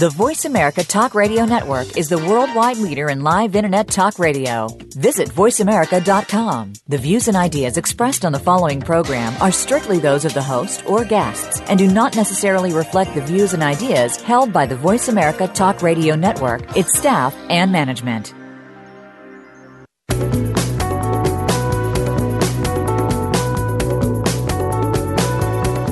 The 0.00 0.08
Voice 0.08 0.46
America 0.46 0.82
Talk 0.82 1.14
Radio 1.14 1.44
Network 1.44 1.98
is 1.98 2.08
the 2.08 2.16
worldwide 2.16 2.78
leader 2.78 3.10
in 3.10 3.22
live 3.22 3.54
Internet 3.54 3.88
talk 3.88 4.18
radio. 4.18 4.68
Visit 4.96 5.28
voiceamerica.com. 5.28 6.72
The 6.88 6.96
views 6.96 7.28
and 7.28 7.36
ideas 7.36 7.76
expressed 7.76 8.24
on 8.24 8.32
the 8.32 8.38
following 8.38 8.80
program 8.80 9.34
are 9.42 9.52
strictly 9.52 9.98
those 9.98 10.24
of 10.24 10.32
the 10.32 10.40
host 10.40 10.82
or 10.86 11.04
guests 11.04 11.60
and 11.68 11.78
do 11.78 11.86
not 11.86 12.16
necessarily 12.16 12.72
reflect 12.72 13.14
the 13.14 13.20
views 13.20 13.52
and 13.52 13.62
ideas 13.62 14.16
held 14.22 14.54
by 14.54 14.64
the 14.64 14.74
Voice 14.74 15.08
America 15.08 15.46
Talk 15.46 15.82
Radio 15.82 16.14
Network, 16.16 16.74
its 16.74 16.98
staff, 16.98 17.36
and 17.50 17.70
management. 17.70 18.32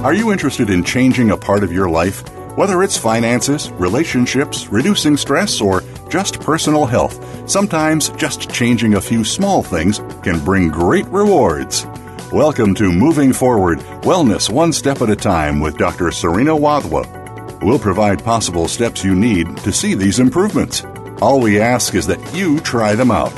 Are 0.02 0.14
you 0.14 0.32
interested 0.32 0.70
in 0.70 0.82
changing 0.82 1.30
a 1.30 1.36
part 1.36 1.62
of 1.62 1.70
your 1.70 1.90
life? 1.90 2.24
Whether 2.58 2.82
it's 2.82 2.96
finances, 2.96 3.70
relationships, 3.74 4.66
reducing 4.66 5.16
stress, 5.16 5.60
or 5.60 5.84
just 6.08 6.40
personal 6.40 6.86
health, 6.86 7.48
sometimes 7.48 8.08
just 8.08 8.50
changing 8.50 8.94
a 8.94 9.00
few 9.00 9.22
small 9.22 9.62
things 9.62 10.00
can 10.24 10.44
bring 10.44 10.68
great 10.68 11.06
rewards. 11.06 11.86
Welcome 12.32 12.74
to 12.74 12.90
Moving 12.90 13.32
Forward 13.32 13.78
Wellness 14.02 14.50
One 14.50 14.72
Step 14.72 15.00
at 15.02 15.08
a 15.08 15.14
Time 15.14 15.60
with 15.60 15.78
Dr. 15.78 16.10
Serena 16.10 16.50
Wadhwa. 16.50 17.62
We'll 17.62 17.78
provide 17.78 18.24
possible 18.24 18.66
steps 18.66 19.04
you 19.04 19.14
need 19.14 19.58
to 19.58 19.72
see 19.72 19.94
these 19.94 20.18
improvements. 20.18 20.84
All 21.22 21.40
we 21.40 21.60
ask 21.60 21.94
is 21.94 22.08
that 22.08 22.34
you 22.34 22.58
try 22.58 22.96
them 22.96 23.12
out. 23.12 23.36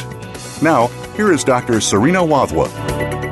Now, 0.63 0.87
here 1.15 1.31
is 1.31 1.45
Dr. 1.45 1.83
Serena 1.83 2.21
Wadhwa. 2.21 3.30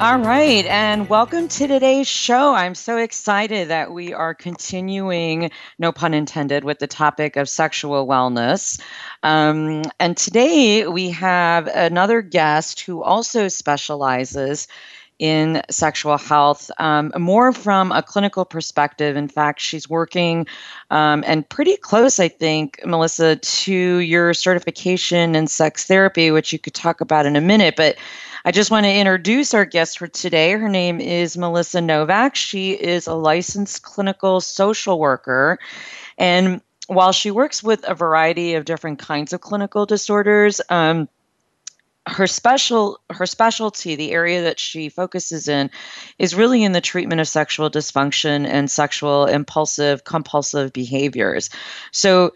All 0.00 0.16
right, 0.16 0.64
and 0.64 1.10
welcome 1.10 1.46
to 1.48 1.66
today's 1.66 2.08
show. 2.08 2.54
I'm 2.54 2.74
so 2.74 2.96
excited 2.96 3.68
that 3.68 3.92
we 3.92 4.14
are 4.14 4.32
continuing, 4.32 5.50
no 5.78 5.92
pun 5.92 6.14
intended, 6.14 6.64
with 6.64 6.78
the 6.78 6.86
topic 6.86 7.36
of 7.36 7.50
sexual 7.50 8.08
wellness. 8.08 8.80
Um, 9.22 9.82
and 10.00 10.16
today 10.16 10.86
we 10.86 11.10
have 11.10 11.66
another 11.66 12.22
guest 12.22 12.80
who 12.80 13.02
also 13.02 13.48
specializes 13.48 14.68
in 15.18 15.60
sexual 15.68 16.16
health, 16.16 16.70
um, 16.78 17.12
more 17.18 17.52
from 17.52 17.92
a 17.92 18.02
clinical 18.02 18.46
perspective. 18.46 19.16
In 19.18 19.28
fact, 19.28 19.60
she's 19.60 19.86
working 19.86 20.46
um, 20.90 21.22
and 21.26 21.46
pretty 21.46 21.76
close, 21.76 22.18
I 22.18 22.28
think, 22.28 22.80
Melissa, 22.86 23.36
to 23.36 23.74
your 23.74 24.32
certification 24.32 25.34
in 25.34 25.46
sex 25.46 25.84
therapy, 25.84 26.30
which 26.30 26.54
you 26.54 26.58
could 26.58 26.72
talk 26.72 27.02
about 27.02 27.26
in 27.26 27.36
a 27.36 27.40
minute. 27.42 27.76
But 27.76 27.96
I 28.44 28.52
just 28.52 28.70
want 28.70 28.86
to 28.86 28.94
introduce 28.94 29.52
our 29.52 29.66
guest 29.66 29.98
for 29.98 30.06
today. 30.06 30.52
Her 30.52 30.68
name 30.68 31.00
is 31.00 31.36
Melissa 31.36 31.80
Novak. 31.80 32.36
She 32.36 32.72
is 32.72 33.06
a 33.06 33.14
licensed 33.14 33.82
clinical 33.82 34.40
social 34.40 34.98
worker. 34.98 35.58
And 36.16 36.62
while 36.86 37.12
she 37.12 37.30
works 37.30 37.62
with 37.62 37.86
a 37.86 37.94
variety 37.94 38.54
of 38.54 38.64
different 38.64 38.98
kinds 38.98 39.34
of 39.34 39.42
clinical 39.42 39.84
disorders, 39.84 40.60
um, 40.70 41.08
her 42.06 42.26
special 42.26 42.98
her 43.10 43.26
specialty 43.26 43.94
the 43.94 44.12
area 44.12 44.42
that 44.42 44.58
she 44.58 44.88
focuses 44.88 45.48
in 45.48 45.70
is 46.18 46.34
really 46.34 46.64
in 46.64 46.72
the 46.72 46.80
treatment 46.80 47.20
of 47.20 47.28
sexual 47.28 47.70
dysfunction 47.70 48.46
and 48.46 48.70
sexual 48.70 49.26
impulsive 49.26 50.02
compulsive 50.04 50.72
behaviors 50.72 51.50
so 51.92 52.32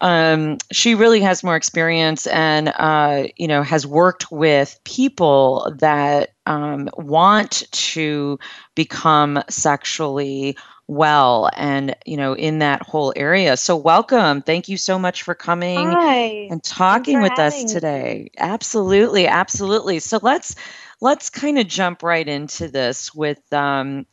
um, 0.00 0.58
she 0.72 0.94
really 0.94 1.20
has 1.20 1.42
more 1.44 1.56
experience 1.56 2.26
and 2.26 2.68
uh, 2.68 3.24
you 3.36 3.48
know 3.48 3.62
has 3.62 3.86
worked 3.86 4.30
with 4.30 4.78
people 4.84 5.72
that 5.78 6.30
um, 6.46 6.90
want 6.96 7.64
to 7.72 8.38
become 8.74 9.42
sexually 9.48 10.56
well 10.86 11.48
and 11.56 11.96
you 12.04 12.16
know 12.16 12.34
in 12.34 12.58
that 12.58 12.82
whole 12.82 13.12
area. 13.16 13.56
So 13.56 13.76
welcome. 13.76 14.42
Thank 14.42 14.68
you 14.68 14.76
so 14.76 14.98
much 14.98 15.22
for 15.22 15.34
coming 15.34 15.86
Hi. 15.86 16.48
and 16.50 16.62
talking 16.62 17.20
with 17.20 17.38
us 17.38 17.64
today. 17.64 18.30
Absolutely 18.38 19.26
absolutely. 19.26 20.00
So 20.00 20.18
let's 20.22 20.54
let's 21.00 21.30
kind 21.30 21.58
of 21.58 21.66
jump 21.66 22.02
right 22.02 22.26
into 22.26 22.68
this 22.68 23.14
with 23.14 23.40
um, 23.52 24.06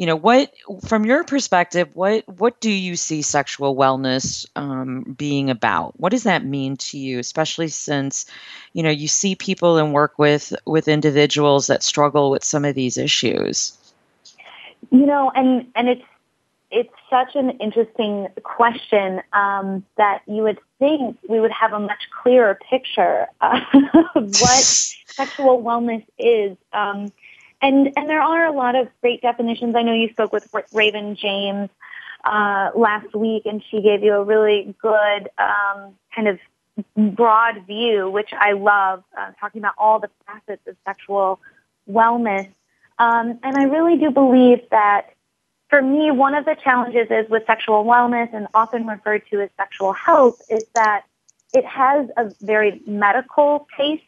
you 0.00 0.06
know 0.06 0.16
what 0.16 0.50
from 0.86 1.04
your 1.04 1.24
perspective 1.24 1.90
what 1.92 2.26
what 2.26 2.58
do 2.62 2.70
you 2.70 2.96
see 2.96 3.20
sexual 3.20 3.76
wellness 3.76 4.46
um, 4.56 5.02
being 5.02 5.50
about? 5.50 6.00
What 6.00 6.08
does 6.08 6.22
that 6.22 6.42
mean 6.42 6.78
to 6.78 6.98
you 6.98 7.18
especially 7.18 7.68
since 7.68 8.24
you 8.72 8.82
know 8.82 8.88
you 8.88 9.08
see 9.08 9.34
people 9.34 9.76
and 9.76 9.92
work 9.92 10.18
with 10.18 10.54
with 10.64 10.88
individuals 10.88 11.66
that 11.66 11.82
struggle 11.82 12.30
with 12.30 12.42
some 12.42 12.64
of 12.64 12.74
these 12.74 12.96
issues? 12.96 13.76
You 14.90 15.04
know 15.04 15.30
and 15.34 15.70
and 15.74 15.90
it's 15.90 16.04
it's 16.70 16.94
such 17.10 17.34
an 17.34 17.50
interesting 17.58 18.28
question 18.42 19.20
um, 19.34 19.84
that 19.98 20.22
you 20.26 20.42
would 20.44 20.60
think 20.78 21.18
we 21.28 21.40
would 21.40 21.52
have 21.52 21.74
a 21.74 21.80
much 21.80 22.08
clearer 22.22 22.58
picture 22.70 23.26
of 23.42 23.60
what 24.14 24.64
sexual 25.06 25.62
wellness 25.62 26.06
is. 26.18 26.56
Um, 26.72 27.12
and 27.62 27.92
and 27.96 28.08
there 28.08 28.22
are 28.22 28.46
a 28.46 28.52
lot 28.52 28.74
of 28.74 28.88
great 29.00 29.22
definitions. 29.22 29.74
I 29.76 29.82
know 29.82 29.94
you 29.94 30.10
spoke 30.10 30.32
with 30.32 30.48
Raven 30.72 31.16
James 31.16 31.68
uh, 32.24 32.70
last 32.74 33.14
week, 33.14 33.44
and 33.46 33.62
she 33.70 33.80
gave 33.80 34.02
you 34.02 34.14
a 34.14 34.24
really 34.24 34.74
good 34.80 35.28
um, 35.38 35.94
kind 36.14 36.28
of 36.28 36.38
broad 36.96 37.66
view, 37.66 38.10
which 38.10 38.30
I 38.32 38.52
love, 38.52 39.04
uh, 39.16 39.32
talking 39.38 39.60
about 39.60 39.74
all 39.78 39.98
the 39.98 40.10
facets 40.26 40.66
of 40.66 40.76
sexual 40.86 41.40
wellness. 41.88 42.48
Um, 42.98 43.38
and 43.42 43.56
I 43.56 43.64
really 43.64 43.96
do 43.96 44.10
believe 44.10 44.60
that 44.70 45.10
for 45.68 45.80
me, 45.80 46.10
one 46.10 46.34
of 46.34 46.44
the 46.44 46.56
challenges 46.62 47.08
is 47.10 47.30
with 47.30 47.44
sexual 47.46 47.84
wellness 47.84 48.28
and 48.34 48.48
often 48.54 48.86
referred 48.86 49.22
to 49.30 49.40
as 49.40 49.50
sexual 49.56 49.92
health 49.92 50.42
is 50.50 50.64
that 50.74 51.04
it 51.54 51.64
has 51.64 52.08
a 52.16 52.30
very 52.40 52.82
medical 52.86 53.66
taste 53.76 54.02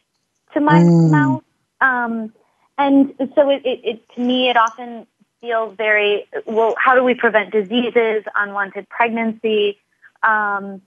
to 0.53 0.59
my 0.59 0.79
mm. 0.79 1.11
mouth. 1.11 1.43
Um, 1.81 2.33
and 2.77 3.13
so 3.35 3.49
it, 3.49 3.65
it, 3.65 3.81
it, 3.83 4.09
to 4.15 4.21
me, 4.21 4.49
it 4.49 4.57
often 4.57 5.05
feels 5.41 5.75
very, 5.77 6.25
well, 6.45 6.75
how 6.77 6.95
do 6.95 7.03
we 7.03 7.13
prevent 7.13 7.51
diseases, 7.51 8.23
unwanted 8.35 8.87
pregnancy, 8.89 9.77
um, 10.23 10.81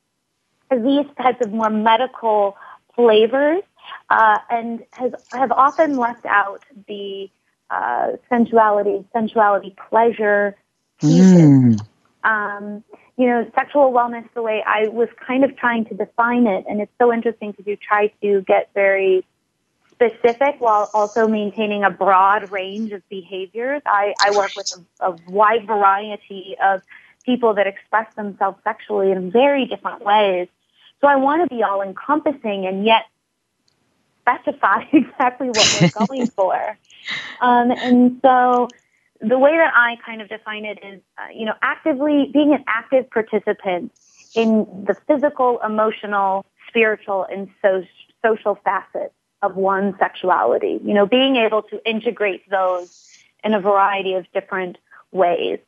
these 0.71 1.07
types 1.17 1.45
of 1.45 1.53
more 1.53 1.71
medical 1.71 2.57
flavors, 2.95 3.63
uh, 4.11 4.39
and 4.51 4.83
has, 4.93 5.13
have 5.33 5.53
often 5.53 5.97
left 5.97 6.25
out 6.27 6.65
the 6.89 7.31
uh, 7.71 8.13
sensuality, 8.29 9.05
sensuality, 9.15 9.75
pleasure 9.89 10.57
Mm. 11.71 11.87
Um, 12.25 12.85
you 13.17 13.27
know, 13.27 13.51
sexual 13.55 13.93
wellness, 13.93 14.27
the 14.35 14.43
way 14.43 14.63
I 14.67 14.89
was 14.89 15.09
kind 15.25 15.45
of 15.45 15.57
trying 15.57 15.85
to 15.87 15.95
define 15.95 16.47
it, 16.47 16.65
and 16.69 16.81
it's 16.81 16.93
so 16.99 17.13
interesting 17.13 17.53
because 17.53 17.67
you 17.67 17.77
try 17.77 18.09
to 18.23 18.43
get 18.43 18.71
very 18.75 19.25
specific 19.97 20.57
while 20.61 20.91
also 20.93 21.27
maintaining 21.27 21.83
a 21.83 21.91
broad 21.91 22.51
range 22.51 22.93
of 22.93 23.07
behaviors. 23.09 23.83
I, 23.87 24.15
I 24.21 24.37
work 24.37 24.51
with 24.57 24.73
a, 25.01 25.11
a 25.11 25.17
wide 25.29 25.67
variety 25.67 26.57
of 26.63 26.83
people 27.25 27.55
that 27.55 27.67
express 27.67 28.15
themselves 28.15 28.59
sexually 28.63 29.11
in 29.11 29.31
very 29.31 29.67
different 29.67 30.05
ways. 30.05 30.49
So 31.01 31.09
I 31.09 31.17
want 31.17 31.49
to 31.49 31.55
be 31.55 31.63
all 31.63 31.83
encompassing 31.83 32.67
and 32.67 32.85
yet 32.85 33.07
specify 34.21 34.85
exactly 34.93 35.49
what 35.49 35.79
we're 35.81 36.07
going 36.07 36.27
for. 36.37 36.79
Um, 37.41 37.71
and 37.71 38.19
so 38.23 38.69
the 39.21 39.39
way 39.39 39.57
that 39.57 39.73
I 39.75 39.97
kind 40.05 40.21
of 40.21 40.29
define 40.29 40.67
it 40.67 40.79
is, 40.85 41.01
uh, 41.19 41.29
you 41.35 41.47
know, 41.47 41.55
actively 41.63 42.31
being 42.33 42.53
an 42.53 42.65
active 42.67 43.09
participant 43.11 43.93
in 44.35 44.85
the 44.87 44.95
physical, 45.07 45.59
emotional, 45.65 46.45
spiritual, 46.69 47.27
and 47.31 47.49
so, 47.63 47.83
social 48.23 48.57
facets 48.65 49.15
of 49.43 49.57
one's 49.57 49.99
sexuality. 49.99 50.81
You 50.83 50.95
know, 50.95 51.07
being 51.07 51.37
able 51.37 51.63
to 51.63 51.89
integrate 51.89 52.49
those 52.51 53.09
in 53.45 53.55
a 53.55 53.61
variety 53.61 54.15
of 54.15 54.27
different 54.33 54.79
ways. 55.13 55.59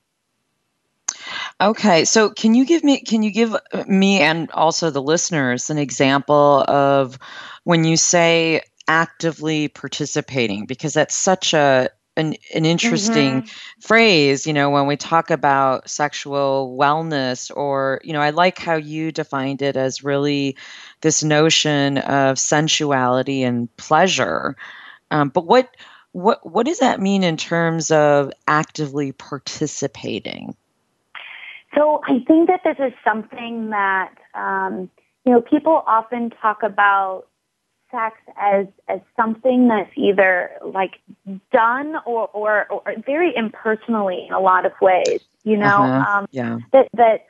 Okay, 1.60 2.04
so 2.04 2.30
can 2.30 2.54
you 2.54 2.64
give 2.64 2.84
me 2.84 3.00
can 3.00 3.22
you 3.22 3.32
give 3.32 3.56
me 3.86 4.20
and 4.20 4.50
also 4.52 4.90
the 4.90 5.02
listeners 5.02 5.70
an 5.70 5.78
example 5.78 6.64
of 6.68 7.18
when 7.64 7.84
you 7.84 7.96
say 7.96 8.62
actively 8.86 9.68
participating 9.68 10.66
because 10.66 10.94
that's 10.94 11.16
such 11.16 11.54
a 11.54 11.90
an, 12.18 12.34
an 12.54 12.66
interesting 12.66 13.42
mm-hmm. 13.42 13.80
phrase 13.80 14.46
you 14.46 14.52
know 14.52 14.70
when 14.70 14.86
we 14.86 14.96
talk 14.96 15.30
about 15.30 15.88
sexual 15.88 16.76
wellness 16.78 17.50
or 17.56 18.00
you 18.04 18.12
know 18.12 18.20
i 18.20 18.30
like 18.30 18.58
how 18.58 18.74
you 18.74 19.12
defined 19.12 19.62
it 19.62 19.76
as 19.76 20.04
really 20.04 20.56
this 21.00 21.22
notion 21.22 21.98
of 21.98 22.38
sensuality 22.38 23.42
and 23.42 23.74
pleasure 23.76 24.56
um, 25.10 25.28
but 25.28 25.46
what 25.46 25.74
what 26.12 26.44
what 26.44 26.66
does 26.66 26.80
that 26.80 27.00
mean 27.00 27.22
in 27.22 27.36
terms 27.36 27.90
of 27.90 28.32
actively 28.46 29.12
participating 29.12 30.54
So 31.74 32.00
I 32.04 32.24
think 32.26 32.48
that 32.48 32.60
this 32.64 32.76
is 32.78 32.92
something 33.04 33.70
that 33.70 34.14
um, 34.34 34.90
you 35.24 35.32
know 35.32 35.40
people 35.40 35.82
often 35.86 36.30
talk 36.30 36.62
about 36.62 37.26
sex 37.90 38.16
as 38.36 38.66
as 38.88 39.00
something 39.16 39.68
that's 39.68 39.90
either 39.96 40.50
like 40.64 41.00
done 41.52 41.96
or 42.06 42.28
or, 42.28 42.66
or 42.70 42.94
very 43.04 43.34
impersonally 43.34 44.26
in 44.28 44.34
a 44.34 44.40
lot 44.40 44.66
of 44.66 44.72
ways. 44.80 45.20
You 45.44 45.56
know, 45.56 45.82
uh-huh. 45.82 46.18
um, 46.18 46.26
yeah. 46.30 46.58
that 46.72 46.88
that 46.94 47.26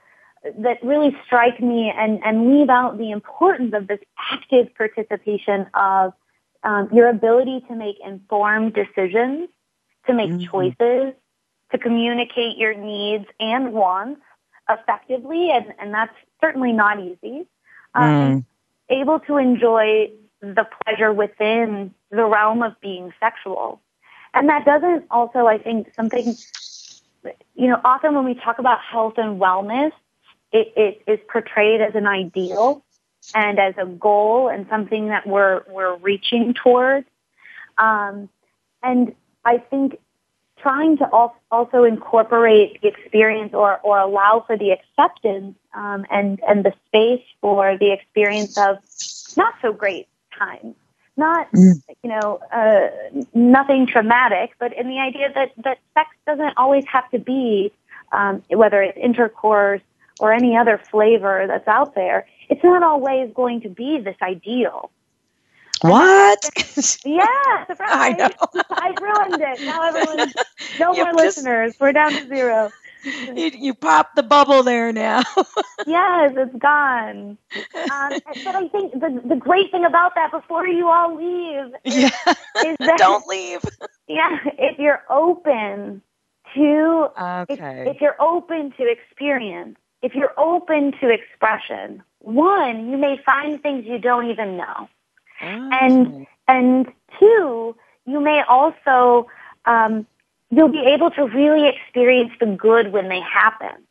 that 0.58 0.82
really 0.82 1.16
strike 1.26 1.60
me 1.60 1.92
and 1.96 2.20
and 2.24 2.52
leave 2.52 2.70
out 2.70 2.98
the 2.98 3.10
importance 3.10 3.74
of 3.74 3.86
this 3.86 4.00
active 4.32 4.74
participation 4.74 5.66
of 5.74 6.12
um, 6.64 6.88
your 6.92 7.08
ability 7.08 7.64
to 7.68 7.74
make 7.74 7.96
informed 8.04 8.74
decisions, 8.74 9.48
to 10.06 10.14
make 10.14 10.30
mm-hmm. 10.30 10.50
choices, 10.50 11.14
to 11.72 11.78
communicate 11.78 12.56
your 12.56 12.74
needs 12.74 13.26
and 13.38 13.72
wants 13.72 14.20
effectively, 14.68 15.50
and, 15.50 15.72
and 15.78 15.94
that's 15.94 16.14
certainly 16.40 16.72
not 16.72 17.00
easy. 17.00 17.46
Um, 17.94 18.04
mm. 18.04 18.44
Able 18.90 19.20
to 19.20 19.36
enjoy 19.36 20.10
the 20.40 20.66
pleasure 20.84 21.12
within 21.12 21.94
the 22.10 22.24
realm 22.24 22.62
of 22.62 22.80
being 22.80 23.12
sexual. 23.20 23.80
And 24.34 24.48
that 24.48 24.64
doesn't 24.64 25.06
also, 25.10 25.46
I 25.46 25.58
think, 25.58 25.92
something, 25.94 26.36
you 27.54 27.68
know, 27.68 27.80
often 27.84 28.14
when 28.14 28.24
we 28.24 28.34
talk 28.34 28.58
about 28.58 28.80
health 28.80 29.14
and 29.16 29.40
wellness, 29.40 29.92
it, 30.52 30.72
it 30.76 31.02
is 31.06 31.18
portrayed 31.30 31.80
as 31.80 31.94
an 31.94 32.06
ideal 32.06 32.84
and 33.34 33.58
as 33.58 33.74
a 33.78 33.86
goal 33.86 34.48
and 34.48 34.66
something 34.68 35.08
that 35.08 35.26
we're, 35.26 35.62
we're 35.68 35.96
reaching 35.96 36.54
towards. 36.54 37.06
Um, 37.76 38.28
and 38.82 39.14
I 39.44 39.58
think 39.58 39.98
trying 40.58 40.98
to 40.98 41.08
also 41.50 41.84
incorporate 41.84 42.80
the 42.82 42.88
experience 42.88 43.54
or, 43.54 43.78
or 43.78 43.98
allow 43.98 44.44
for 44.46 44.56
the 44.56 44.70
acceptance 44.72 45.56
um, 45.74 46.04
and, 46.10 46.40
and 46.46 46.64
the 46.64 46.72
space 46.86 47.24
for 47.40 47.78
the 47.78 47.92
experience 47.92 48.58
of 48.58 48.78
not 49.36 49.54
so 49.62 49.72
great 49.72 50.08
times. 50.38 50.74
Not, 51.16 51.50
mm. 51.52 51.82
you 52.02 52.10
know, 52.10 52.38
uh, 52.52 52.88
nothing 53.34 53.86
traumatic, 53.86 54.52
but 54.60 54.72
in 54.76 54.88
the 54.88 55.00
idea 55.00 55.32
that, 55.34 55.50
that 55.64 55.78
sex 55.94 56.10
doesn't 56.26 56.54
always 56.56 56.84
have 56.86 57.10
to 57.10 57.18
be, 57.18 57.72
um, 58.12 58.42
whether 58.50 58.82
it's 58.82 58.96
intercourse 58.96 59.82
or 60.20 60.32
any 60.32 60.56
other 60.56 60.78
flavor 60.78 61.46
that's 61.48 61.66
out 61.66 61.94
there, 61.94 62.26
it's 62.48 62.62
not 62.62 62.82
always 62.82 63.32
going 63.34 63.60
to 63.62 63.68
be 63.68 63.98
this 63.98 64.16
ideal. 64.22 64.90
What? 65.80 66.50
yeah, 67.04 67.66
surprise. 67.66 67.76
I 67.80 68.12
know. 68.12 68.62
I 68.70 68.94
ruined 69.00 69.42
it. 69.42 69.60
Now 69.64 69.88
everyone, 69.88 70.32
no 70.80 70.92
more 70.92 71.04
just, 71.04 71.16
listeners. 71.16 71.74
We're 71.78 71.92
down 71.92 72.12
to 72.12 72.26
zero. 72.28 72.70
You, 73.04 73.50
you 73.54 73.74
popped 73.74 74.16
the 74.16 74.22
bubble 74.22 74.62
there 74.62 74.92
now. 74.92 75.22
yes, 75.86 76.32
it's 76.36 76.56
gone. 76.56 77.38
Um, 77.74 78.10
but 78.44 78.54
I 78.54 78.68
think 78.68 78.92
the, 78.92 79.22
the 79.24 79.36
great 79.36 79.70
thing 79.70 79.84
about 79.84 80.14
that 80.14 80.30
before 80.30 80.66
you 80.66 80.88
all 80.88 81.16
leave 81.16 81.74
is, 81.84 81.94
yeah. 81.96 82.34
is 82.66 82.76
that, 82.80 82.94
don't 82.98 83.26
leave. 83.26 83.60
Yeah, 84.08 84.38
if 84.58 84.78
you're 84.78 85.02
open 85.10 86.02
to, 86.54 87.08
okay. 87.20 87.84
if, 87.86 87.96
if 87.96 88.00
you're 88.00 88.20
open 88.20 88.72
to 88.78 88.90
experience, 88.90 89.76
if 90.02 90.14
you're 90.14 90.34
open 90.38 90.92
to 91.00 91.08
expression, 91.08 92.02
one, 92.20 92.90
you 92.90 92.96
may 92.96 93.20
find 93.24 93.62
things 93.62 93.84
you 93.86 93.98
don't 93.98 94.30
even 94.30 94.56
know. 94.56 94.88
And 95.40 96.26
and 96.48 96.92
two, 97.18 97.76
you 98.06 98.20
may 98.20 98.42
also 98.48 99.28
um, 99.66 100.06
you'll 100.50 100.68
be 100.68 100.84
able 100.84 101.10
to 101.12 101.26
really 101.26 101.68
experience 101.68 102.32
the 102.40 102.46
good 102.46 102.92
when 102.92 103.08
they 103.08 103.20
happen. 103.20 103.84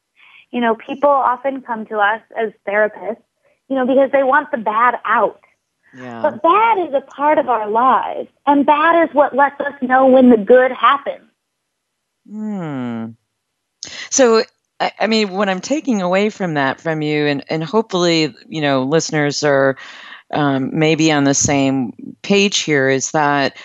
You 0.52 0.62
know, 0.62 0.76
people 0.76 1.10
often 1.10 1.62
come 1.62 1.86
to 1.88 1.98
us 1.98 2.22
as 2.38 2.52
therapists, 2.68 3.22
you 3.70 3.76
know, 3.76 3.86
because 3.86 4.12
they 4.12 4.24
want 4.24 4.52
the 4.52 4.58
bad 4.58 5.00
out. 5.06 5.42
Yeah. 5.96 6.22
But 6.22 6.42
bad 6.42 6.88
is 6.88 6.94
a 6.94 7.02
part 7.02 7.38
of 7.38 7.50
our 7.50 7.70
lives, 7.70 8.30
and 8.46 8.66
bad 8.66 9.08
is 9.08 9.16
what 9.16 9.36
lets 9.36 9.60
us 9.62 9.74
know 9.82 10.08
when 10.08 10.30
the 10.30 10.38
good 10.38 10.72
happens. 10.72 11.30
Hmm. 12.30 13.12
So, 14.10 14.44
I, 14.80 14.92
I 15.00 15.08
mean, 15.08 15.30
what 15.32 15.50
I'm 15.50 15.62
taking 15.62 16.02
away 16.02 16.30
from 16.30 16.56
that 16.56 16.80
from 16.82 17.02
you, 17.02 17.26
and, 17.26 17.44
and 17.50 17.64
hopefully, 17.64 18.34
you 18.48 18.62
know, 18.62 18.84
listeners 18.84 19.44
are 19.44 19.78
um, 20.32 20.78
maybe 20.78 21.12
on 21.12 21.24
the 21.24 21.34
same 21.34 21.94
page 22.22 22.60
here 22.60 22.90
is 22.90 23.12
that 23.12 23.58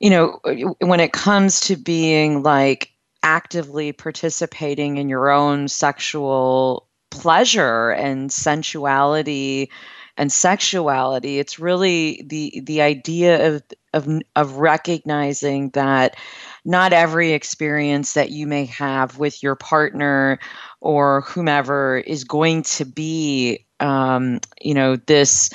you 0.00 0.10
know 0.10 0.40
when 0.80 1.00
it 1.00 1.12
comes 1.12 1.60
to 1.60 1.76
being 1.76 2.42
like 2.42 2.92
actively 3.22 3.92
participating 3.92 4.96
in 4.96 5.08
your 5.08 5.30
own 5.30 5.68
sexual 5.68 6.88
pleasure 7.10 7.90
and 7.90 8.30
sensuality 8.30 9.70
and 10.16 10.30
sexuality 10.30 11.38
it's 11.38 11.58
really 11.58 12.22
the 12.26 12.60
the 12.64 12.80
idea 12.80 13.48
of 13.48 13.62
of 13.94 14.08
of 14.36 14.56
recognizing 14.56 15.70
that 15.70 16.16
not 16.64 16.92
every 16.92 17.32
experience 17.32 18.12
that 18.12 18.30
you 18.30 18.46
may 18.46 18.66
have 18.66 19.18
with 19.18 19.42
your 19.42 19.54
partner 19.54 20.38
or 20.80 21.22
whomever 21.22 21.98
is 21.98 22.24
going 22.24 22.62
to 22.62 22.84
be 22.84 23.64
um, 23.80 24.40
you 24.60 24.74
know 24.74 24.96
this 24.96 25.50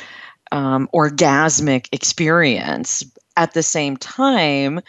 um, 0.51 0.87
orgasmic 0.93 1.87
experience. 1.91 3.03
At 3.35 3.53
the 3.53 3.63
same 3.63 3.97
time, 3.97 4.81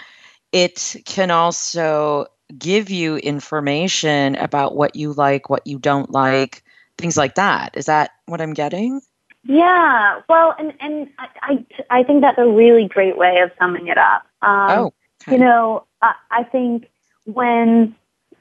it 0.52 0.96
can 1.04 1.30
also 1.30 2.26
give 2.58 2.90
you 2.90 3.16
information 3.16 4.36
about 4.36 4.76
what 4.76 4.96
you 4.96 5.12
like, 5.12 5.48
what 5.48 5.66
you 5.66 5.78
don't 5.78 6.10
like, 6.10 6.62
things 6.98 7.16
like 7.16 7.34
that. 7.36 7.76
Is 7.76 7.86
that 7.86 8.10
what 8.26 8.40
I'm 8.40 8.52
getting? 8.52 9.00
Yeah. 9.44 10.20
Well, 10.28 10.54
and 10.58 10.72
and 10.80 11.08
I 11.18 11.26
I, 11.42 11.98
I 12.00 12.02
think 12.04 12.20
that's 12.20 12.38
a 12.38 12.46
really 12.46 12.86
great 12.86 13.16
way 13.16 13.40
of 13.40 13.50
summing 13.58 13.88
it 13.88 13.98
up. 13.98 14.26
Um, 14.42 14.70
oh. 14.70 14.94
Okay. 15.22 15.32
You 15.32 15.38
know, 15.38 15.86
I, 16.02 16.14
I 16.30 16.42
think 16.44 16.86
when 17.24 17.94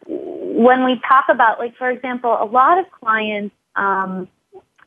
when 0.05 0.83
we 0.85 0.99
talk 1.07 1.25
about, 1.29 1.59
like, 1.59 1.75
for 1.77 1.89
example, 1.89 2.37
a 2.39 2.45
lot 2.45 2.77
of 2.77 2.85
clients 2.91 3.55
um, 3.75 4.27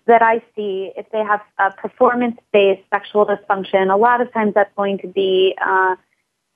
that 0.07 0.23
I 0.23 0.43
see 0.55 0.93
if 0.97 1.11
they 1.11 1.19
have 1.19 1.41
a 1.59 1.71
performance-based 1.73 2.83
sexual 2.93 3.27
dysfunction, 3.27 3.93
a 3.93 3.97
lot 3.97 4.21
of 4.21 4.33
times 4.33 4.55
that's 4.55 4.75
going 4.77 4.99
to 4.99 5.09
be 5.09 5.57
uh, 5.65 5.97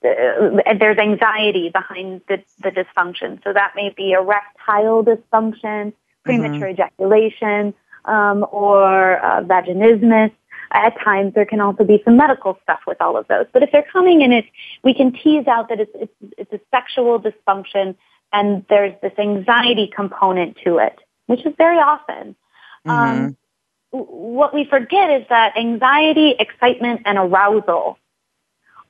there's 0.01 0.97
anxiety 0.97 1.69
behind 1.69 2.21
the, 2.27 2.41
the 2.63 2.71
dysfunction. 2.71 3.43
So 3.43 3.53
that 3.53 3.73
may 3.75 3.93
be 3.95 4.13
erectile 4.13 5.03
dysfunction, 5.03 5.93
premature 6.23 6.69
mm-hmm. 6.69 6.81
ejaculation, 6.81 7.73
um, 8.05 8.45
or 8.51 9.23
uh, 9.23 9.41
vaginismus. 9.41 10.31
At 10.73 10.97
times, 11.01 11.33
there 11.33 11.45
can 11.45 11.59
also 11.59 11.83
be 11.83 12.01
some 12.05 12.15
medical 12.15 12.57
stuff 12.63 12.79
with 12.87 13.01
all 13.01 13.17
of 13.17 13.27
those. 13.27 13.45
But 13.51 13.61
if 13.61 13.71
they're 13.71 13.85
coming 13.91 14.21
in, 14.21 14.31
it 14.31 14.45
we 14.83 14.93
can 14.93 15.11
tease 15.11 15.45
out 15.45 15.67
that 15.69 15.81
it's, 15.81 15.91
it's, 15.95 16.13
it's 16.37 16.53
a 16.53 16.59
sexual 16.71 17.19
dysfunction, 17.19 17.95
and 18.31 18.65
there's 18.69 18.93
this 19.01 19.11
anxiety 19.19 19.91
component 19.93 20.57
to 20.63 20.77
it, 20.77 20.97
which 21.27 21.45
is 21.45 21.53
very 21.57 21.77
often. 21.77 22.35
Mm-hmm. 22.87 22.89
Um, 22.89 23.37
what 23.91 24.53
we 24.53 24.65
forget 24.65 25.21
is 25.21 25.27
that 25.29 25.57
anxiety, 25.57 26.35
excitement, 26.39 27.01
and 27.05 27.17
arousal 27.17 27.97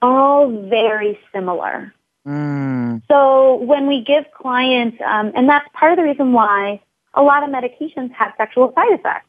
are 0.01 0.19
all 0.19 0.67
very 0.69 1.19
similar. 1.33 1.93
Mm. 2.25 3.01
So 3.07 3.55
when 3.55 3.87
we 3.87 4.03
give 4.03 4.25
clients, 4.31 4.97
um, 5.05 5.31
and 5.35 5.49
that's 5.49 5.67
part 5.73 5.91
of 5.91 5.97
the 5.97 6.03
reason 6.03 6.33
why 6.33 6.81
a 7.13 7.21
lot 7.21 7.43
of 7.43 7.49
medications 7.49 8.11
have 8.13 8.33
sexual 8.37 8.71
side 8.73 8.91
effects. 8.91 9.27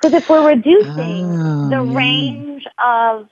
Because 0.00 0.22
if 0.22 0.28
we're 0.28 0.46
reducing 0.46 1.24
oh, 1.40 1.70
the 1.70 1.82
yeah. 1.82 1.96
range 1.96 2.66
of 2.78 3.28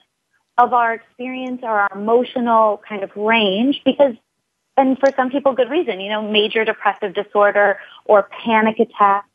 of 0.57 0.73
our 0.73 0.93
experience 0.93 1.59
or 1.63 1.81
our 1.81 1.89
emotional 1.93 2.81
kind 2.87 3.03
of 3.03 3.15
range, 3.15 3.81
because 3.85 4.15
and 4.77 4.97
for 4.99 5.09
some 5.15 5.29
people, 5.29 5.53
good 5.53 5.69
reason, 5.69 6.01
you 6.01 6.09
know, 6.09 6.21
major 6.21 6.65
depressive 6.65 7.13
disorder 7.13 7.77
or 8.05 8.23
panic 8.23 8.79
attack 8.79 9.25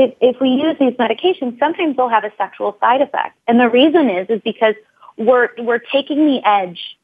if, 0.00 0.14
if 0.20 0.40
we 0.40 0.48
use 0.48 0.76
these 0.80 0.94
medications, 0.94 1.58
sometimes 1.58 1.96
they'll 1.96 2.08
have 2.08 2.24
a 2.24 2.32
sexual 2.38 2.76
side 2.80 3.02
effect. 3.02 3.38
And 3.46 3.60
the 3.60 3.68
reason 3.68 4.08
is, 4.08 4.30
is 4.30 4.40
because 4.42 4.74
we're, 5.18 5.50
we're 5.58 5.78
taking 5.78 6.26
the 6.26 6.40
edge 6.44 6.96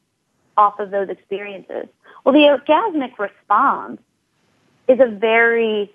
off 0.57 0.79
of 0.79 0.89
those 0.89 1.07
experiences. 1.09 1.85
Well, 2.23 2.33
the 2.33 2.39
orgasmic 2.39 3.19
response 3.19 4.01
is 4.87 4.99
a 4.99 5.07
very 5.07 5.93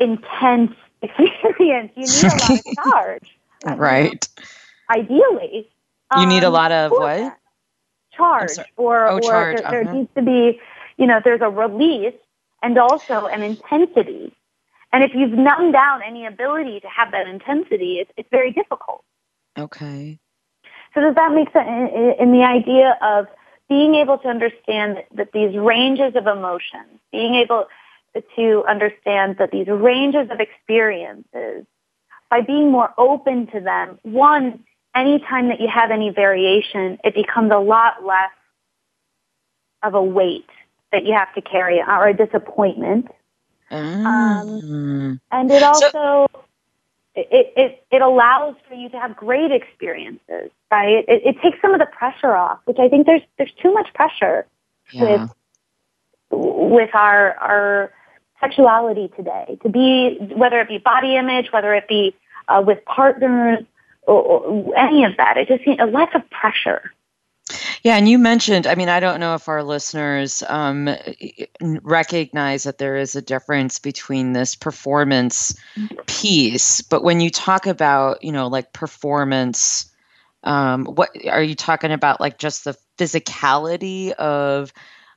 intense 0.00 0.74
experience. 1.02 1.92
You 1.94 2.06
need 2.06 2.24
a 2.24 2.36
lot 2.36 2.50
of 2.50 2.74
charge. 2.90 3.78
right. 3.78 4.28
Ideally. 4.90 5.68
You 6.16 6.26
need 6.26 6.42
a 6.42 6.48
um, 6.48 6.52
lot 6.52 6.72
of 6.72 6.90
what? 6.90 7.36
Charge. 8.12 8.58
Or, 8.76 9.06
oh, 9.06 9.16
or 9.16 9.20
charge. 9.20 9.58
There, 9.58 9.84
there 9.84 9.94
needs 9.94 10.08
to 10.16 10.22
be, 10.22 10.60
you 10.96 11.06
know, 11.06 11.20
there's 11.22 11.40
a 11.40 11.48
release 11.48 12.14
and 12.64 12.76
also 12.78 13.26
an 13.26 13.42
intensity 13.42 14.34
and 14.92 15.04
if 15.04 15.12
you've 15.14 15.32
numbed 15.32 15.72
down 15.72 16.02
any 16.02 16.26
ability 16.26 16.80
to 16.80 16.88
have 16.88 17.12
that 17.12 17.26
intensity, 17.26 17.98
it's, 18.00 18.10
it's 18.16 18.28
very 18.30 18.52
difficult. 18.52 19.04
Okay. 19.58 20.18
So 20.94 21.00
does 21.00 21.14
that 21.14 21.32
make 21.32 21.52
sense 21.52 21.68
in, 21.94 22.14
in 22.18 22.32
the 22.32 22.44
idea 22.44 22.98
of 23.00 23.26
being 23.68 23.94
able 23.94 24.18
to 24.18 24.28
understand 24.28 24.96
that, 24.96 25.06
that 25.14 25.32
these 25.32 25.56
ranges 25.56 26.16
of 26.16 26.26
emotions, 26.26 26.98
being 27.12 27.36
able 27.36 27.66
to 28.36 28.64
understand 28.68 29.36
that 29.38 29.52
these 29.52 29.68
ranges 29.68 30.28
of 30.30 30.40
experiences, 30.40 31.64
by 32.28 32.40
being 32.40 32.70
more 32.70 32.92
open 32.98 33.46
to 33.48 33.60
them, 33.60 33.98
one, 34.02 34.64
anytime 34.94 35.48
that 35.48 35.60
you 35.60 35.68
have 35.68 35.90
any 35.90 36.10
variation, 36.10 36.98
it 37.04 37.14
becomes 37.14 37.52
a 37.52 37.58
lot 37.58 38.04
less 38.04 38.30
of 39.82 39.94
a 39.94 40.02
weight 40.02 40.48
that 40.92 41.04
you 41.04 41.14
have 41.14 41.32
to 41.34 41.40
carry 41.40 41.80
or 41.80 42.08
a 42.08 42.14
disappointment. 42.14 43.06
Mm. 43.70 44.04
Um, 44.04 45.20
and 45.30 45.50
it 45.50 45.62
also 45.62 45.90
so, 45.90 46.28
it, 47.14 47.52
it 47.56 47.84
it 47.90 48.02
allows 48.02 48.56
for 48.68 48.74
you 48.74 48.88
to 48.88 48.98
have 48.98 49.16
great 49.16 49.52
experiences, 49.52 50.50
right? 50.70 51.04
It, 51.08 51.22
it 51.24 51.40
takes 51.40 51.60
some 51.60 51.72
of 51.72 51.80
the 51.80 51.86
pressure 51.86 52.34
off, 52.34 52.58
which 52.64 52.78
I 52.78 52.88
think 52.88 53.06
there's 53.06 53.22
there's 53.38 53.52
too 53.62 53.72
much 53.72 53.92
pressure 53.94 54.46
yeah. 54.92 55.02
with 55.02 55.30
with 56.30 56.94
our 56.94 57.34
our 57.34 57.92
sexuality 58.40 59.12
today 59.16 59.58
to 59.62 59.68
be 59.68 60.16
whether 60.34 60.60
it 60.60 60.68
be 60.68 60.78
body 60.78 61.16
image, 61.16 61.52
whether 61.52 61.74
it 61.74 61.86
be 61.88 62.14
uh, 62.48 62.62
with 62.64 62.84
partners, 62.84 63.64
or, 64.02 64.22
or 64.22 64.78
any 64.78 65.04
of 65.04 65.16
that. 65.16 65.36
It 65.36 65.48
just 65.48 65.80
a 65.80 65.86
lack 65.86 66.14
of 66.14 66.28
pressure. 66.30 66.92
Yeah, 67.82 67.96
and 67.96 68.08
you 68.08 68.18
mentioned, 68.18 68.66
I 68.66 68.74
mean, 68.74 68.88
I 68.88 69.00
don't 69.00 69.20
know 69.20 69.34
if 69.34 69.48
our 69.48 69.62
listeners 69.62 70.42
um, 70.46 70.88
recognize 71.60 72.64
that 72.64 72.78
there 72.78 72.96
is 72.96 73.16
a 73.16 73.22
difference 73.22 73.78
between 73.78 74.32
this 74.32 74.54
performance 74.54 75.54
piece, 76.06 76.82
but 76.82 77.02
when 77.02 77.20
you 77.20 77.30
talk 77.30 77.66
about, 77.66 78.22
you 78.22 78.32
know, 78.32 78.48
like 78.48 78.72
performance, 78.74 79.90
um, 80.44 80.84
what 80.84 81.10
are 81.26 81.42
you 81.42 81.54
talking 81.54 81.92
about? 81.92 82.20
Like 82.20 82.38
just 82.38 82.64
the 82.64 82.76
physicality 82.98 84.12
of 84.12 84.72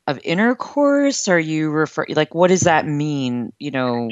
of 0.08 0.20
intercourse? 0.24 1.28
Are 1.28 1.40
you 1.40 1.70
refer 1.70 2.06
like 2.10 2.34
what 2.34 2.50
does 2.50 2.62
that 2.62 2.88
mean? 2.88 3.54
You 3.60 3.72
know. 3.72 4.10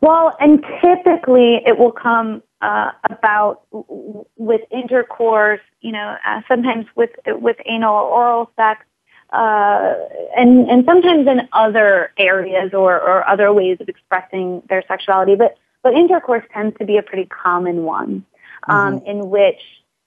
Well, 0.00 0.36
and 0.40 0.64
typically 0.80 1.60
it 1.64 1.78
will 1.78 1.92
come 1.92 2.42
uh, 2.62 2.92
about 3.10 3.62
with 4.36 4.62
intercourse, 4.70 5.60
you 5.80 5.92
know, 5.92 6.16
uh, 6.26 6.40
sometimes 6.48 6.86
with 6.94 7.10
with 7.26 7.56
anal 7.66 7.94
or 7.94 8.02
oral 8.02 8.50
sex, 8.56 8.84
uh, 9.32 9.94
and 10.36 10.70
and 10.70 10.84
sometimes 10.86 11.26
in 11.26 11.48
other 11.52 12.12
areas 12.16 12.72
or, 12.72 12.94
or 13.00 13.28
other 13.28 13.52
ways 13.52 13.78
of 13.80 13.88
expressing 13.88 14.62
their 14.68 14.82
sexuality. 14.86 15.34
But 15.34 15.58
but 15.82 15.94
intercourse 15.94 16.44
tends 16.54 16.78
to 16.78 16.84
be 16.84 16.96
a 16.96 17.02
pretty 17.02 17.26
common 17.26 17.82
one, 17.82 18.24
um, 18.68 19.00
mm-hmm. 19.00 19.06
in 19.06 19.30
which 19.30 19.60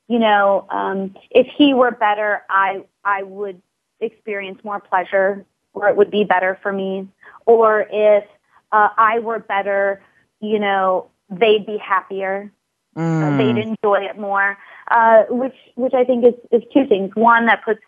you 0.08 0.20
know, 0.20 0.66
um, 0.70 1.16
if 1.32 1.48
he 1.48 1.74
were 1.74 1.92
better, 1.92 2.44
I 2.50 2.84
I 3.04 3.24
would 3.24 3.62
experience 4.00 4.64
more 4.64 4.80
pleasure, 4.80 5.46
or 5.74 5.90
it 5.90 5.98
would 5.98 6.12
be 6.12 6.24
better 6.24 6.58
for 6.62 6.72
me, 6.72 7.10
or 7.46 7.86
if 7.92 8.24
uh, 8.72 8.90
I 8.98 9.20
were 9.20 9.40
better, 9.40 10.02
you 10.40 10.60
know, 10.60 11.10
they'd 11.30 11.66
be 11.66 11.78
happier. 11.78 12.52
Mm. 12.96 13.24
Uh, 13.24 13.38
they'd 13.38 13.62
enjoy 13.62 14.06
it 14.06 14.18
more. 14.18 14.58
Uh, 14.90 15.24
which 15.30 15.56
which 15.76 15.94
I 15.94 16.04
think 16.04 16.26
is 16.26 16.34
is 16.52 16.64
two 16.74 16.86
things. 16.88 17.12
One 17.16 17.48
that 17.48 17.64
puts 17.66 17.82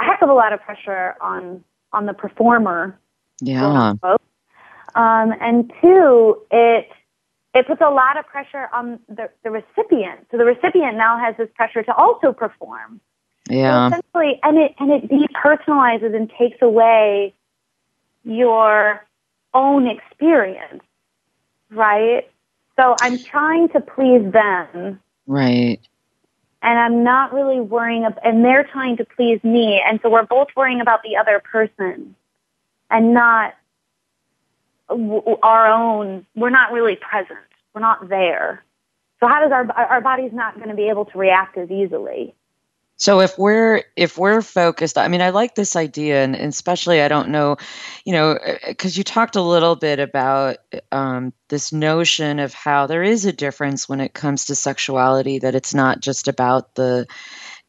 a 0.00 0.04
heck 0.04 0.22
of 0.22 0.28
a 0.28 0.34
lot 0.34 0.52
of 0.52 0.60
pressure 0.60 1.16
on 1.20 1.64
on 1.92 2.06
the 2.06 2.14
performer. 2.14 2.98
Yeah. 3.40 3.94
Um, 4.94 5.34
and 5.40 5.72
two, 5.80 6.42
it 6.50 6.88
it 7.54 7.66
puts 7.66 7.80
a 7.80 7.90
lot 7.90 8.18
of 8.18 8.26
pressure 8.26 8.68
on 8.72 9.00
the, 9.08 9.30
the 9.42 9.50
recipient. 9.50 10.26
So 10.30 10.38
the 10.38 10.44
recipient 10.44 10.96
now 10.96 11.18
has 11.18 11.36
this 11.36 11.48
pressure 11.54 11.82
to 11.82 11.94
also 11.94 12.32
perform. 12.32 13.00
Yeah. 13.48 13.90
So 13.90 13.96
essentially, 13.96 14.40
and 14.42 14.58
it 14.58 14.74
and 14.78 14.90
it 14.92 15.10
depersonalizes 15.10 16.14
and 16.14 16.30
takes 16.38 16.58
away 16.62 17.34
your 18.24 19.04
own 19.54 19.88
experience, 19.88 20.82
right? 21.70 22.28
So 22.78 22.94
I'm 23.00 23.18
trying 23.18 23.68
to 23.70 23.80
please 23.80 24.30
them. 24.32 25.00
Right. 25.26 25.80
And 26.62 26.78
I'm 26.78 27.04
not 27.04 27.32
really 27.32 27.60
worrying, 27.60 28.04
about, 28.04 28.24
and 28.24 28.44
they're 28.44 28.64
trying 28.64 28.96
to 28.98 29.04
please 29.04 29.42
me. 29.42 29.82
And 29.84 30.00
so 30.02 30.10
we're 30.10 30.26
both 30.26 30.48
worrying 30.56 30.80
about 30.80 31.02
the 31.02 31.16
other 31.16 31.40
person 31.40 32.14
and 32.90 33.14
not 33.14 33.54
w- 34.88 35.22
our 35.42 35.66
own, 35.66 36.26
we're 36.34 36.50
not 36.50 36.72
really 36.72 36.96
present. 36.96 37.38
We're 37.74 37.80
not 37.80 38.08
there. 38.08 38.64
So 39.20 39.26
how 39.28 39.40
does 39.40 39.52
our, 39.52 39.70
our 39.72 40.00
body's 40.00 40.32
not 40.32 40.56
going 40.56 40.68
to 40.68 40.74
be 40.74 40.88
able 40.88 41.04
to 41.06 41.18
react 41.18 41.58
as 41.58 41.70
easily? 41.70 42.34
So 43.00 43.20
if 43.20 43.38
we're 43.38 43.84
if 43.96 44.18
we're 44.18 44.42
focused, 44.42 44.98
I 44.98 45.06
mean, 45.06 45.22
I 45.22 45.30
like 45.30 45.54
this 45.54 45.76
idea, 45.76 46.24
and, 46.24 46.34
and 46.34 46.48
especially 46.48 47.00
I 47.00 47.06
don't 47.08 47.28
know, 47.28 47.56
you 48.04 48.12
know, 48.12 48.36
because 48.66 48.96
uh, 48.96 48.98
you 48.98 49.04
talked 49.04 49.36
a 49.36 49.42
little 49.42 49.76
bit 49.76 50.00
about 50.00 50.56
um, 50.90 51.32
this 51.48 51.72
notion 51.72 52.40
of 52.40 52.52
how 52.54 52.86
there 52.88 53.04
is 53.04 53.24
a 53.24 53.32
difference 53.32 53.88
when 53.88 54.00
it 54.00 54.14
comes 54.14 54.46
to 54.46 54.56
sexuality. 54.56 55.38
That 55.38 55.54
it's 55.54 55.74
not 55.74 56.00
just 56.00 56.26
about 56.26 56.74
the 56.74 57.06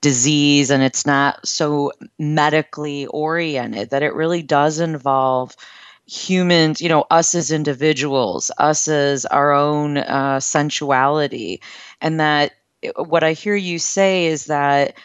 disease 0.02 0.72
and 0.72 0.84
it's 0.84 1.06
not 1.06 1.46
so 1.48 1.92
medically 2.18 3.06
oriented. 3.08 3.92
That 3.92 4.04
it 4.04 4.14
really 4.16 4.42
does 4.42 4.80
involve 4.80 5.56
humans, 6.08 6.82
you 6.82 6.90
know, 6.90 7.06
us 7.12 7.36
as 7.36 7.52
individuals, 7.52 8.52
us 8.58 8.88
as 8.88 9.26
our 9.26 9.52
own 9.52 9.98
uh, 9.98 10.40
sensuality, 10.40 11.62
and 12.02 12.20
that 12.20 12.54
uh, 12.98 13.04
what 13.04 13.24
I 13.24 13.34
hear 13.34 13.56
you 13.56 13.80
say 13.80 14.26
is 14.26 14.46
that 14.46 14.96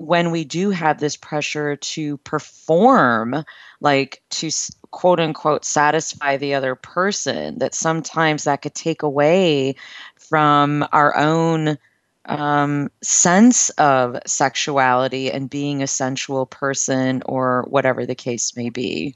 when 0.00 0.30
we 0.30 0.44
do 0.44 0.70
have 0.70 0.98
this 0.98 1.14
pressure 1.14 1.76
to 1.76 2.16
perform, 2.18 3.44
like 3.82 4.22
to 4.30 4.50
quote 4.92 5.20
unquote 5.20 5.62
satisfy 5.62 6.38
the 6.38 6.54
other 6.54 6.74
person, 6.74 7.58
that 7.58 7.74
sometimes 7.74 8.44
that 8.44 8.62
could 8.62 8.74
take 8.74 9.02
away 9.02 9.74
from 10.16 10.86
our 10.92 11.14
own 11.18 11.76
um, 12.24 12.90
sense 13.02 13.68
of 13.70 14.16
sexuality 14.24 15.30
and 15.30 15.50
being 15.50 15.82
a 15.82 15.86
sensual 15.86 16.46
person 16.46 17.22
or 17.26 17.66
whatever 17.68 18.06
the 18.06 18.14
case 18.14 18.56
may 18.56 18.70
be. 18.70 19.14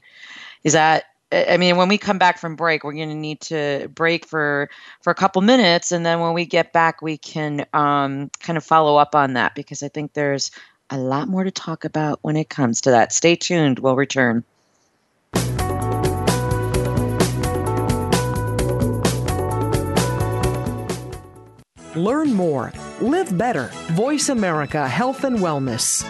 Is 0.63 0.73
that 0.73 1.05
I 1.31 1.57
mean, 1.57 1.77
when 1.77 1.89
we 1.89 1.97
come 1.97 2.19
back 2.19 2.37
from 2.37 2.55
break, 2.55 2.83
we're 2.83 2.93
going 2.93 3.09
to 3.09 3.15
need 3.15 3.41
to 3.41 3.89
break 3.95 4.27
for 4.27 4.69
for 5.01 5.09
a 5.09 5.15
couple 5.15 5.41
minutes, 5.41 5.91
and 5.91 6.05
then 6.05 6.19
when 6.19 6.35
we 6.35 6.45
get 6.45 6.71
back, 6.71 7.01
we 7.01 7.17
can 7.17 7.65
um, 7.73 8.29
kind 8.39 8.55
of 8.55 8.63
follow 8.63 8.97
up 8.97 9.15
on 9.15 9.33
that 9.33 9.55
because 9.55 9.81
I 9.81 9.87
think 9.87 10.13
there's 10.13 10.51
a 10.89 10.97
lot 10.97 11.27
more 11.27 11.43
to 11.43 11.51
talk 11.51 11.85
about 11.85 12.19
when 12.21 12.35
it 12.35 12.49
comes 12.49 12.81
to 12.81 12.91
that. 12.91 13.11
Stay 13.11 13.35
tuned. 13.35 13.79
We'll 13.79 13.95
return. 13.95 14.43
Learn 21.95 22.33
more. 22.33 22.73
Live 22.99 23.37
better. 23.37 23.71
Voice 23.93 24.29
America 24.29 24.87
Health 24.87 25.23
and 25.23 25.39
Wellness. 25.39 26.03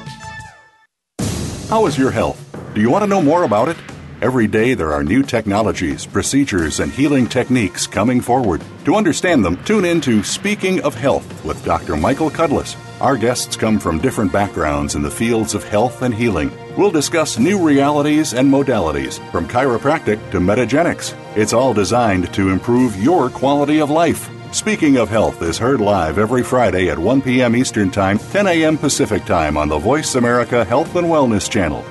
How 1.69 1.85
is 1.85 1.97
your 1.97 2.11
health? 2.11 2.41
Do 2.73 2.81
you 2.81 2.89
want 2.89 3.03
to 3.03 3.07
know 3.07 3.21
more 3.21 3.43
about 3.43 3.69
it? 3.69 3.77
Every 4.21 4.47
day 4.47 4.73
there 4.73 4.93
are 4.93 5.03
new 5.03 5.21
technologies, 5.23 6.05
procedures, 6.05 6.79
and 6.79 6.91
healing 6.91 7.27
techniques 7.27 7.85
coming 7.85 8.21
forward. 8.21 8.63
To 8.85 8.95
understand 8.95 9.45
them, 9.45 9.63
tune 9.63 9.85
in 9.85 10.01
to 10.01 10.23
Speaking 10.23 10.81
of 10.81 10.95
Health 10.95 11.45
with 11.45 11.63
Dr. 11.63 11.95
Michael 11.95 12.29
Cudlis. 12.29 12.75
Our 13.01 13.17
guests 13.17 13.57
come 13.57 13.77
from 13.77 13.99
different 13.99 14.31
backgrounds 14.31 14.95
in 14.95 15.01
the 15.01 15.11
fields 15.11 15.53
of 15.53 15.65
health 15.65 16.01
and 16.01 16.15
healing. 16.15 16.49
We'll 16.77 16.91
discuss 16.91 17.37
new 17.37 17.61
realities 17.61 18.33
and 18.33 18.49
modalities, 18.49 19.19
from 19.31 19.49
chiropractic 19.49 20.31
to 20.31 20.39
metagenics. 20.39 21.13
It's 21.35 21.51
all 21.51 21.73
designed 21.73 22.33
to 22.33 22.49
improve 22.49 22.95
your 23.03 23.29
quality 23.29 23.81
of 23.81 23.89
life. 23.89 24.29
Speaking 24.53 24.95
of 24.95 25.09
Health 25.09 25.41
is 25.41 25.57
heard 25.57 25.81
live 25.81 26.17
every 26.17 26.41
Friday 26.41 26.89
at 26.89 26.97
1 26.97 27.21
p.m. 27.21 27.53
Eastern 27.57 27.91
Time, 27.91 28.17
10 28.17 28.47
a.m. 28.47 28.77
Pacific 28.77 29.25
Time 29.25 29.57
on 29.57 29.67
the 29.67 29.77
Voice 29.77 30.15
America 30.15 30.63
Health 30.63 30.95
and 30.95 31.07
Wellness 31.07 31.51
Channel. 31.51 31.83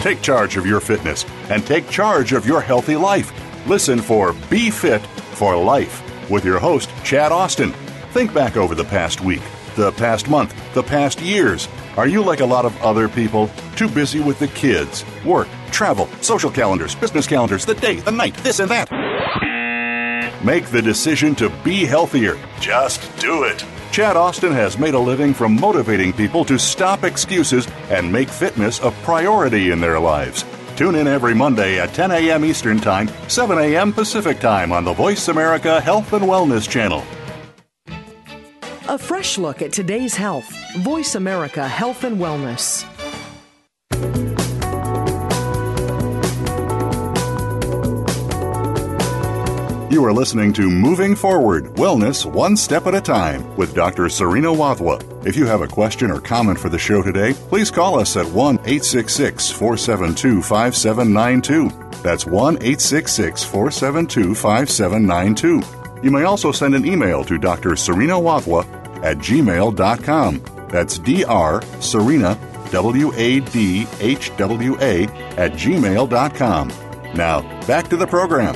Take 0.00 0.22
charge 0.22 0.56
of 0.56 0.64
your 0.64 0.80
fitness 0.80 1.26
and 1.50 1.66
take 1.66 1.90
charge 1.90 2.32
of 2.32 2.46
your 2.46 2.62
healthy 2.62 2.96
life. 2.96 3.34
Listen 3.68 4.00
for 4.00 4.32
Be 4.48 4.70
Fit 4.70 5.02
for 5.36 5.62
Life 5.62 6.30
with 6.30 6.46
your 6.46 6.58
host, 6.58 6.88
Chad 7.04 7.32
Austin. 7.32 7.72
Think 8.12 8.32
back 8.32 8.56
over 8.56 8.74
the 8.74 8.84
past 8.84 9.20
week 9.20 9.42
the 9.80 9.92
past 9.92 10.28
month, 10.28 10.54
the 10.74 10.82
past 10.82 11.22
years? 11.22 11.66
Are 11.96 12.06
you 12.06 12.22
like 12.22 12.40
a 12.40 12.46
lot 12.46 12.66
of 12.66 12.76
other 12.82 13.08
people? 13.08 13.50
Too 13.76 13.88
busy 13.88 14.20
with 14.20 14.38
the 14.38 14.48
kids, 14.48 15.04
work, 15.24 15.48
travel, 15.70 16.06
social 16.20 16.50
calendars, 16.50 16.94
business 16.94 17.26
calendars, 17.26 17.64
the 17.64 17.74
day, 17.74 17.96
the 17.96 18.12
night, 18.12 18.34
this 18.44 18.60
and 18.60 18.70
that? 18.70 18.90
Make 20.44 20.66
the 20.66 20.82
decision 20.82 21.34
to 21.36 21.48
be 21.64 21.86
healthier. 21.86 22.38
Just 22.60 23.00
do 23.18 23.44
it. 23.44 23.64
Chad 23.90 24.16
Austin 24.16 24.52
has 24.52 24.78
made 24.78 24.94
a 24.94 24.98
living 24.98 25.32
from 25.32 25.58
motivating 25.58 26.12
people 26.12 26.44
to 26.44 26.58
stop 26.58 27.02
excuses 27.02 27.66
and 27.88 28.12
make 28.12 28.28
fitness 28.28 28.80
a 28.80 28.90
priority 29.02 29.70
in 29.70 29.80
their 29.80 29.98
lives. 29.98 30.44
Tune 30.76 30.94
in 30.94 31.06
every 31.06 31.34
Monday 31.34 31.80
at 31.80 31.94
10 31.94 32.10
a.m. 32.10 32.44
Eastern 32.44 32.78
Time, 32.78 33.08
7 33.28 33.58
a.m. 33.58 33.92
Pacific 33.92 34.40
Time 34.40 34.72
on 34.72 34.84
the 34.84 34.92
Voice 34.92 35.28
America 35.28 35.80
Health 35.80 36.12
and 36.12 36.24
Wellness 36.24 36.68
Channel. 36.68 37.02
A 38.90 38.98
fresh 38.98 39.38
look 39.38 39.62
at 39.62 39.72
today's 39.72 40.16
health. 40.16 40.50
Voice 40.78 41.14
America 41.14 41.68
Health 41.68 42.02
and 42.02 42.18
Wellness. 42.18 42.84
You 49.92 50.04
are 50.04 50.12
listening 50.12 50.52
to 50.54 50.68
Moving 50.68 51.14
Forward 51.14 51.66
Wellness 51.76 52.26
One 52.26 52.56
Step 52.56 52.88
at 52.88 52.96
a 52.96 53.00
Time 53.00 53.56
with 53.56 53.76
Dr. 53.76 54.08
Serena 54.08 54.48
Wadhwa. 54.48 55.24
If 55.24 55.36
you 55.36 55.46
have 55.46 55.60
a 55.60 55.68
question 55.68 56.10
or 56.10 56.20
comment 56.20 56.58
for 56.58 56.68
the 56.68 56.76
show 56.76 57.00
today, 57.00 57.34
please 57.34 57.70
call 57.70 57.96
us 57.96 58.16
at 58.16 58.26
1 58.26 58.56
866 58.56 59.52
472 59.52 60.42
5792. 60.42 62.02
That's 62.02 62.26
1 62.26 62.54
866 62.56 63.44
472 63.44 64.34
5792. 64.34 65.62
You 66.02 66.10
may 66.10 66.22
also 66.22 66.50
send 66.50 66.74
an 66.74 66.86
email 66.86 67.22
to 67.24 67.36
Dr. 67.36 67.76
Serena 67.76 68.14
Wadhwa 68.14 68.79
at 69.02 69.18
gmail.com. 69.18 70.42
That's 70.68 70.98
Dr. 70.98 71.82
Serena, 71.82 72.38
W 72.70 73.12
A 73.14 73.40
D 73.40 73.86
H 74.00 74.30
W 74.36 74.76
A, 74.80 75.04
at 75.36 75.52
gmail.com. 75.52 76.68
Now, 77.14 77.66
back 77.66 77.88
to 77.88 77.96
the 77.96 78.06
program. 78.06 78.54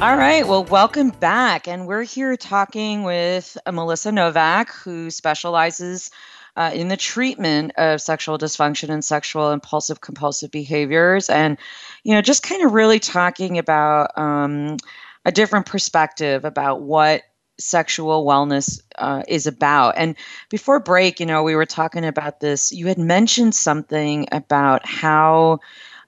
All 0.00 0.16
right. 0.16 0.46
Well, 0.46 0.62
welcome 0.62 1.10
back. 1.10 1.66
And 1.66 1.88
we're 1.88 2.04
here 2.04 2.36
talking 2.36 3.02
with 3.02 3.58
Melissa 3.66 4.12
Novak, 4.12 4.72
who 4.72 5.10
specializes 5.10 6.12
uh, 6.56 6.70
in 6.72 6.86
the 6.86 6.96
treatment 6.96 7.72
of 7.76 8.00
sexual 8.00 8.38
dysfunction 8.38 8.90
and 8.90 9.04
sexual 9.04 9.50
impulsive 9.50 10.00
compulsive 10.00 10.52
behaviors. 10.52 11.28
And, 11.28 11.58
you 12.04 12.14
know, 12.14 12.22
just 12.22 12.44
kind 12.44 12.64
of 12.64 12.72
really 12.72 13.00
talking 13.00 13.58
about 13.58 14.16
um, 14.16 14.76
a 15.28 15.30
different 15.30 15.66
perspective 15.66 16.46
about 16.46 16.80
what 16.80 17.20
sexual 17.58 18.24
wellness 18.24 18.80
uh, 18.96 19.22
is 19.28 19.46
about. 19.46 19.94
And 19.98 20.16
before 20.48 20.80
break, 20.80 21.20
you 21.20 21.26
know, 21.26 21.42
we 21.42 21.54
were 21.54 21.66
talking 21.66 22.06
about 22.06 22.40
this. 22.40 22.72
You 22.72 22.86
had 22.86 22.96
mentioned 22.96 23.54
something 23.54 24.26
about 24.32 24.86
how 24.86 25.60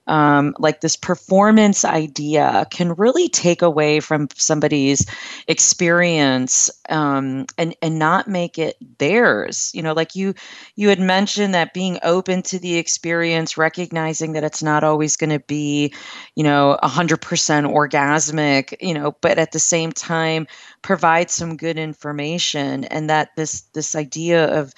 um, 0.07 0.55
like 0.59 0.81
this 0.81 0.95
performance 0.95 1.85
idea 1.85 2.65
can 2.71 2.93
really 2.93 3.29
take 3.29 3.61
away 3.61 3.99
from 3.99 4.27
somebody's 4.35 5.05
experience 5.47 6.69
um, 6.89 7.45
and 7.57 7.75
and 7.81 7.99
not 7.99 8.27
make 8.27 8.57
it 8.57 8.77
theirs. 8.97 9.71
You 9.73 9.83
know, 9.83 9.93
like 9.93 10.15
you 10.15 10.33
you 10.75 10.89
had 10.89 10.99
mentioned 10.99 11.53
that 11.53 11.73
being 11.73 11.99
open 12.03 12.41
to 12.43 12.59
the 12.59 12.77
experience, 12.77 13.57
recognizing 13.57 14.33
that 14.33 14.43
it's 14.43 14.63
not 14.63 14.83
always 14.83 15.15
going 15.15 15.29
to 15.29 15.39
be, 15.39 15.93
you 16.35 16.43
know, 16.43 16.77
hundred 16.81 17.21
percent 17.21 17.67
orgasmic. 17.67 18.73
You 18.81 18.93
know, 18.93 19.15
but 19.21 19.37
at 19.37 19.51
the 19.51 19.59
same 19.59 19.91
time, 19.91 20.47
provide 20.81 21.29
some 21.29 21.57
good 21.57 21.77
information, 21.77 22.85
and 22.85 23.09
that 23.09 23.29
this 23.35 23.61
this 23.73 23.95
idea 23.95 24.45
of 24.59 24.73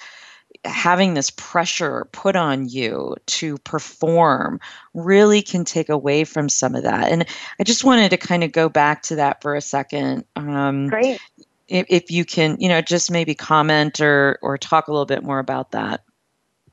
having 0.64 1.14
this 1.14 1.30
pressure 1.30 2.06
put 2.12 2.36
on 2.36 2.68
you 2.68 3.16
to 3.26 3.58
perform 3.58 4.60
really 4.94 5.42
can 5.42 5.64
take 5.64 5.88
away 5.88 6.24
from 6.24 6.48
some 6.48 6.74
of 6.74 6.82
that. 6.82 7.10
And 7.10 7.26
I 7.60 7.64
just 7.64 7.84
wanted 7.84 8.10
to 8.10 8.16
kind 8.16 8.42
of 8.42 8.52
go 8.52 8.68
back 8.68 9.02
to 9.02 9.16
that 9.16 9.42
for 9.42 9.54
a 9.54 9.60
second. 9.60 10.24
Um, 10.36 10.88
Great. 10.88 11.20
If, 11.68 11.86
if 11.88 12.10
you 12.10 12.24
can, 12.24 12.56
you 12.60 12.68
know, 12.68 12.80
just 12.80 13.10
maybe 13.10 13.34
comment 13.34 14.00
or 14.00 14.38
or 14.42 14.58
talk 14.58 14.88
a 14.88 14.92
little 14.92 15.06
bit 15.06 15.22
more 15.22 15.38
about 15.38 15.72
that. 15.72 16.02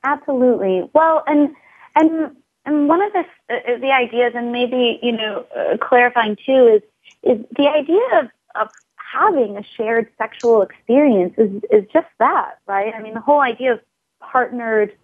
Absolutely. 0.04 0.90
Well, 0.94 1.24
and 1.28 1.56
and 1.96 2.36
and 2.66 2.88
one 2.88 3.02
of 3.02 3.14
the 3.14 3.20
uh, 3.50 3.80
the 3.80 3.92
ideas, 3.92 4.34
and 4.36 4.52
maybe 4.52 5.00
you 5.02 5.14
know, 5.14 5.46
uh, 5.56 5.78
clarifying 5.78 6.36
too, 6.46 6.82
is 6.82 6.82
is 7.24 7.46
the 7.56 7.68
idea 7.68 8.22
of 8.22 8.30
of 8.56 8.70
having 9.12 9.58
a 9.58 9.64
shared 9.76 10.08
sexual 10.18 10.62
experience 10.62 11.34
is, 11.38 11.52
is 11.72 11.86
just 11.92 12.08
that, 12.20 12.60
right? 12.68 12.94
I 12.96 13.02
mean, 13.02 13.14
the 13.14 13.22
whole 13.22 13.42
idea 13.42 13.74
of 13.74 13.80
partnered 14.20 14.96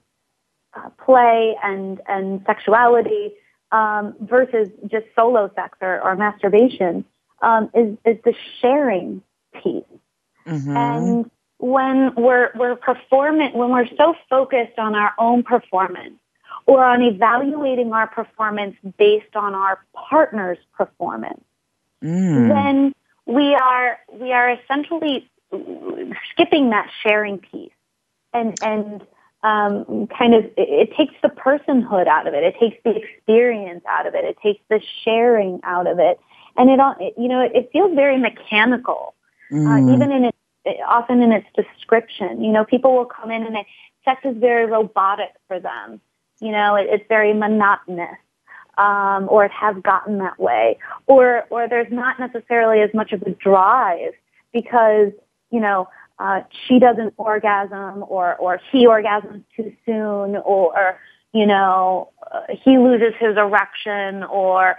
uh, 0.73 0.89
play 1.03 1.55
and, 1.63 1.99
and 2.07 2.43
sexuality 2.45 3.33
um, 3.71 4.15
versus 4.21 4.69
just 4.87 5.05
solo 5.15 5.51
sex 5.55 5.77
or, 5.81 6.01
or 6.01 6.15
masturbation 6.15 7.03
um, 7.41 7.69
is, 7.73 7.97
is 8.05 8.17
the 8.23 8.33
sharing 8.61 9.21
piece. 9.61 9.83
Mm-hmm. 10.45 10.77
And 10.77 11.31
when 11.57 12.15
we're, 12.15 12.51
we're 12.55 12.75
performing, 12.75 13.57
when 13.57 13.71
we're 13.71 13.89
so 13.97 14.15
focused 14.29 14.77
on 14.77 14.95
our 14.95 15.13
own 15.17 15.43
performance 15.43 16.19
or 16.65 16.83
on 16.83 17.01
evaluating 17.01 17.91
our 17.91 18.07
performance 18.07 18.75
based 18.97 19.35
on 19.35 19.53
our 19.53 19.83
partner's 19.93 20.59
performance, 20.73 21.43
mm. 22.03 22.47
then 22.47 22.93
we 23.27 23.53
are 23.53 23.99
we 24.13 24.31
are 24.31 24.51
essentially 24.51 25.29
skipping 26.31 26.71
that 26.71 26.89
sharing 27.03 27.39
piece 27.39 27.71
and 28.33 28.57
and 28.63 29.05
um, 29.43 30.07
kind 30.07 30.33
of 30.33 30.45
it, 30.45 30.51
it 30.57 30.95
takes 30.95 31.13
the 31.21 31.29
personhood 31.29 32.07
out 32.07 32.27
of 32.27 32.33
it. 32.33 32.43
It 32.43 32.55
takes 32.59 32.77
the 32.83 32.95
experience 32.95 33.83
out 33.87 34.07
of 34.07 34.15
it. 34.15 34.25
It 34.25 34.37
takes 34.41 34.61
the 34.69 34.81
sharing 35.03 35.59
out 35.63 35.87
of 35.87 35.99
it, 35.99 36.19
and 36.55 36.69
it 36.69 36.79
all 36.79 36.95
you 37.17 37.27
know 37.27 37.41
it, 37.41 37.51
it 37.53 37.69
feels 37.71 37.93
very 37.93 38.17
mechanical, 38.17 39.13
uh, 39.51 39.55
mm. 39.55 39.89
uh, 39.89 39.93
even 39.93 40.11
in 40.11 40.25
its 40.25 40.37
often 40.87 41.21
in 41.21 41.31
its 41.31 41.47
description. 41.55 42.43
You 42.43 42.51
know, 42.51 42.65
people 42.65 42.95
will 42.95 43.05
come 43.05 43.31
in 43.31 43.45
and 43.45 43.57
it, 43.57 43.65
sex 44.03 44.21
is 44.25 44.35
very 44.37 44.65
robotic 44.65 45.33
for 45.47 45.59
them. 45.59 46.01
You 46.39 46.51
know, 46.51 46.75
it, 46.75 46.87
it's 46.89 47.05
very 47.07 47.33
monotonous 47.33 48.17
um, 48.77 49.27
or 49.29 49.45
it 49.45 49.51
has 49.51 49.75
gotten 49.83 50.19
that 50.19 50.39
way, 50.39 50.77
or 51.07 51.45
or 51.49 51.67
there's 51.67 51.91
not 51.91 52.19
necessarily 52.19 52.81
as 52.81 52.93
much 52.93 53.11
of 53.11 53.21
a 53.23 53.31
drive 53.31 54.13
because 54.53 55.11
you 55.51 55.59
know 55.59 55.87
uh, 56.19 56.41
she 56.67 56.79
doesn't 56.79 57.13
orgasm 57.17 58.03
or 58.07 58.35
or 58.35 58.59
he 58.71 58.87
orgasms 58.87 59.43
too 59.55 59.73
soon 59.85 60.37
or 60.37 60.99
you 61.33 61.45
know 61.45 62.09
uh, 62.31 62.41
he 62.63 62.77
loses 62.77 63.13
his 63.19 63.37
erection 63.37 64.23
or 64.23 64.77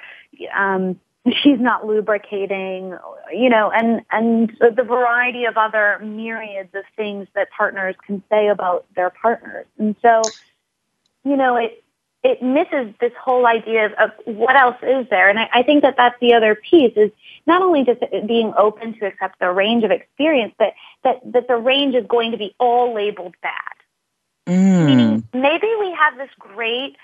um, 0.56 0.98
she's 1.42 1.60
not 1.60 1.86
lubricating 1.86 2.96
you 3.32 3.48
know 3.48 3.70
and 3.70 4.02
and 4.10 4.56
the 4.60 4.82
variety 4.82 5.44
of 5.44 5.56
other 5.56 5.98
myriads 6.02 6.74
of 6.74 6.84
things 6.96 7.26
that 7.34 7.48
partners 7.56 7.94
can 8.06 8.22
say 8.30 8.48
about 8.48 8.86
their 8.94 9.10
partners. 9.10 9.66
And 9.78 9.94
so 10.02 10.22
you 11.24 11.36
know 11.36 11.56
it 11.56 11.82
it 12.22 12.42
misses 12.42 12.94
this 13.00 13.12
whole 13.20 13.46
idea 13.46 13.86
of, 13.86 13.92
of 13.92 14.10
what 14.36 14.56
else 14.56 14.76
is 14.82 15.06
there. 15.08 15.28
And 15.28 15.38
I, 15.38 15.48
I, 15.54 15.62
think 15.62 15.82
that 15.82 15.94
that's 15.96 16.16
the 16.20 16.34
other 16.34 16.56
piece 16.56 16.92
is 16.96 17.10
not 17.46 17.62
only 17.62 17.84
just 17.84 18.00
being 18.26 18.52
open 18.58 18.98
to 18.98 19.06
accept 19.06 19.38
the 19.38 19.50
range 19.50 19.84
of 19.84 19.92
experience, 19.92 20.52
but 20.58 20.74
that, 21.04 21.20
that 21.32 21.46
the 21.46 21.56
range 21.56 21.94
is 21.94 22.04
going 22.08 22.32
to 22.32 22.36
be 22.36 22.54
all 22.58 22.92
labeled 22.92 23.36
bad. 23.40 23.52
Mm. 24.48 24.86
Meaning 24.86 25.28
maybe 25.32 25.68
we 25.78 25.92
have 25.92 26.16
this 26.16 26.30
great 26.38 26.96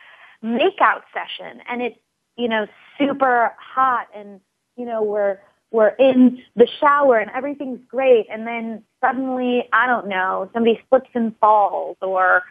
makeout 0.42 1.02
session 1.12 1.60
and 1.68 1.80
it's, 1.80 1.98
you 2.36 2.48
know, 2.48 2.66
super 2.98 3.54
hot 3.58 4.08
and, 4.14 4.40
you 4.76 4.84
know, 4.84 5.02
we're, 5.02 5.38
we're 5.70 5.88
in 5.88 6.42
the 6.56 6.66
shower 6.80 7.18
and 7.18 7.30
everything's 7.30 7.80
great. 7.88 8.26
And 8.30 8.46
then 8.46 8.82
suddenly, 9.00 9.68
I 9.72 9.86
don't 9.86 10.08
know, 10.08 10.50
somebody 10.52 10.80
slips 10.88 11.10
and 11.14 11.36
falls 11.38 11.96
or, 12.00 12.42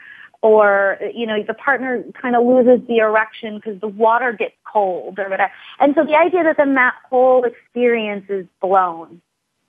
or 0.43 0.99
you 1.15 1.25
know 1.25 1.41
the 1.41 1.53
partner 1.53 2.03
kind 2.21 2.35
of 2.35 2.45
loses 2.45 2.85
the 2.87 2.97
erection 2.97 3.55
because 3.55 3.79
the 3.79 3.87
water 3.87 4.33
gets 4.33 4.53
cold 4.71 5.17
or 5.17 5.29
whatever. 5.29 5.51
And 5.79 5.95
so 5.95 6.03
the 6.03 6.15
idea 6.15 6.43
that 6.43 6.57
then 6.57 6.75
that 6.75 6.93
whole 7.09 7.45
experience 7.45 8.25
is 8.29 8.45
blown. 8.61 9.21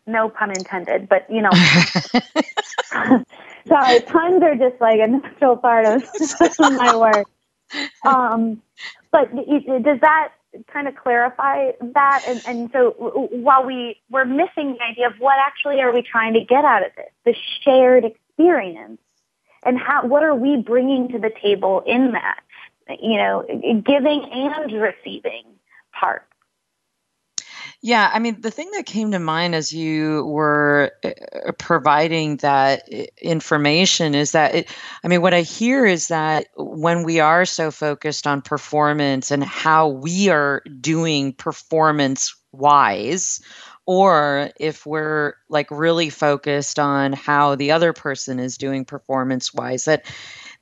No 0.06 0.28
pun 0.28 0.50
intended, 0.50 1.08
but 1.08 1.26
you 1.30 1.40
know. 1.40 1.50
sorry, 3.66 4.00
puns 4.00 4.42
are 4.42 4.56
just 4.56 4.80
like 4.80 5.00
a 5.00 5.06
natural 5.06 5.56
part 5.56 5.86
of 5.86 6.02
my 6.58 6.96
work. 6.96 7.26
Um, 8.04 8.60
but 9.10 9.34
does 9.34 10.00
that 10.00 10.32
kind 10.66 10.88
of 10.88 10.96
clarify 10.96 11.70
that? 11.80 12.24
And, 12.26 12.42
and 12.46 12.70
so 12.72 12.90
while 13.30 13.64
we 13.64 14.00
we're 14.10 14.24
missing 14.24 14.76
the 14.76 14.82
idea 14.82 15.06
of 15.06 15.14
what 15.18 15.38
actually 15.38 15.80
are 15.80 15.92
we 15.92 16.02
trying 16.02 16.34
to 16.34 16.40
get 16.40 16.64
out 16.64 16.84
of 16.84 16.92
this, 16.96 17.10
the 17.24 17.34
shared 17.62 18.04
experience 18.04 18.98
and 19.64 19.78
how 19.78 20.06
what 20.06 20.22
are 20.22 20.34
we 20.34 20.56
bringing 20.56 21.08
to 21.08 21.18
the 21.18 21.30
table 21.42 21.82
in 21.86 22.12
that? 22.12 22.40
You 23.00 23.16
know 23.16 23.44
giving 23.86 24.24
and 24.30 24.72
receiving 24.72 25.44
part. 25.92 26.26
Yeah, 27.86 28.10
I 28.14 28.18
mean, 28.18 28.40
the 28.40 28.50
thing 28.50 28.70
that 28.70 28.86
came 28.86 29.12
to 29.12 29.18
mind 29.18 29.54
as 29.54 29.70
you 29.70 30.24
were 30.24 30.92
uh, 31.04 31.52
providing 31.58 32.38
that 32.38 32.88
information 33.20 34.14
is 34.14 34.32
that 34.32 34.54
it, 34.54 34.74
I 35.04 35.08
mean, 35.08 35.20
what 35.20 35.34
I 35.34 35.42
hear 35.42 35.84
is 35.84 36.08
that 36.08 36.46
when 36.56 37.02
we 37.02 37.20
are 37.20 37.44
so 37.44 37.70
focused 37.70 38.26
on 38.26 38.40
performance 38.40 39.30
and 39.30 39.44
how 39.44 39.88
we 39.88 40.30
are 40.30 40.62
doing 40.80 41.34
performance 41.34 42.34
wise, 42.52 43.42
or 43.86 44.50
if 44.58 44.86
we're 44.86 45.34
like 45.48 45.70
really 45.70 46.10
focused 46.10 46.78
on 46.78 47.12
how 47.12 47.54
the 47.54 47.70
other 47.70 47.92
person 47.92 48.38
is 48.38 48.56
doing 48.56 48.84
performance 48.84 49.52
wise 49.52 49.84
that 49.84 50.06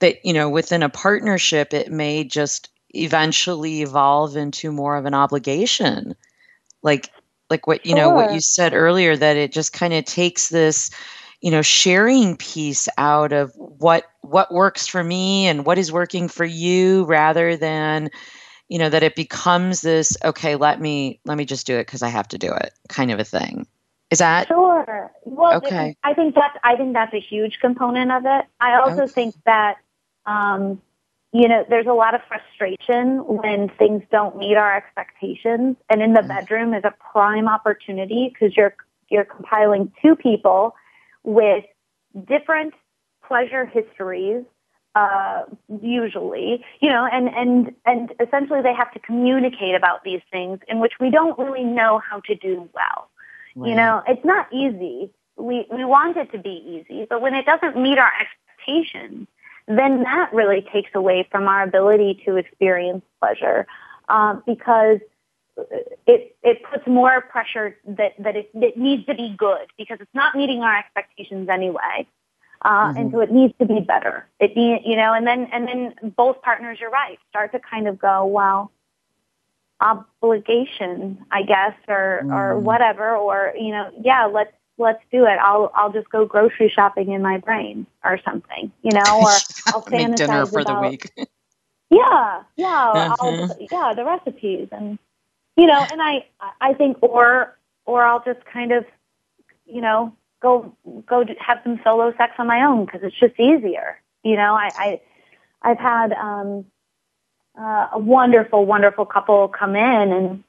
that 0.01 0.17
you 0.25 0.33
know 0.33 0.49
within 0.49 0.83
a 0.83 0.89
partnership 0.89 1.73
it 1.73 1.91
may 1.91 2.25
just 2.25 2.69
eventually 2.95 3.83
evolve 3.83 4.37
into 4.37 4.73
more 4.73 4.97
of 4.97 5.07
an 5.07 5.15
obligation. 5.15 6.15
Like 6.83 7.11
like 7.51 7.67
what 7.67 7.85
you 7.85 7.95
know 7.95 8.11
what 8.11 8.33
you 8.33 8.41
said 8.41 8.75
earlier 8.75 9.17
that 9.17 9.37
it 9.37 9.53
just 9.53 9.73
kind 9.73 9.93
of 9.93 10.05
takes 10.05 10.49
this 10.49 10.91
you 11.41 11.51
know 11.51 11.63
sharing 11.63 12.37
piece 12.37 12.89
out 12.97 13.33
of 13.33 13.53
what 13.57 14.05
what 14.23 14.53
works 14.53 14.87
for 14.87 15.05
me 15.05 15.47
and 15.47 15.67
what 15.67 15.79
is 15.79 15.93
working 15.93 16.29
for 16.29 16.45
you 16.45 17.05
rather 17.05 17.57
than 17.57 18.11
you 18.73 18.79
know 18.79 18.89
that 18.89 19.03
it 19.03 19.15
becomes 19.15 19.83
this 19.83 20.17
okay 20.25 20.57
let 20.57 20.81
me 20.81 21.21
let 21.27 21.37
me 21.37 21.45
just 21.45 21.67
do 21.67 21.77
it 21.77 21.87
because 21.87 22.03
i 22.03 22.09
have 22.09 22.27
to 22.27 22.39
do 22.39 22.51
it 22.51 22.73
kind 22.89 23.11
of 23.11 23.21
a 23.21 23.25
thing. 23.25 23.67
Is 24.11 24.19
that 24.19 24.47
sure. 24.49 25.11
Well 25.25 25.57
okay. 25.59 25.97
I 26.03 26.15
think 26.15 26.35
that's 26.35 26.57
i 26.65 26.75
think 26.77 26.95
that's 26.95 27.13
a 27.13 27.21
huge 27.21 27.59
component 27.61 28.11
of 28.11 28.23
it. 28.25 28.47
I 28.61 28.81
also 28.81 29.03
okay. 29.03 29.13
think 29.13 29.35
that 29.45 29.77
um 30.25 30.81
you 31.33 31.49
know 31.49 31.67
there's 31.69 31.87
a 31.87 31.93
lot 31.93 32.15
of 32.15 32.23
frustration 32.27 33.19
when 33.27 33.69
things 33.79 34.03
don't 34.11 34.39
meet 34.39 34.57
our 34.57 34.75
expectations. 34.75 35.77
And 35.91 36.01
in 36.01 36.15
the 36.15 36.21
mm. 36.21 36.29
bedroom 36.29 36.73
is 36.73 36.85
a 36.85 36.95
prime 37.13 37.49
opportunity 37.49 38.31
because 38.33 38.57
you're 38.57 38.75
you're 39.11 39.27
compiling 39.27 39.93
two 40.01 40.17
people 40.17 40.75
with 41.25 41.65
different 42.27 42.73
pleasure 43.27 43.67
histories 43.67 44.45
uh, 44.95 45.43
usually, 45.81 46.65
you 46.81 46.89
know, 46.89 47.09
and, 47.11 47.29
and, 47.29 47.75
and 47.87 48.13
essentially 48.21 48.61
they 48.63 48.75
have 48.75 48.93
to 48.93 48.99
communicate 48.99 49.75
about 49.75 50.05
these 50.05 50.21
things 50.31 50.59
in 50.69 50.81
which 50.81 50.93
we 51.01 51.11
don't 51.11 51.39
really 51.39 51.65
know 51.65 52.01
how 52.09 52.21
to 52.21 52.35
do 52.35 52.69
well. 52.75 53.09
Right. 53.55 53.71
You 53.71 53.75
know, 53.77 54.03
it's 54.07 54.25
not 54.25 54.53
easy. 54.53 55.11
We, 55.37 55.67
we 55.71 55.85
want 55.85 56.17
it 56.17 56.31
to 56.33 56.39
be 56.39 56.63
easy, 56.67 57.07
but 57.09 57.21
when 57.21 57.35
it 57.35 57.47
doesn't 57.47 57.77
meet 57.77 57.99
our 57.99 58.13
expectations, 58.21 59.29
then 59.67 60.03
that 60.03 60.33
really 60.33 60.67
takes 60.73 60.91
away 60.95 61.27
from 61.31 61.49
our 61.49 61.63
ability 61.63 62.23
to 62.27 62.37
experience 62.37 63.03
pleasure, 63.21 63.67
um, 64.09 64.43
because 64.47 64.99
it 66.07 66.35
it 66.43 66.63
puts 66.65 66.87
more 66.87 67.21
pressure 67.21 67.77
that 67.87 68.13
that 68.19 68.37
it, 68.37 68.51
it 68.55 68.77
needs 68.77 69.05
to 69.07 69.15
be 69.15 69.35
good 69.37 69.67
because 69.77 69.99
it's 70.01 70.15
not 70.15 70.35
meeting 70.35 70.63
our 70.63 70.79
expectations 70.79 71.49
anyway. 71.49 72.07
Uh, 72.65 72.69
mm-hmm. 72.69 72.97
and 72.99 73.13
so 73.13 73.21
it 73.21 73.33
needs 73.33 73.55
to 73.59 73.67
be 73.67 73.81
better. 73.81 74.27
It 74.39 74.57
need, 74.57 74.83
you 74.85 74.97
know, 74.97 75.13
and 75.13 75.27
then 75.27 75.49
and 75.53 75.67
then 75.67 75.95
both 76.17 76.41
partners, 76.43 76.79
you're 76.81 76.91
right, 76.91 77.19
start 77.29 77.53
to 77.53 77.59
kind 77.59 77.89
of 77.89 77.99
go, 77.99 78.25
well, 78.27 78.71
obligation, 79.81 81.19
I 81.31 81.43
guess, 81.43 81.75
or 81.89 82.21
mm. 82.25 82.33
or 82.33 82.59
whatever, 82.59 83.17
or 83.17 83.53
you 83.59 83.73
know, 83.73 83.91
yeah, 84.01 84.27
let's 84.27 84.53
let's 84.79 85.03
do 85.11 85.25
it. 85.25 85.39
I'll 85.43 85.73
I'll 85.75 85.93
just 85.93 86.09
go 86.11 86.25
grocery 86.25 86.73
shopping 86.75 87.11
in 87.11 87.21
my 87.21 87.39
brain 87.39 87.87
or 88.05 88.19
something, 88.25 88.71
you 88.83 88.93
know, 88.93 89.21
or 89.21 89.31
I'll 89.69 89.85
make 89.91 90.15
dinner 90.15 90.47
for 90.47 90.61
about, 90.61 90.83
the 90.83 90.89
week. 90.89 91.13
yeah, 91.91 92.43
yeah, 92.57 92.91
uh-huh. 92.95 93.17
I'll, 93.21 93.57
yeah, 93.59 93.93
the 93.95 94.05
recipes 94.05 94.69
and 94.71 94.99
you 95.57 95.67
know, 95.67 95.85
and 95.91 96.01
I 96.01 96.27
I 96.61 96.75
think 96.75 96.99
or 97.03 97.59
or 97.87 98.05
I'll 98.05 98.23
just 98.23 98.45
kind 98.45 98.71
of 98.71 98.85
you 99.67 99.81
know 99.81 100.15
go 100.43 100.77
go 101.07 101.25
have 101.39 101.61
some 101.63 101.81
solo 101.85 102.13
sex 102.17 102.35
on 102.39 102.47
my 102.47 102.65
own 102.65 102.85
because 102.85 103.01
it's 103.03 103.19
just 103.19 103.39
easier. 103.39 104.01
You 104.23 104.37
know, 104.37 104.55
I, 104.55 104.71
I 104.77 105.01
I've 105.63 105.79
had 105.79 106.13
um, 106.13 106.67
uh, 107.59 107.89
a 107.93 107.99
wonderful, 107.99 108.67
wonderful 108.67 109.07
couple 109.07 109.49
come 109.49 109.77
in, 109.77 110.13
and, 110.13 110.45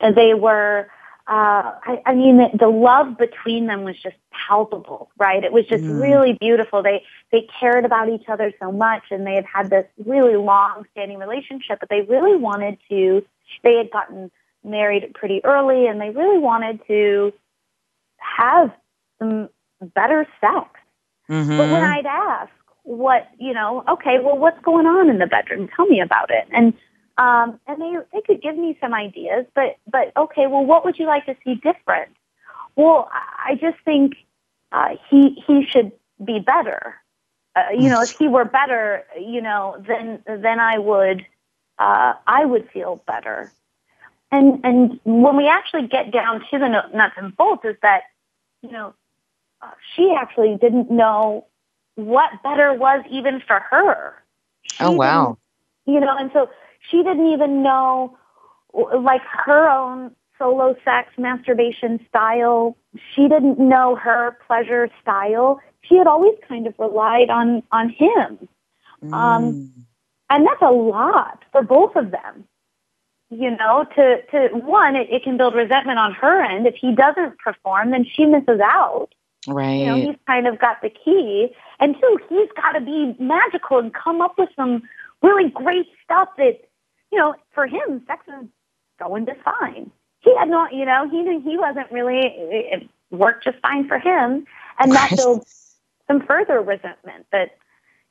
and 0.00 0.16
they 0.16 0.34
were. 0.34 0.88
Uh, 1.24 1.78
I, 1.84 2.02
I 2.04 2.14
mean, 2.14 2.38
the, 2.38 2.50
the 2.58 2.68
love 2.68 3.16
between 3.16 3.66
them 3.66 3.84
was 3.84 3.96
just 3.96 4.16
palpable, 4.32 5.08
right? 5.16 5.44
It 5.44 5.52
was 5.52 5.64
just 5.66 5.84
mm. 5.84 6.02
really 6.02 6.32
beautiful. 6.32 6.82
They 6.82 7.04
they 7.30 7.48
cared 7.60 7.84
about 7.84 8.08
each 8.08 8.28
other 8.28 8.52
so 8.58 8.72
much, 8.72 9.04
and 9.10 9.24
they 9.24 9.36
had 9.36 9.44
had 9.44 9.70
this 9.70 9.86
really 10.04 10.36
long-standing 10.36 11.18
relationship. 11.18 11.78
But 11.78 11.90
they 11.90 12.00
really 12.02 12.36
wanted 12.36 12.78
to. 12.88 13.24
They 13.62 13.76
had 13.76 13.90
gotten 13.90 14.32
married 14.64 15.12
pretty 15.14 15.44
early, 15.44 15.86
and 15.86 16.00
they 16.00 16.10
really 16.10 16.38
wanted 16.38 16.80
to 16.88 17.32
have 18.22 18.70
some 19.18 19.48
better 19.94 20.26
sex. 20.40 20.68
Mm-hmm. 21.30 21.56
But 21.56 21.70
when 21.70 21.82
I'd 21.82 22.06
ask 22.06 22.52
what, 22.84 23.28
you 23.38 23.54
know, 23.54 23.84
okay, 23.88 24.18
well, 24.22 24.36
what's 24.36 24.60
going 24.62 24.86
on 24.86 25.08
in 25.08 25.18
the 25.18 25.26
bedroom? 25.26 25.68
Tell 25.74 25.86
me 25.86 26.00
about 26.00 26.30
it. 26.30 26.48
And 26.52 26.74
um, 27.18 27.60
and 27.66 27.80
they 27.80 27.92
they 28.12 28.22
could 28.22 28.42
give 28.42 28.56
me 28.56 28.76
some 28.80 28.94
ideas, 28.94 29.44
but 29.54 29.76
but 29.90 30.12
okay, 30.16 30.46
well, 30.46 30.64
what 30.64 30.84
would 30.84 30.98
you 30.98 31.06
like 31.06 31.26
to 31.26 31.36
see 31.44 31.54
different? 31.56 32.10
Well, 32.74 33.10
I 33.12 33.54
just 33.54 33.76
think 33.84 34.14
uh, 34.72 34.96
he 35.10 35.42
he 35.46 35.66
should 35.68 35.92
be 36.24 36.38
better. 36.38 36.94
Uh, 37.54 37.64
you 37.78 37.90
know, 37.90 38.00
if 38.00 38.16
he 38.18 38.28
were 38.28 38.46
better, 38.46 39.04
you 39.20 39.42
know, 39.42 39.76
then 39.86 40.22
then 40.26 40.58
I 40.58 40.78
would 40.78 41.26
uh, 41.78 42.14
I 42.26 42.46
would 42.46 42.70
feel 42.70 43.02
better. 43.06 43.52
And 44.30 44.64
and 44.64 44.98
when 45.04 45.36
we 45.36 45.48
actually 45.48 45.88
get 45.88 46.12
down 46.12 46.40
to 46.50 46.58
the 46.58 46.68
nuts 46.68 47.14
and 47.18 47.36
bolts, 47.36 47.66
is 47.66 47.76
that 47.82 48.04
you 48.62 48.70
know, 48.70 48.94
uh, 49.60 49.70
she 49.94 50.14
actually 50.18 50.56
didn't 50.60 50.90
know 50.90 51.46
what 51.96 52.30
better 52.42 52.72
was 52.72 53.04
even 53.10 53.42
for 53.46 53.60
her. 53.60 54.14
She 54.62 54.84
oh, 54.84 54.92
wow. 54.92 55.38
You 55.86 56.00
know, 56.00 56.16
and 56.16 56.30
so 56.32 56.48
she 56.90 56.98
didn't 56.98 57.32
even 57.32 57.62
know 57.62 58.16
like 58.72 59.20
her 59.22 59.68
own 59.68 60.12
solo 60.38 60.74
sex 60.84 61.10
masturbation 61.18 62.04
style. 62.08 62.76
She 63.14 63.28
didn't 63.28 63.58
know 63.58 63.96
her 63.96 64.38
pleasure 64.46 64.88
style. 65.00 65.60
She 65.82 65.96
had 65.96 66.06
always 66.06 66.34
kind 66.48 66.66
of 66.66 66.74
relied 66.78 67.30
on 67.30 67.62
on 67.72 67.90
him. 67.90 68.48
Um, 69.02 69.10
mm. 69.10 69.14
Um, 69.14 69.72
and 70.30 70.46
that's 70.46 70.62
a 70.62 70.72
lot 70.72 71.42
for 71.50 71.62
both 71.62 71.94
of 71.96 72.10
them 72.10 72.44
you 73.32 73.50
know, 73.56 73.86
to, 73.96 74.22
to 74.30 74.48
one, 74.54 74.94
it, 74.94 75.08
it 75.10 75.24
can 75.24 75.36
build 75.36 75.54
resentment 75.54 75.98
on 75.98 76.12
her 76.12 76.42
end. 76.42 76.66
If 76.66 76.74
he 76.74 76.94
doesn't 76.94 77.38
perform, 77.38 77.90
then 77.90 78.04
she 78.04 78.26
misses 78.26 78.60
out. 78.60 79.08
Right. 79.46 79.80
You 79.80 79.86
know, 79.86 79.96
he's 79.96 80.16
kind 80.26 80.46
of 80.46 80.58
got 80.58 80.82
the 80.82 80.90
key. 80.90 81.48
And 81.80 81.96
two, 82.00 82.18
he's 82.28 82.48
got 82.54 82.72
to 82.72 82.80
be 82.80 83.16
magical 83.18 83.78
and 83.78 83.92
come 83.92 84.20
up 84.20 84.34
with 84.38 84.50
some 84.54 84.82
really 85.22 85.50
great 85.50 85.86
stuff 86.04 86.28
that, 86.36 86.60
you 87.10 87.18
know, 87.18 87.34
for 87.52 87.66
him, 87.66 88.02
sex 88.06 88.22
is 88.28 88.46
going 88.98 89.26
just 89.26 89.40
fine. 89.40 89.90
He 90.20 90.36
had 90.36 90.48
not, 90.48 90.72
you 90.72 90.84
know, 90.84 91.08
he 91.10 91.40
he 91.40 91.56
wasn't 91.56 91.90
really, 91.90 92.20
it 92.22 92.88
worked 93.10 93.44
just 93.44 93.58
fine 93.58 93.88
for 93.88 93.98
him. 93.98 94.46
And 94.78 94.92
that 94.92 95.10
builds 95.16 95.74
some 96.06 96.20
further 96.20 96.60
resentment 96.60 97.26
that, 97.32 97.56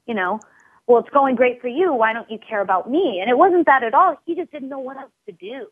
you 0.08 0.14
know, 0.14 0.40
well, 0.88 1.00
it's 1.00 1.10
going 1.10 1.36
great 1.36 1.62
for 1.62 1.68
you. 1.68 1.94
Why 1.94 2.14
don't 2.14 2.30
you 2.30 2.38
care 2.38 2.62
about 2.62 2.90
me? 2.90 3.20
And 3.22 3.30
it 3.30 3.38
wasn't 3.38 3.66
that 3.66 3.84
at 3.84 3.94
all. 3.94 4.18
He 4.26 4.36
just 4.36 4.52
didn't 4.52 4.70
know 4.70 4.80
what 4.80 4.98
else 4.98 5.12
to 5.28 5.32
do. 5.32 5.68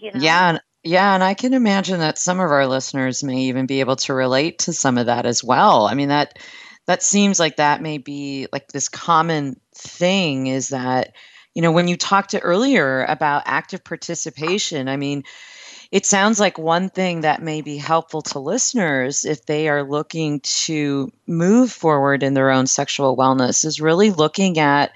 You 0.00 0.12
know? 0.12 0.20
Yeah. 0.20 0.58
Yeah. 0.84 1.14
And 1.14 1.24
I 1.24 1.34
can 1.34 1.54
imagine 1.54 2.00
that 2.00 2.18
some 2.18 2.40
of 2.40 2.50
our 2.50 2.66
listeners 2.66 3.24
may 3.24 3.42
even 3.42 3.66
be 3.66 3.80
able 3.80 3.96
to 3.96 4.14
relate 4.14 4.60
to 4.60 4.72
some 4.72 4.96
of 4.96 5.06
that 5.06 5.26
as 5.26 5.42
well. 5.42 5.86
I 5.86 5.94
mean, 5.94 6.08
that, 6.08 6.38
that 6.86 7.02
seems 7.02 7.40
like 7.40 7.56
that 7.56 7.82
may 7.82 7.98
be 7.98 8.46
like 8.52 8.68
this 8.68 8.88
common 8.88 9.60
thing 9.74 10.46
is 10.46 10.68
that, 10.68 11.14
you 11.54 11.62
know, 11.62 11.72
when 11.72 11.88
you 11.88 11.96
talked 11.96 12.30
to 12.30 12.40
earlier 12.40 13.04
about 13.04 13.42
active 13.44 13.82
participation, 13.82 14.88
I 14.88 14.96
mean, 14.96 15.24
it 15.90 16.04
sounds 16.04 16.38
like 16.38 16.58
one 16.58 16.90
thing 16.90 17.22
that 17.22 17.42
may 17.42 17.62
be 17.62 17.78
helpful 17.78 18.20
to 18.20 18.38
listeners 18.38 19.24
if 19.24 19.46
they 19.46 19.68
are 19.68 19.82
looking 19.82 20.40
to 20.40 21.10
move 21.26 21.72
forward 21.72 22.22
in 22.22 22.34
their 22.34 22.50
own 22.50 22.66
sexual 22.66 23.16
wellness 23.16 23.64
is 23.64 23.80
really 23.80 24.10
looking 24.10 24.58
at 24.58 24.92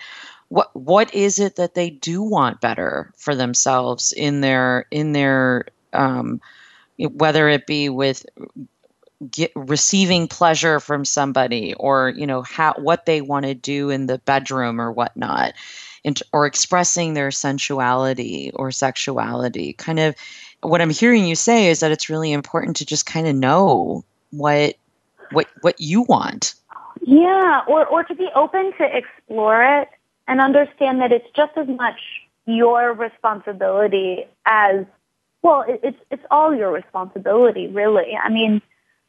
what 0.48 0.74
what 0.76 1.14
is 1.14 1.38
it 1.38 1.56
that 1.56 1.74
they 1.74 1.88
do 1.88 2.22
want 2.22 2.60
better 2.60 3.10
for 3.16 3.34
themselves 3.34 4.12
in 4.12 4.42
their 4.42 4.86
in 4.90 5.12
their 5.12 5.64
um, 5.94 6.40
whether 6.98 7.48
it 7.48 7.66
be 7.66 7.88
with 7.88 8.26
get, 9.30 9.50
receiving 9.54 10.28
pleasure 10.28 10.78
from 10.78 11.04
somebody 11.04 11.74
or 11.74 12.10
you 12.10 12.26
know 12.26 12.42
how 12.42 12.74
what 12.74 13.06
they 13.06 13.20
want 13.20 13.46
to 13.46 13.54
do 13.54 13.88
in 13.90 14.06
the 14.06 14.18
bedroom 14.18 14.80
or 14.80 14.92
whatnot 14.92 15.54
and, 16.04 16.20
or 16.32 16.46
expressing 16.46 17.14
their 17.14 17.30
sensuality 17.30 18.50
or 18.54 18.70
sexuality 18.70 19.72
kind 19.74 20.00
of 20.00 20.14
what 20.62 20.80
I'm 20.80 20.90
hearing 20.90 21.26
you 21.26 21.34
say 21.34 21.66
is 21.66 21.80
that 21.80 21.90
it's 21.90 22.08
really 22.08 22.32
important 22.32 22.76
to 22.76 22.86
just 22.86 23.04
kind 23.04 23.26
of 23.26 23.34
know 23.34 24.04
what 24.30 24.76
what 25.32 25.46
what 25.60 25.80
you 25.80 26.02
want. 26.02 26.54
Yeah, 27.02 27.62
or 27.66 27.86
or 27.86 28.04
to 28.04 28.14
be 28.14 28.28
open 28.34 28.72
to 28.78 28.96
explore 28.96 29.62
it 29.80 29.88
and 30.28 30.40
understand 30.40 31.00
that 31.00 31.12
it's 31.12 31.28
just 31.34 31.52
as 31.56 31.68
much 31.68 31.98
your 32.46 32.92
responsibility 32.92 34.24
as 34.46 34.86
well. 35.42 35.62
It, 35.62 35.80
it's 35.82 35.98
it's 36.10 36.24
all 36.30 36.54
your 36.54 36.70
responsibility, 36.70 37.66
really. 37.66 38.16
I 38.22 38.28
mean, 38.28 38.62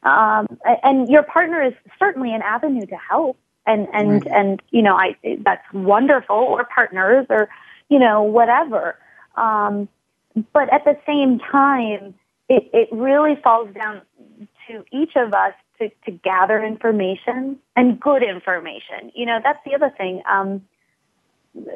um, 0.03 0.47
and 0.81 1.07
your 1.07 1.23
partner 1.23 1.61
is 1.61 1.73
certainly 1.99 2.33
an 2.33 2.41
avenue 2.41 2.85
to 2.87 2.97
help, 2.97 3.37
and 3.67 3.87
and 3.93 4.25
right. 4.25 4.27
and 4.27 4.61
you 4.71 4.81
know, 4.81 4.95
I 4.95 5.15
that's 5.39 5.65
wonderful, 5.71 6.35
or 6.35 6.65
partners, 6.65 7.27
or 7.29 7.49
you 7.89 7.99
know, 7.99 8.23
whatever. 8.23 8.97
Um, 9.35 9.87
but 10.53 10.71
at 10.73 10.83
the 10.85 10.97
same 11.05 11.39
time, 11.39 12.15
it, 12.49 12.69
it 12.73 12.89
really 12.91 13.35
falls 13.43 13.73
down 13.73 14.01
to 14.67 14.83
each 14.91 15.15
of 15.15 15.33
us 15.33 15.53
to, 15.79 15.89
to 16.05 16.11
gather 16.11 16.63
information 16.63 17.57
and 17.75 17.99
good 17.99 18.23
information. 18.23 19.11
You 19.15 19.25
know, 19.25 19.39
that's 19.43 19.59
the 19.65 19.73
other 19.75 19.93
thing. 19.97 20.21
Um, 20.29 20.63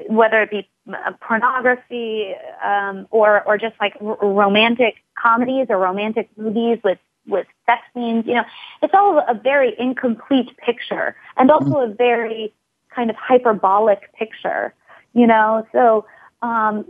whether 0.08 0.41
it 0.41 0.50
be 0.50 0.67
uh, 0.91 1.12
pornography 1.22 2.34
um, 2.63 3.08
or 3.12 3.43
or 3.43 3.58
just 3.58 3.76
like 3.80 3.93
r- 4.02 4.17
romantic 4.22 4.96
comedies 5.22 5.67
or 5.70 5.78
romantic 5.78 6.30
movies 6.36 6.80
with 6.84 6.98
with 7.28 7.46
sex 7.65 7.82
scenes, 7.93 8.26
you 8.26 8.34
know, 8.34 8.46
it's 8.82 8.93
all 8.93 9.20
a 9.20 9.34
very 9.36 9.76
incomplete 9.78 10.50
picture 10.58 11.15
and 11.36 11.52
also 11.52 11.78
a 11.78 11.88
very 11.88 12.54
kind 12.89 13.10
of 13.10 13.15
hyperbolic 13.17 14.12
picture. 14.13 14.74
You 15.13 15.28
know, 15.28 15.67
so 15.72 16.06
um, 16.41 16.86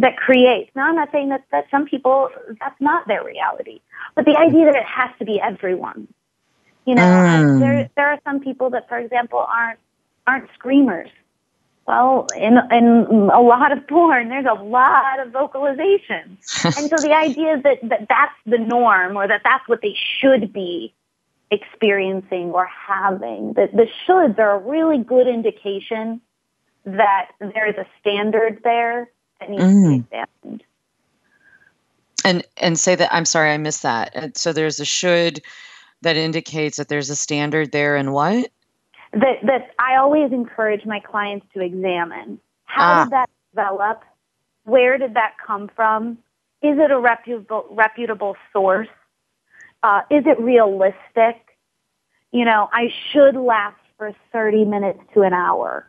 that 0.00 0.16
creates. 0.16 0.70
Now, 0.74 0.88
I'm 0.88 0.96
not 0.96 1.10
saying 1.12 1.28
that, 1.28 1.44
that 1.52 1.66
some 1.70 1.86
people, 1.86 2.30
that's 2.60 2.80
not 2.80 3.06
their 3.06 3.24
reality, 3.24 3.80
but 4.14 4.24
the 4.24 4.36
idea 4.36 4.66
that 4.66 4.76
it 4.76 4.86
has 4.86 5.10
to 5.18 5.24
be 5.24 5.40
everyone. 5.40 6.08
You 6.86 6.94
know, 6.94 7.02
mm. 7.02 7.60
there, 7.60 7.90
there 7.96 8.08
are 8.08 8.20
some 8.24 8.40
people 8.40 8.70
that, 8.70 8.88
for 8.88 8.98
example, 8.98 9.38
aren't, 9.38 9.78
aren't 10.26 10.50
screamers. 10.54 11.10
Well, 11.86 12.26
in, 12.34 12.56
in 12.70 13.30
a 13.32 13.40
lot 13.40 13.70
of 13.70 13.86
porn, 13.86 14.30
there's 14.30 14.46
a 14.46 14.62
lot 14.62 15.20
of 15.20 15.32
vocalization. 15.32 16.38
and 16.64 16.88
so 16.88 16.96
the 16.96 17.14
idea 17.14 17.60
that, 17.62 17.78
that 17.82 18.06
that's 18.08 18.34
the 18.46 18.58
norm 18.58 19.16
or 19.16 19.28
that 19.28 19.42
that's 19.44 19.68
what 19.68 19.82
they 19.82 19.94
should 19.94 20.52
be 20.52 20.94
experiencing 21.50 22.52
or 22.52 22.66
having, 22.66 23.52
that 23.54 23.72
the 23.72 23.86
shoulds 24.06 24.38
are 24.38 24.52
a 24.52 24.58
really 24.58 24.98
good 24.98 25.26
indication 25.26 26.22
that 26.84 27.30
there 27.40 27.68
is 27.68 27.76
a 27.76 27.86
standard 28.00 28.60
there 28.62 29.10
that 29.40 29.50
needs 29.50 29.62
mm. 29.62 29.68
to 29.68 29.88
be 29.88 29.98
mm. 29.98 30.04
examined. 30.04 30.62
And 32.24 32.44
and 32.56 32.78
say 32.78 32.94
that 32.94 33.14
I'm 33.14 33.24
sorry 33.24 33.50
I 33.50 33.58
missed 33.58 33.82
that. 33.82 34.12
And 34.14 34.36
so 34.36 34.52
there's 34.52 34.80
a 34.80 34.84
should 34.84 35.42
that 36.02 36.16
indicates 36.16 36.76
that 36.78 36.88
there's 36.88 37.10
a 37.10 37.16
standard 37.16 37.72
there 37.72 37.96
and 37.96 38.12
what? 38.12 38.50
That 39.12 39.38
that 39.44 39.74
I 39.78 39.96
always 39.96 40.32
encourage 40.32 40.86
my 40.86 41.00
clients 41.00 41.46
to 41.54 41.60
examine. 41.60 42.38
How 42.64 42.92
ah. 42.92 43.04
did 43.04 43.12
that 43.12 43.30
develop? 43.52 44.02
Where 44.64 44.96
did 44.96 45.14
that 45.14 45.34
come 45.44 45.70
from? 45.76 46.18
Is 46.62 46.78
it 46.78 46.90
a 46.90 46.98
reputable 46.98 47.66
reputable 47.70 48.36
source? 48.52 48.88
Uh, 49.82 50.00
is 50.10 50.24
it 50.26 50.40
realistic? 50.40 51.36
You 52.32 52.46
know, 52.46 52.68
I 52.72 52.88
should 53.12 53.36
last 53.36 53.76
for 53.98 54.12
30 54.32 54.64
minutes 54.64 55.00
to 55.12 55.22
an 55.22 55.34
hour. 55.34 55.86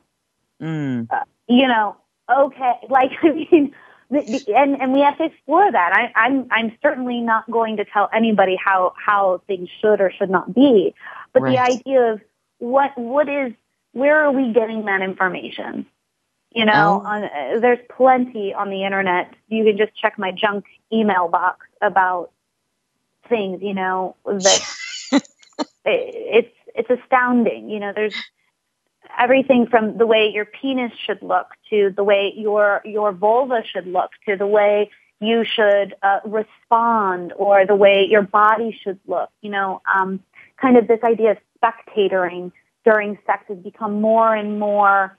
Mm. 0.62 1.08
Uh, 1.12 1.24
you 1.48 1.68
know, 1.68 1.96
okay, 2.30 2.74
like 2.90 3.12
I 3.24 3.32
mean, 3.32 3.76
and 4.10 4.82
and 4.82 4.94
we 4.94 5.02
have 5.02 5.18
to 5.18 5.26
explore 5.26 5.72
that. 5.72 5.94
I, 5.94 6.20
I'm 6.20 6.48
I'm 6.52 6.78
certainly 6.82 7.22
not 7.22 7.50
going 7.50 7.78
to 7.78 7.86
tell 7.86 8.10
anybody 8.14 8.58
how 8.64 8.94
how 8.98 9.42
things 9.48 9.70
should 9.82 10.02
or 10.02 10.12
should 10.12 10.30
not 10.30 10.54
be, 10.54 10.94
but 11.34 11.42
right. 11.42 11.52
the 11.52 11.62
idea 11.62 12.14
of 12.14 12.22
what 12.60 12.98
what 12.98 13.28
is 13.28 13.54
where 13.94 14.26
are 14.26 14.32
we 14.32 14.54
getting 14.54 14.86
that 14.86 15.02
information? 15.02 15.86
You 16.52 16.66
know, 16.66 17.02
oh. 17.04 17.08
on, 17.08 17.24
uh, 17.24 17.60
there's 17.60 17.80
plenty 17.90 18.54
on 18.54 18.70
the 18.70 18.86
internet. 18.86 19.34
You 19.50 19.66
can 19.66 19.78
just 19.78 19.94
check 19.96 20.18
my 20.18 20.32
junk 20.32 20.66
email 20.92 21.28
box 21.28 21.66
about 21.82 22.32
things. 23.28 23.62
You 23.62 23.74
know 23.74 24.16
that 24.26 24.76
it, 25.12 25.24
it's 25.86 26.56
it's 26.76 27.02
astounding. 27.02 27.70
You 27.70 27.80
know, 27.80 27.92
there's 27.94 28.16
everything 29.18 29.68
from 29.68 29.98
the 29.98 30.06
way 30.06 30.30
your 30.34 30.46
penis 30.46 30.92
should 31.06 31.22
look 31.22 31.48
to 31.70 31.94
the 31.96 32.04
way 32.04 32.34
your 32.36 32.82
your 32.86 33.12
vulva 33.12 33.64
should 33.66 33.88
look 33.88 34.12
to 34.28 34.36
the 34.36 34.48
way 34.48 34.90
you 35.20 35.44
should 35.46 35.96
uh, 36.04 36.20
respond 36.26 37.34
or 37.38 37.66
the 37.66 37.76
way 37.76 38.06
your 38.10 38.22
body 38.22 38.78
should 38.84 39.00
look. 39.08 39.30
You 39.42 39.52
know, 39.52 39.82
um, 39.94 40.22
kind 40.62 40.78
of 40.78 40.88
this 40.88 41.00
idea 41.04 41.32
of 41.32 41.38
spectatoring 41.62 42.52
during 42.84 43.18
sex 43.26 43.46
has 43.48 43.58
become 43.58 44.02
more 44.02 44.36
and 44.36 44.60
more 44.60 45.18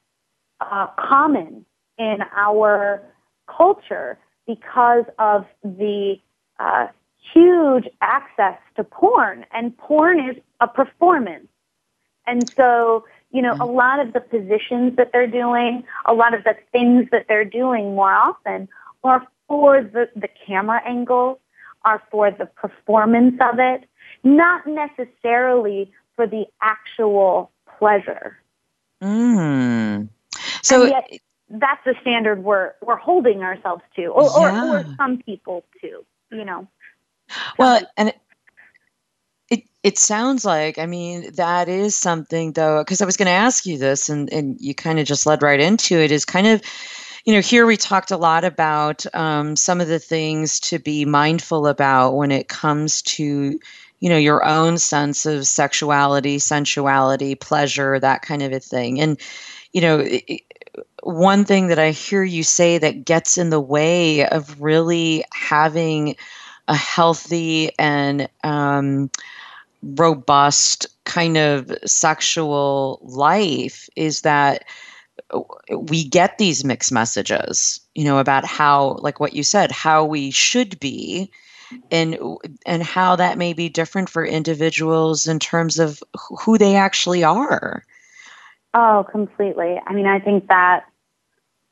uh, 0.61 0.87
common 0.99 1.65
in 1.99 2.19
our 2.37 3.03
culture 3.47 4.19
because 4.47 5.05
of 5.19 5.47
the 5.65 6.17
uh, 6.59 6.87
huge 7.33 7.89
access 8.01 8.59
to 8.77 8.85
porn, 8.85 9.45
and 9.53 9.77
porn 9.77 10.21
is 10.31 10.37
a 10.61 10.69
performance. 10.69 11.49
And 12.27 12.49
so 12.51 13.05
you 13.31 13.43
know, 13.43 13.57
a 13.61 13.67
lot 13.67 14.01
of 14.01 14.13
the 14.13 14.21
positions 14.21 14.97
that 14.97 15.11
they're 15.13 15.27
doing, 15.27 15.85
a 16.07 16.15
lot 16.15 16.35
of 16.35 16.45
the 16.45 16.55
things 16.73 17.09
that 17.11 17.27
they're 17.29 17.45
doing 17.45 17.95
more 17.95 18.13
often 18.13 18.69
are 19.05 19.27
for 19.49 19.83
the, 19.83 20.09
the 20.17 20.29
camera 20.47 20.81
angle, 20.87 21.41
are 21.85 22.03
for 22.11 22.31
the 22.31 22.47
performance 22.47 23.35
of 23.41 23.59
it, 23.59 23.89
not 24.25 24.67
necessarily 24.67 25.93
for 26.15 26.27
the 26.27 26.47
actual 26.61 27.51
pleasure. 27.79 28.39
Mm. 29.03 30.09
So 30.63 30.85
yet, 30.87 31.11
that's 31.49 31.85
the 31.85 31.95
standard 32.01 32.43
we're 32.43 32.73
we're 32.83 32.97
holding 32.97 33.43
ourselves 33.43 33.83
to, 33.97 34.07
or, 34.07 34.23
yeah. 34.23 34.71
or, 34.71 34.79
or 34.79 34.85
some 34.97 35.19
people 35.19 35.65
to, 35.81 36.05
you 36.31 36.45
know. 36.45 36.67
Well, 37.59 37.83
and 37.97 38.13
it 39.87 39.99
sounds 39.99 40.45
like, 40.45 40.79
I 40.79 40.87
mean, 40.87 41.31
that 41.35 41.69
is 41.69 41.95
something 41.95 42.55
though, 42.55 42.81
because 42.81 43.01
I 43.01 43.05
was 43.05 43.17
going 43.17 43.27
to 43.27 43.31
ask 43.31 43.65
you 43.65 43.79
this 43.79 44.09
and, 44.09 44.29
and 44.33 44.61
you 44.61 44.75
kind 44.75 44.99
of 44.99 45.07
just 45.07 45.27
led 45.27 45.43
right 45.43 45.61
into 45.61 45.95
it 45.95 46.11
is 46.11 46.25
kind 46.25 46.49
of, 46.49 46.61
you 47.25 47.33
know, 47.33 47.41
here 47.41 47.67
we 47.67 47.77
talked 47.77 48.11
a 48.11 48.17
lot 48.17 48.43
about 48.43 49.07
um, 49.15 49.55
some 49.55 49.81
of 49.81 49.87
the 49.87 50.01
things 50.01 50.59
to 50.59 50.81
be 50.81 51.05
mindful 51.05 51.69
about 51.69 52.17
when 52.17 52.33
it 52.33 52.49
comes 52.49 53.01
to, 53.03 53.61
you 54.01 54.09
know, 54.09 54.17
your 54.17 54.45
own 54.45 54.77
sense 54.77 55.25
of 55.25 55.47
sexuality, 55.47 56.41
sensuality, 56.41 57.37
pleasure, 57.37 58.01
that 58.01 58.23
kind 58.23 58.43
of 58.43 58.53
a 58.53 58.59
thing. 58.59 59.01
And, 59.01 59.21
you 59.73 59.83
know, 59.83 60.01
it, 60.01 60.41
one 61.05 61.45
thing 61.45 61.69
that 61.69 61.79
I 61.79 61.93
hear 61.93 62.25
you 62.25 62.43
say 62.43 62.79
that 62.79 63.05
gets 63.05 63.39
in 63.39 63.51
the 63.51 63.61
way 63.61 64.27
of 64.27 64.61
really 64.61 65.23
having 65.33 66.17
a 66.67 66.75
healthy 66.75 67.71
and, 67.79 68.29
um, 68.43 69.13
robust 69.95 70.87
kind 71.05 71.37
of 71.37 71.71
sexual 71.85 73.01
life 73.03 73.89
is 73.97 74.23
that 74.23 74.65
we 75.71 76.05
get 76.05 76.39
these 76.39 76.65
mixed 76.65 76.93
messages 76.93 77.81
you 77.95 78.05
know 78.05 78.19
about 78.19 78.45
how 78.45 78.97
like 79.01 79.19
what 79.19 79.33
you 79.33 79.43
said 79.43 79.71
how 79.71 80.05
we 80.05 80.31
should 80.31 80.79
be 80.79 81.31
and 81.91 82.19
and 82.65 82.83
how 82.83 83.17
that 83.17 83.39
may 83.39 83.53
be 83.53 83.69
different 83.69 84.09
for 84.09 84.25
individuals 84.25 85.27
in 85.27 85.39
terms 85.39 85.79
of 85.79 86.03
who 86.45 86.59
they 86.59 86.77
actually 86.77 87.25
are. 87.25 87.85
Oh 88.73 89.05
completely. 89.11 89.81
I 89.87 89.93
mean 89.93 90.07
i 90.07 90.21
think 90.21 90.49
that 90.49 90.85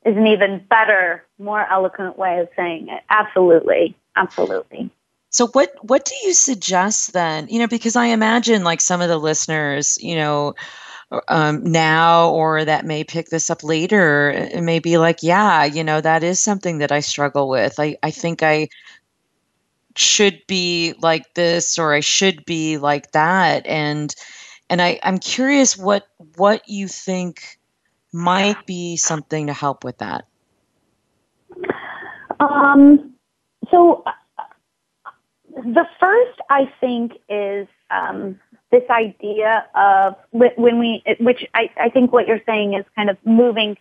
is 0.05 0.17
an 0.17 0.27
even 0.27 0.65
better 0.69 1.25
more 1.39 1.67
eloquent 1.71 2.19
way 2.19 2.39
of 2.39 2.49
saying 2.57 2.89
it. 2.89 3.03
Absolutely. 3.09 3.97
Absolutely 4.17 4.91
so 5.35 5.49
what 5.49 5.73
what 5.83 6.05
do 6.05 6.15
you 6.23 6.33
suggest 6.33 7.13
then? 7.13 7.49
You 7.49 7.59
know, 7.59 7.67
because 7.67 7.97
I 7.97 8.07
imagine 8.07 8.63
like 8.63 8.81
some 8.81 9.01
of 9.01 9.09
the 9.09 9.19
listeners, 9.19 9.99
you 10.01 10.15
know, 10.15 10.55
um, 11.27 11.65
now 11.65 12.31
or 12.31 12.65
that 12.65 12.87
may 12.87 13.03
pick 13.03 13.31
this 13.31 13.51
up 13.51 13.65
later, 13.65 14.31
it 14.31 14.63
may 14.63 14.79
be 14.79 14.97
like, 14.97 15.25
yeah, 15.25 15.65
you 15.65 15.83
know, 15.83 16.01
that 16.01 16.23
is 16.23 16.39
something 16.39 16.79
that 16.79 16.93
I 16.93 17.01
struggle 17.01 17.49
with. 17.49 17.81
I, 17.81 17.97
I 18.01 18.13
think 18.13 18.45
I 18.45 18.69
should 19.97 20.41
be 20.47 20.95
like 21.01 21.35
this 21.35 21.81
or 21.81 21.93
I 21.93 22.01
should 22.01 22.45
be 22.45 22.79
like 22.79 23.11
that. 23.11 23.67
And 23.67 24.15
and 24.71 24.81
I, 24.81 25.01
I'm 25.03 25.19
curious 25.19 25.77
what 25.77 26.07
what 26.37 26.69
you 26.69 26.87
think 26.87 27.59
might 28.13 28.65
be 28.67 28.97
something 28.97 29.49
to 29.49 29.53
help 29.53 29.83
with 29.83 29.99
that. 29.99 30.27
Um 32.39 33.15
so 33.73 34.05
the 35.55 35.87
first, 36.01 36.41
I 36.51 36.73
think, 36.81 37.13
is 37.29 37.69
um, 37.91 38.41
this 38.71 38.83
idea 38.91 39.67
of 39.75 40.17
when 40.31 40.79
we, 40.79 41.03
which 41.21 41.47
I, 41.55 41.71
I 41.77 41.91
think 41.91 42.13
what 42.13 42.27
you're 42.27 42.43
saying 42.47 42.75
is 42.75 42.85
kind 42.97 43.09
of 43.09 43.17
moving 43.25 43.77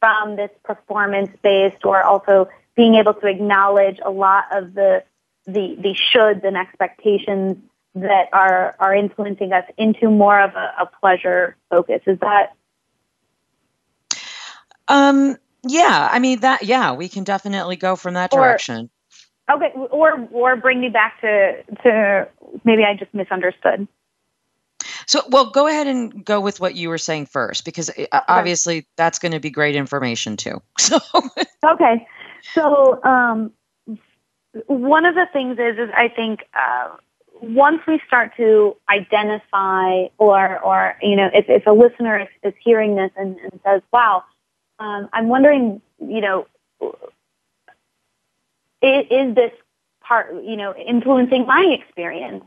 from 0.00 0.36
this 0.36 0.50
performance 0.64 1.30
based 1.42 1.84
or 1.84 2.02
also 2.02 2.48
being 2.76 2.94
able 2.94 3.14
to 3.14 3.26
acknowledge 3.26 3.98
a 4.04 4.10
lot 4.10 4.44
of 4.52 4.74
the 4.74 5.04
the, 5.46 5.76
the 5.80 5.96
shoulds 6.14 6.44
and 6.44 6.56
expectations 6.56 7.56
that 7.94 8.28
are 8.32 8.76
are 8.78 8.94
influencing 8.94 9.52
us 9.52 9.64
into 9.76 10.10
more 10.10 10.40
of 10.40 10.54
a, 10.54 10.82
a 10.82 10.86
pleasure 11.00 11.56
focus. 11.70 12.00
Is 12.06 12.18
that? 12.20 12.54
Um. 14.86 15.36
Yeah. 15.66 16.08
I 16.10 16.18
mean 16.20 16.40
that. 16.40 16.62
Yeah, 16.62 16.92
we 16.92 17.08
can 17.08 17.24
definitely 17.24 17.76
go 17.76 17.96
from 17.96 18.14
that 18.14 18.30
direction. 18.30 18.90
Okay, 19.50 19.72
or 19.90 20.28
or 20.30 20.56
bring 20.56 20.80
me 20.80 20.88
back 20.88 21.20
to 21.22 21.62
to 21.82 22.28
maybe 22.64 22.84
I 22.84 22.94
just 22.94 23.14
misunderstood. 23.14 23.88
So, 25.06 25.22
well, 25.30 25.50
go 25.50 25.66
ahead 25.66 25.86
and 25.86 26.24
go 26.24 26.40
with 26.40 26.60
what 26.60 26.74
you 26.74 26.90
were 26.90 26.98
saying 26.98 27.26
first, 27.26 27.64
because 27.64 27.90
uh, 27.90 28.20
obviously 28.28 28.86
that's 28.96 29.18
going 29.18 29.32
to 29.32 29.40
be 29.40 29.50
great 29.50 29.74
information 29.74 30.36
too. 30.36 30.62
So, 30.78 30.98
okay, 31.64 32.06
so 32.54 33.02
um, 33.02 33.52
one 34.66 35.04
of 35.04 35.14
the 35.14 35.26
things 35.32 35.58
is, 35.58 35.78
is 35.78 35.90
I 35.96 36.08
think 36.08 36.40
uh, 36.54 36.96
once 37.40 37.80
we 37.86 38.00
start 38.06 38.32
to 38.36 38.76
identify, 38.90 40.06
or 40.18 40.58
or 40.58 40.96
you 41.02 41.16
know, 41.16 41.30
if, 41.32 41.46
if 41.48 41.66
a 41.66 41.72
listener 41.72 42.20
is, 42.20 42.28
is 42.42 42.54
hearing 42.62 42.94
this 42.94 43.10
and, 43.16 43.38
and 43.38 43.60
says, 43.64 43.82
"Wow, 43.92 44.24
um, 44.78 45.08
I'm 45.12 45.28
wondering," 45.28 45.80
you 46.00 46.20
know 46.20 46.46
is 48.82 49.34
this 49.34 49.52
part, 50.00 50.34
you 50.44 50.56
know, 50.56 50.74
influencing 50.74 51.46
my 51.46 51.76
experience? 51.80 52.44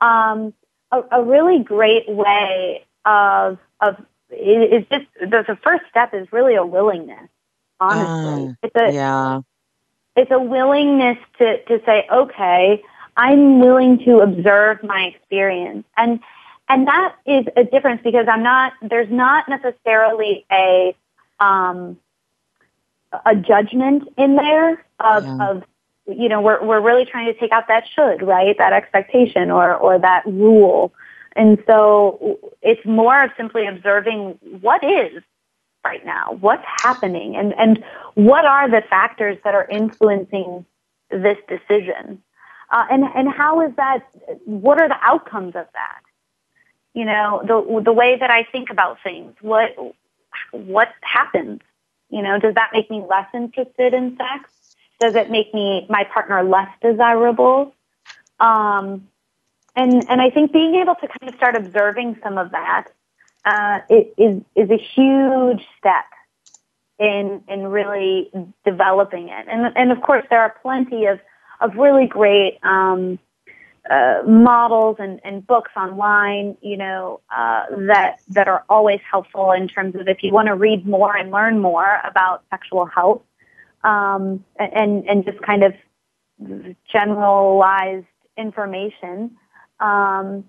Um, 0.00 0.54
a, 0.92 1.02
a, 1.12 1.22
really 1.22 1.60
great 1.60 2.08
way 2.08 2.84
of 3.04 3.58
of 3.80 3.96
is 4.30 4.84
just 4.90 5.06
the, 5.20 5.44
the 5.46 5.58
first 5.62 5.84
step 5.90 6.14
is 6.14 6.32
really 6.32 6.54
a 6.54 6.64
willingness. 6.64 7.28
Honestly, 7.78 8.48
Uh, 8.48 8.52
it's 8.62 8.76
a 8.76 8.92
yeah. 8.92 9.40
it's 10.16 10.30
a 10.30 10.38
willingness 10.38 11.18
to 11.38 11.62
to 11.64 11.80
say, 11.84 12.06
okay, 12.10 12.82
I'm 13.16 13.60
willing 13.60 13.98
to 14.04 14.20
observe 14.20 14.82
my 14.82 15.04
experience, 15.14 15.84
and 15.96 16.20
and 16.68 16.86
that 16.86 17.16
is 17.26 17.46
a 17.56 17.64
difference 17.64 18.00
because 18.02 18.26
I'm 18.28 18.42
not. 18.42 18.72
There's 18.82 19.10
not 19.10 19.48
necessarily 19.48 20.44
a 20.50 20.94
um, 21.40 21.98
a 23.26 23.34
judgment 23.34 24.08
in 24.16 24.36
there 24.36 24.84
of 25.00 25.24
Yeah. 25.24 25.48
of 25.48 25.64
you 26.06 26.28
know 26.28 26.40
we're 26.40 26.64
we're 26.64 26.80
really 26.80 27.04
trying 27.04 27.32
to 27.32 27.38
take 27.38 27.52
out 27.52 27.68
that 27.68 27.84
should 27.94 28.22
right 28.22 28.56
that 28.58 28.72
expectation 28.72 29.50
or 29.50 29.74
or 29.76 29.98
that 29.98 30.24
rule, 30.26 30.92
and 31.36 31.62
so 31.66 32.38
it's 32.62 32.84
more 32.86 33.24
of 33.24 33.30
simply 33.36 33.66
observing 33.66 34.38
what 34.60 34.82
is 34.84 35.22
right 35.84 36.04
now, 36.04 36.36
what's 36.40 36.64
happening, 36.66 37.36
and 37.36 37.54
and 37.58 37.84
what 38.14 38.44
are 38.44 38.68
the 38.70 38.82
factors 38.90 39.38
that 39.44 39.54
are 39.54 39.66
influencing 39.68 40.64
this 41.10 41.38
decision, 41.48 42.22
uh, 42.70 42.86
and 42.90 43.04
and 43.04 43.28
how 43.32 43.60
is 43.62 43.74
that? 43.76 44.00
What 44.44 44.80
are 44.80 44.88
the 44.88 44.98
outcomes 45.02 45.56
of 45.56 45.66
that? 45.72 46.02
You 46.94 47.04
know, 47.04 47.42
the 47.46 47.82
the 47.82 47.92
way 47.92 48.16
that 48.18 48.30
I 48.30 48.44
think 48.44 48.70
about 48.70 48.98
things. 49.02 49.34
What 49.40 49.76
what 50.52 50.88
happens? 51.02 51.60
You 52.10 52.22
know, 52.22 52.38
does 52.38 52.54
that 52.54 52.70
make 52.72 52.90
me 52.90 53.04
less 53.08 53.28
interested 53.34 53.94
in 53.94 54.16
sex? 54.16 54.50
Does 55.00 55.14
it 55.14 55.30
make 55.30 55.52
me 55.54 55.86
my 55.88 56.04
partner 56.04 56.42
less 56.42 56.68
desirable? 56.82 57.74
Um, 58.38 59.08
and 59.76 60.08
and 60.08 60.20
I 60.20 60.30
think 60.30 60.52
being 60.52 60.74
able 60.76 60.94
to 60.96 61.08
kind 61.08 61.32
of 61.32 61.34
start 61.36 61.56
observing 61.56 62.18
some 62.22 62.38
of 62.38 62.50
that 62.52 62.88
uh, 63.44 63.80
is 63.88 64.42
is 64.54 64.70
a 64.70 64.76
huge 64.76 65.66
step 65.78 66.04
in 66.98 67.42
in 67.48 67.66
really 67.66 68.30
developing 68.64 69.28
it. 69.28 69.46
And 69.48 69.72
and 69.76 69.90
of 69.90 70.02
course 70.02 70.24
there 70.30 70.40
are 70.40 70.54
plenty 70.62 71.06
of 71.06 71.18
of 71.60 71.76
really 71.76 72.06
great 72.06 72.58
um, 72.62 73.18
uh, 73.88 74.22
models 74.26 74.96
and, 74.98 75.20
and 75.24 75.46
books 75.46 75.70
online, 75.76 76.56
you 76.60 76.76
know, 76.76 77.20
uh, 77.34 77.64
that 77.88 78.20
that 78.28 78.48
are 78.48 78.64
always 78.68 79.00
helpful 79.10 79.52
in 79.52 79.66
terms 79.68 79.94
of 79.94 80.08
if 80.08 80.22
you 80.22 80.32
want 80.32 80.46
to 80.46 80.54
read 80.54 80.86
more 80.86 81.16
and 81.16 81.30
learn 81.30 81.58
more 81.58 82.00
about 82.04 82.44
sexual 82.50 82.84
health, 82.84 83.22
um, 83.84 84.44
and 84.58 85.08
and 85.08 85.24
just 85.24 85.40
kind 85.42 85.62
of 85.62 85.74
generalized 86.90 88.06
information. 88.36 89.36
Um, 89.78 90.44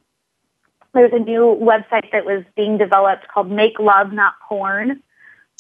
there's 0.94 1.14
a 1.14 1.20
new 1.20 1.58
website 1.62 2.12
that 2.12 2.26
was 2.26 2.44
being 2.56 2.78
developed 2.78 3.28
called 3.34 3.50
Make 3.50 3.80
Love 3.80 4.12
Not 4.12 4.34
Porn. 4.48 5.02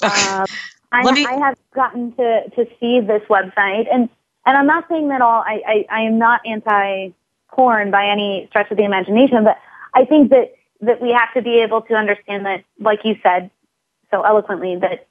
Um, 0.03 0.45
I, 0.91 1.11
me- 1.11 1.25
I 1.27 1.33
have 1.33 1.57
gotten 1.75 2.11
to, 2.13 2.49
to 2.55 2.65
see 2.79 2.99
this 3.01 3.21
website, 3.29 3.87
and 3.93 4.09
and 4.47 4.57
I'm 4.57 4.65
not 4.65 4.85
saying 4.89 5.09
that 5.09 5.21
all. 5.21 5.43
I, 5.45 5.61
I, 5.65 5.85
I 5.89 6.01
am 6.01 6.17
not 6.17 6.41
anti 6.43 7.09
porn 7.49 7.91
by 7.91 8.07
any 8.07 8.47
stretch 8.49 8.71
of 8.71 8.77
the 8.77 8.83
imagination, 8.83 9.43
but 9.43 9.57
I 9.93 10.05
think 10.05 10.31
that 10.31 10.55
that 10.81 11.01
we 11.01 11.11
have 11.11 11.31
to 11.35 11.41
be 11.41 11.59
able 11.59 11.81
to 11.83 11.93
understand 11.93 12.45
that, 12.45 12.63
like 12.79 13.01
you 13.03 13.15
said 13.21 13.51
so 14.09 14.23
eloquently, 14.23 14.75
that 14.77 15.07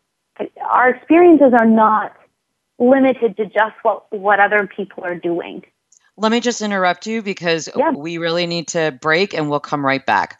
our 0.61 0.91
experiences 0.91 1.53
are 1.59 1.67
not 1.67 2.17
limited 2.81 3.37
to 3.37 3.45
just 3.45 3.75
what 3.83 4.13
what 4.13 4.41
other 4.41 4.67
people 4.67 5.05
are 5.05 5.15
doing. 5.15 5.63
Let 6.17 6.33
me 6.33 6.41
just 6.41 6.61
interrupt 6.63 7.07
you 7.07 7.23
because 7.23 7.69
Yeah. 7.77 7.93
we 7.93 8.19
really 8.19 8.47
need 8.47 8.69
to 8.69 8.99
break 9.01 9.33
and 9.35 9.49
we'll 9.49 9.61
come 9.61 9.85
right 9.87 10.05
back. 10.05 10.39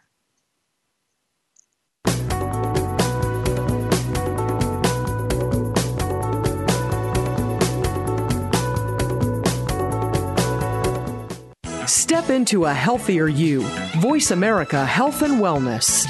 Step 11.85 12.29
into 12.29 12.65
a 12.65 12.73
healthier 12.73 13.27
you. 13.27 13.61
Voice 13.99 14.31
America 14.31 14.85
Health 14.85 15.21
and 15.21 15.41
Wellness. 15.41 16.05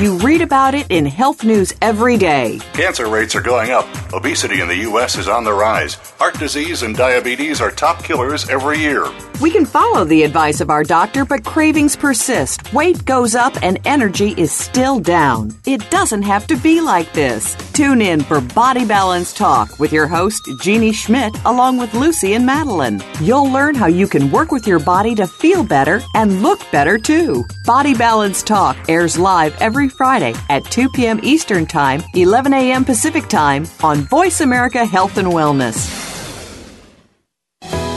You 0.00 0.16
read 0.18 0.42
about 0.42 0.74
it 0.74 0.86
in 0.90 1.04
health 1.06 1.44
news 1.44 1.72
every 1.82 2.16
day. 2.16 2.60
Cancer 2.72 3.08
rates 3.08 3.34
are 3.34 3.40
going 3.40 3.70
up. 3.72 3.84
Obesity 4.12 4.62
in 4.62 4.68
the 4.68 4.76
U.S. 4.88 5.18
is 5.18 5.28
on 5.28 5.44
the 5.44 5.52
rise. 5.52 5.94
Heart 6.18 6.38
disease 6.38 6.82
and 6.82 6.96
diabetes 6.96 7.60
are 7.60 7.70
top 7.70 8.02
killers 8.02 8.48
every 8.48 8.78
year. 8.78 9.04
We 9.40 9.50
can 9.50 9.66
follow 9.66 10.04
the 10.04 10.22
advice 10.22 10.60
of 10.60 10.70
our 10.70 10.82
doctor, 10.82 11.24
but 11.24 11.44
cravings 11.44 11.94
persist. 11.94 12.72
Weight 12.72 13.04
goes 13.04 13.34
up 13.34 13.62
and 13.62 13.78
energy 13.84 14.34
is 14.38 14.50
still 14.50 14.98
down. 14.98 15.54
It 15.66 15.88
doesn't 15.90 16.22
have 16.22 16.46
to 16.48 16.56
be 16.56 16.80
like 16.80 17.12
this. 17.12 17.54
Tune 17.72 18.00
in 18.00 18.20
for 18.22 18.40
Body 18.40 18.84
Balance 18.84 19.32
Talk 19.32 19.78
with 19.78 19.92
your 19.92 20.08
host, 20.08 20.40
Jeannie 20.60 20.92
Schmidt, 20.92 21.36
along 21.44 21.76
with 21.76 21.94
Lucy 21.94 22.32
and 22.34 22.44
Madeline. 22.44 23.00
You'll 23.20 23.48
learn 23.48 23.74
how 23.76 23.86
you 23.86 24.08
can 24.08 24.32
work 24.32 24.50
with 24.50 24.66
your 24.66 24.80
body 24.80 25.14
to 25.16 25.26
feel 25.26 25.62
better 25.62 26.00
and 26.14 26.42
look 26.42 26.60
better 26.72 26.98
too. 26.98 27.44
Body 27.64 27.94
Balance 27.94 28.42
Talk 28.42 28.76
airs 28.88 29.18
live 29.18 29.54
every 29.60 29.88
Friday 29.88 30.34
at 30.48 30.64
2 30.64 30.88
p.m. 30.88 31.20
Eastern 31.22 31.66
Time, 31.66 32.02
11 32.14 32.52
a.m. 32.54 32.84
Pacific 32.84 33.28
Time 33.28 33.66
on 33.84 33.97
Voice 34.02 34.40
America 34.40 34.84
Health 34.84 35.18
and 35.18 35.28
Wellness. 35.28 36.06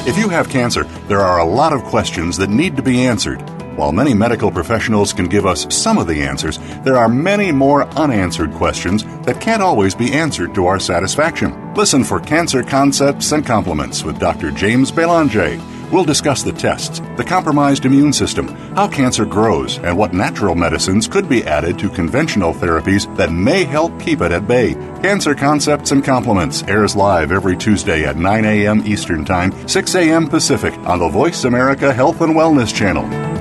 If 0.07 0.17
you 0.17 0.29
have 0.29 0.49
cancer, 0.49 0.83
there 1.07 1.21
are 1.21 1.39
a 1.39 1.45
lot 1.45 1.73
of 1.73 1.83
questions 1.83 2.37
that 2.37 2.49
need 2.49 2.75
to 2.75 2.81
be 2.81 3.05
answered. 3.05 3.39
While 3.75 3.93
many 3.93 4.13
medical 4.13 4.51
professionals 4.51 5.13
can 5.13 5.27
give 5.27 5.45
us 5.45 5.65
some 5.73 5.97
of 5.97 6.07
the 6.07 6.23
answers, 6.23 6.59
there 6.83 6.97
are 6.97 7.07
many 7.07 7.51
more 7.51 7.85
unanswered 7.91 8.53
questions 8.53 9.03
that 9.25 9.39
can't 9.39 9.61
always 9.61 9.95
be 9.95 10.11
answered 10.13 10.53
to 10.55 10.65
our 10.67 10.79
satisfaction. 10.79 11.73
Listen 11.73 12.03
for 12.03 12.19
Cancer 12.19 12.63
Concepts 12.63 13.31
and 13.31 13.45
Compliments 13.45 14.03
with 14.03 14.19
Dr. 14.19 14.51
James 14.51 14.91
Belanger. 14.91 15.57
We'll 15.91 16.05
discuss 16.05 16.41
the 16.41 16.53
tests, 16.53 17.01
the 17.17 17.23
compromised 17.23 17.85
immune 17.85 18.13
system, 18.13 18.47
how 18.75 18.87
cancer 18.87 19.25
grows, 19.25 19.77
and 19.79 19.97
what 19.97 20.13
natural 20.13 20.55
medicines 20.55 21.07
could 21.07 21.27
be 21.27 21.43
added 21.43 21.77
to 21.79 21.89
conventional 21.89 22.53
therapies 22.53 23.13
that 23.17 23.31
may 23.31 23.65
help 23.65 23.99
keep 23.99 24.21
it 24.21 24.31
at 24.31 24.47
bay. 24.47 24.73
Cancer 25.01 25.35
Concepts 25.35 25.91
and 25.91 26.03
Compliments 26.03 26.63
airs 26.63 26.95
live 26.95 27.33
every 27.33 27.57
Tuesday 27.57 28.05
at 28.05 28.15
9 28.15 28.45
a.m. 28.45 28.85
Eastern 28.85 29.25
Time, 29.25 29.67
6 29.67 29.95
a.m. 29.95 30.27
Pacific 30.27 30.73
on 30.79 30.99
the 30.99 31.09
Voice 31.09 31.43
America 31.43 31.93
Health 31.93 32.21
and 32.21 32.35
Wellness 32.35 32.73
Channel. 32.73 33.40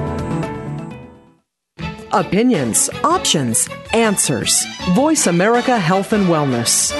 Opinions, 2.12 2.90
options, 3.04 3.68
answers. 3.92 4.66
Voice 4.94 5.28
America 5.28 5.78
Health 5.78 6.12
and 6.12 6.26
Wellness. 6.26 6.90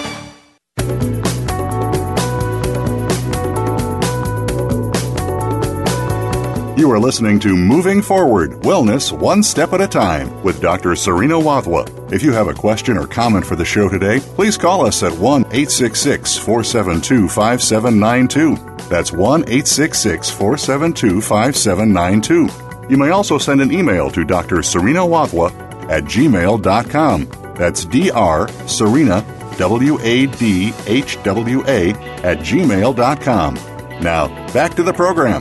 You 6.78 6.90
are 6.92 6.98
listening 6.98 7.40
to 7.40 7.56
Moving 7.56 8.00
Forward 8.00 8.52
Wellness 8.62 9.12
One 9.12 9.42
Step 9.42 9.72
at 9.72 9.80
a 9.80 9.88
Time 9.88 10.42
with 10.42 10.62
Dr. 10.62 10.94
Serena 10.94 11.34
Wadhwa. 11.34 12.12
If 12.12 12.22
you 12.22 12.32
have 12.32 12.48
a 12.48 12.54
question 12.54 12.96
or 12.96 13.06
comment 13.06 13.44
for 13.44 13.56
the 13.56 13.64
show 13.64 13.88
today, 13.88 14.20
please 14.20 14.56
call 14.56 14.86
us 14.86 15.02
at 15.02 15.12
1 15.12 15.42
866 15.46 16.38
472 16.38 17.28
5792. 17.28 18.56
That's 18.88 19.12
1 19.12 19.40
866 19.42 20.30
472 20.30 21.20
5792. 21.20 22.69
You 22.90 22.96
may 22.96 23.10
also 23.10 23.38
send 23.38 23.60
an 23.60 23.70
email 23.72 24.10
to 24.10 24.24
Dr. 24.24 24.64
Serena 24.64 24.98
Wadhwa 24.98 25.52
at 25.88 26.02
gmail.com. 26.02 27.28
That's 27.54 27.84
Dr. 27.84 28.68
Serena, 28.68 29.24
W 29.58 30.00
A 30.00 30.26
D 30.26 30.72
H 30.88 31.22
W 31.22 31.62
A, 31.68 31.90
at 32.24 32.38
gmail.com. 32.38 33.54
Now, 34.02 34.26
back 34.52 34.74
to 34.74 34.82
the 34.82 34.92
program. 34.92 35.40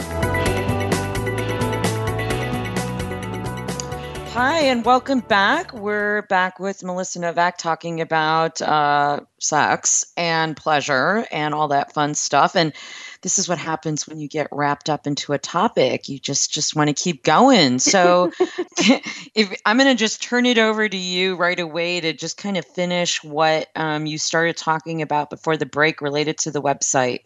Hi, 4.33 4.59
and 4.59 4.85
welcome 4.85 5.21
back. 5.21 5.73
We're 5.73 6.21
back 6.21 6.59
with 6.59 6.83
Melissa 6.83 7.19
Novak 7.19 7.57
talking 7.57 7.99
about 7.99 8.61
uh, 8.61 9.21
sex 9.39 10.13
and 10.15 10.55
pleasure 10.55 11.25
and 11.31 11.55
all 11.55 11.69
that 11.69 11.93
fun 11.93 12.13
stuff. 12.13 12.55
And 12.55 12.73
this 13.21 13.37
is 13.37 13.49
what 13.49 13.57
happens 13.57 14.07
when 14.07 14.19
you 14.19 14.27
get 14.27 14.47
wrapped 14.51 14.89
up 14.89 15.05
into 15.05 15.33
a 15.33 15.37
topic. 15.37 16.07
You 16.07 16.19
just 16.19 16.51
just 16.51 16.75
want 16.75 16.87
to 16.87 16.93
keep 16.93 17.23
going. 17.23 17.79
So, 17.79 18.31
if 18.39 19.59
I'm 19.65 19.77
going 19.77 19.89
to 19.89 19.99
just 19.99 20.23
turn 20.23 20.45
it 20.45 20.57
over 20.57 20.87
to 20.87 20.97
you 20.97 21.35
right 21.35 21.59
away 21.59 21.99
to 21.99 22.13
just 22.13 22.37
kind 22.37 22.57
of 22.57 22.65
finish 22.65 23.23
what 23.23 23.67
um, 23.75 24.05
you 24.05 24.17
started 24.17 24.55
talking 24.57 25.01
about 25.01 25.29
before 25.29 25.57
the 25.57 25.65
break 25.65 26.01
related 26.01 26.37
to 26.39 26.51
the 26.51 26.61
website. 26.61 27.21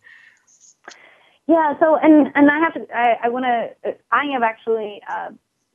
Yeah. 1.47 1.77
So, 1.79 1.97
and 1.97 2.31
and 2.35 2.49
I 2.49 2.59
have 2.59 2.73
to. 2.73 2.87
I, 2.95 3.17
I 3.23 3.29
want 3.29 3.45
to. 3.45 3.95
I 4.11 4.25
have 4.33 4.43
actually. 4.43 5.01
Uh, 5.07 5.29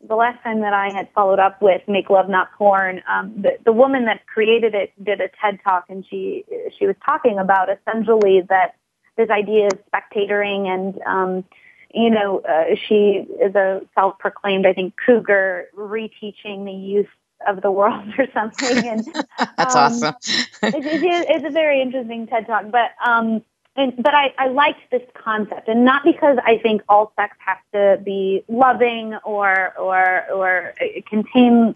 the 0.06 0.14
last 0.14 0.40
time 0.44 0.60
that 0.60 0.72
I 0.72 0.92
had 0.92 1.08
followed 1.12 1.40
up 1.40 1.60
with 1.60 1.82
Make 1.88 2.08
Love 2.08 2.28
Not 2.28 2.52
Porn, 2.56 3.02
um, 3.08 3.34
the, 3.36 3.58
the 3.64 3.72
woman 3.72 4.04
that 4.04 4.24
created 4.28 4.72
it 4.72 4.92
did 5.02 5.20
a 5.20 5.28
TED 5.40 5.58
talk, 5.64 5.86
and 5.88 6.06
she 6.08 6.44
she 6.78 6.86
was 6.86 6.94
talking 7.04 7.38
about 7.38 7.68
essentially 7.68 8.42
that 8.48 8.76
this 9.18 9.28
idea 9.28 9.66
of 9.66 9.78
spectatoring, 9.92 10.66
and 10.66 11.02
um, 11.02 11.44
you 11.92 12.08
know, 12.08 12.40
uh, 12.40 12.74
she 12.86 13.26
is 13.42 13.54
a 13.54 13.82
self-proclaimed, 13.94 14.66
I 14.66 14.72
think, 14.72 14.94
cougar, 15.04 15.68
reteaching 15.76 16.64
the 16.64 16.72
youth 16.72 17.08
of 17.46 17.60
the 17.60 17.70
world 17.70 18.08
or 18.18 18.26
something. 18.32 18.86
And 18.86 19.04
that's 19.58 19.74
um, 19.74 19.92
awesome. 19.92 20.14
it, 20.62 20.74
it, 20.74 21.26
it's 21.28 21.44
a 21.44 21.50
very 21.50 21.82
interesting 21.82 22.26
TED 22.26 22.46
talk, 22.46 22.70
but 22.70 22.92
um, 23.04 23.42
and 23.76 23.94
but 23.96 24.14
I, 24.14 24.34
I 24.38 24.48
liked 24.48 24.90
this 24.90 25.02
concept, 25.14 25.68
and 25.68 25.84
not 25.84 26.04
because 26.04 26.38
I 26.44 26.58
think 26.58 26.82
all 26.88 27.12
sex 27.16 27.36
has 27.44 27.58
to 27.74 28.02
be 28.02 28.44
loving 28.48 29.14
or 29.24 29.72
or 29.78 30.24
or 30.32 30.74
contain, 31.08 31.74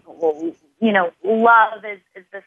you 0.79 0.91
know, 0.91 1.11
love 1.23 1.85
is, 1.85 1.99
is 2.15 2.25
this 2.31 2.43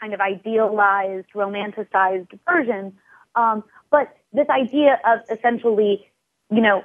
kind 0.00 0.14
of 0.14 0.20
idealized, 0.20 1.28
romanticized 1.34 2.36
version. 2.48 2.96
Um, 3.36 3.62
but 3.90 4.16
this 4.32 4.48
idea 4.48 5.00
of 5.04 5.20
essentially, 5.30 6.06
you 6.50 6.60
know, 6.60 6.84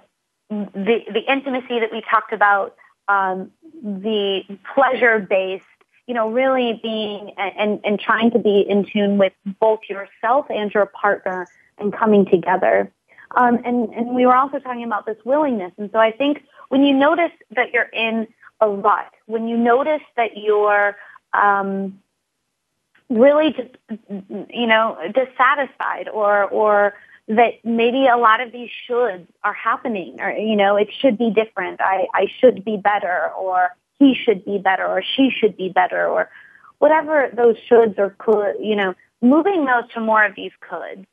the 0.50 1.02
the 1.12 1.22
intimacy 1.28 1.80
that 1.80 1.92
we 1.92 2.02
talked 2.10 2.34
about, 2.34 2.76
um, 3.08 3.52
the 3.84 4.42
pleasure 4.74 5.20
based, 5.20 5.66
you 6.08 6.14
know, 6.14 6.30
really 6.30 6.80
being 6.82 7.32
and 7.38 7.80
and 7.84 8.00
trying 8.00 8.32
to 8.32 8.40
be 8.40 8.66
in 8.68 8.86
tune 8.86 9.18
with 9.18 9.34
both 9.60 9.80
yourself 9.90 10.46
and 10.50 10.74
your 10.74 10.86
partner 10.86 11.48
and 11.78 11.94
coming 11.94 12.26
together. 12.26 12.92
Um, 13.36 13.60
and 13.66 13.90
and 13.94 14.16
we 14.16 14.26
were 14.26 14.36
also 14.36 14.60
talking 14.60 14.84
about 14.84 15.06
this 15.06 15.18
willingness, 15.26 15.74
and 15.78 15.90
so 15.92 16.00
I 16.00 16.12
think 16.12 16.44
when 16.70 16.84
you 16.84 16.94
notice 16.94 17.32
that 17.52 17.74
you're 17.74 17.90
in 17.94 18.28
a 18.62 18.70
rut, 18.70 19.12
when 19.26 19.48
you 19.48 19.58
notice 19.58 20.02
that 20.16 20.38
you're 20.38 20.96
um, 21.34 22.00
really 23.10 23.52
just 23.52 23.70
you 24.50 24.68
know 24.68 24.98
dissatisfied 25.14 26.08
or 26.10 26.46
or 26.46 26.94
that 27.28 27.54
maybe 27.64 28.08
a 28.08 28.18
lot 28.18 28.42
of 28.42 28.52
these 28.52 28.70
shoulds 28.88 29.26
are 29.44 29.54
happening 29.54 30.18
or 30.20 30.32
you 30.32 30.56
know 30.56 30.76
it 30.76 30.90
should 31.00 31.18
be 31.18 31.32
different 31.32 31.82
i 31.82 32.06
i 32.14 32.28
should 32.40 32.64
be 32.64 32.78
better 32.78 33.32
or 33.38 33.70
he 33.98 34.14
should 34.14 34.46
be 34.46 34.58
better 34.58 34.86
or 34.86 35.02
she 35.02 35.32
should 35.32 35.58
be 35.58 35.70
better 35.70 36.08
or 36.08 36.30
whatever 36.80 37.30
those 37.36 37.56
shoulds 37.70 37.98
or 37.98 38.16
could 38.20 38.56
you 38.60 38.76
know 38.76 38.94
moving 39.22 39.66
those 39.66 39.90
to 39.94 40.00
more 40.00 40.24
of 40.24 40.36
these 40.36 40.52
coulds 40.70 41.06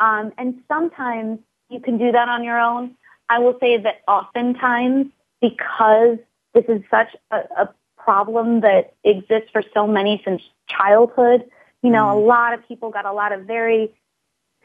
um, 0.00 0.32
and 0.36 0.60
sometimes 0.66 1.38
you 1.68 1.78
can 1.78 1.96
do 1.96 2.10
that 2.10 2.28
on 2.28 2.42
your 2.42 2.58
own 2.58 2.94
i 3.28 3.38
will 3.38 3.56
say 3.60 3.76
that 3.76 4.02
oftentimes 4.08 5.06
because 5.40 6.18
this 6.54 6.64
is 6.68 6.82
such 6.90 7.14
a, 7.30 7.36
a 7.56 7.74
problem 7.96 8.60
that 8.60 8.94
exists 9.04 9.50
for 9.52 9.62
so 9.74 9.86
many 9.86 10.20
since 10.24 10.42
childhood. 10.68 11.44
You 11.82 11.90
know, 11.90 12.04
mm. 12.04 12.12
a 12.12 12.18
lot 12.18 12.54
of 12.54 12.66
people 12.66 12.90
got 12.90 13.06
a 13.06 13.12
lot 13.12 13.32
of 13.32 13.42
very 13.42 13.92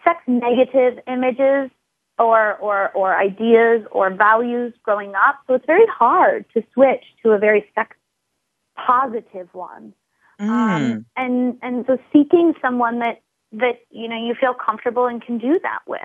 sex 0.04 0.22
negative 0.28 1.00
images 1.08 1.72
or, 2.20 2.56
or, 2.56 2.90
or 2.92 3.16
ideas 3.16 3.86
or 3.92 4.10
values 4.10 4.74
growing 4.84 5.14
up. 5.16 5.40
So 5.48 5.54
it's 5.54 5.66
very 5.66 5.88
hard 5.88 6.46
to 6.54 6.64
switch 6.74 7.04
to 7.24 7.32
a 7.32 7.38
very 7.38 7.70
sex 7.76 7.96
positive 8.76 9.50
one. 9.54 9.94
Mm. 10.40 10.50
Um, 10.50 11.06
and, 11.16 11.58
and 11.62 11.86
so 11.88 11.98
seeking 12.14 12.54
someone 12.62 13.00
that, 13.00 13.22
that, 13.54 13.80
you 13.92 14.08
know, 14.08 14.18
you 14.18 14.36
feel 14.36 14.54
comfortable 14.54 15.08
and 15.08 15.22
can 15.22 15.38
do 15.38 15.60
that 15.64 15.80
with. 15.88 16.02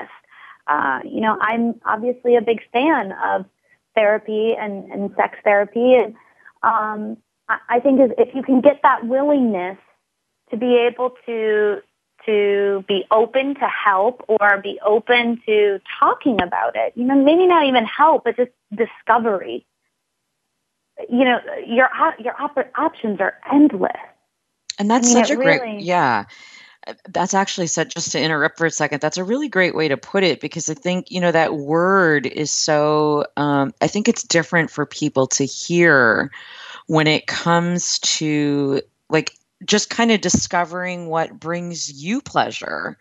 Uh, 0.67 1.01
you 1.05 1.21
know, 1.21 1.37
I'm 1.41 1.81
obviously 1.85 2.37
a 2.37 2.43
big 2.43 2.61
fan 2.73 3.13
of 3.25 3.47
therapy 3.95 4.55
and, 4.59 4.91
and 4.91 5.11
sex 5.17 5.39
therapy. 5.45 5.95
And, 5.95 6.15
um, 6.63 7.17
I 7.69 7.81
think 7.81 8.01
is 8.01 8.11
if 8.17 8.35
you 8.35 8.43
can 8.43 8.61
get 8.61 8.81
that 8.83 9.07
willingness 9.07 9.77
to 10.51 10.57
be 10.57 10.77
able 10.77 11.11
to 11.27 11.83
to 12.27 12.85
be 12.89 13.05
open 13.11 13.55
to 13.55 13.69
help 13.69 14.25
or 14.29 14.59
be 14.63 14.79
open 14.85 15.41
to 15.47 15.81
talking 15.99 16.41
about 16.41 16.77
it. 16.77 16.93
You 16.97 17.05
know, 17.05 17.15
maybe 17.15 17.47
not 17.47 17.67
even 17.67 17.85
help, 17.85 18.25
but 18.25 18.37
just 18.37 18.51
discovery. 18.75 19.67
You 21.09 21.25
know, 21.25 21.41
your 21.67 21.89
your 22.19 22.41
op- 22.41 22.73
options 22.77 23.21
are 23.21 23.35
endless. 23.53 23.93
And 24.79 24.91
that's 24.91 25.11
I 25.11 25.15
mean, 25.15 25.25
such 25.25 25.35
a 25.35 25.39
really, 25.39 25.59
great 25.59 25.81
yeah. 25.81 26.25
That's 27.09 27.33
actually 27.33 27.69
said 27.69 27.91
just 27.91 28.11
to 28.13 28.21
interrupt 28.21 28.59
for 28.59 28.67
a 28.67 28.71
second. 28.71 29.01
That's 29.01 29.17
a 29.17 29.23
really 29.23 29.49
great 29.49 29.75
way 29.75 29.87
to 29.87 29.97
put 29.97 30.25
it 30.25 30.41
because 30.41 30.69
I 30.69 30.75
think 30.75 31.11
you 31.11 31.21
know 31.21 31.31
that 31.31 31.55
word 31.55 32.27
is 32.27 32.51
so. 32.51 33.25
Um, 33.37 33.73
I 33.81 33.87
think 33.87 34.09
it's 34.09 34.25
different 34.25 34.71
for 34.71 34.85
people 34.85 35.27
to 35.29 35.45
hear 35.45 36.31
when 36.87 37.07
it 37.07 37.27
comes 37.27 38.01
to 38.01 38.83
like 39.09 39.33
just 39.65 39.91
kind 39.91 40.11
of 40.11 40.21
discovering 40.21 41.07
what 41.07 41.39
brings 41.39 41.93
you 41.93 42.21
pleasure 42.21 42.99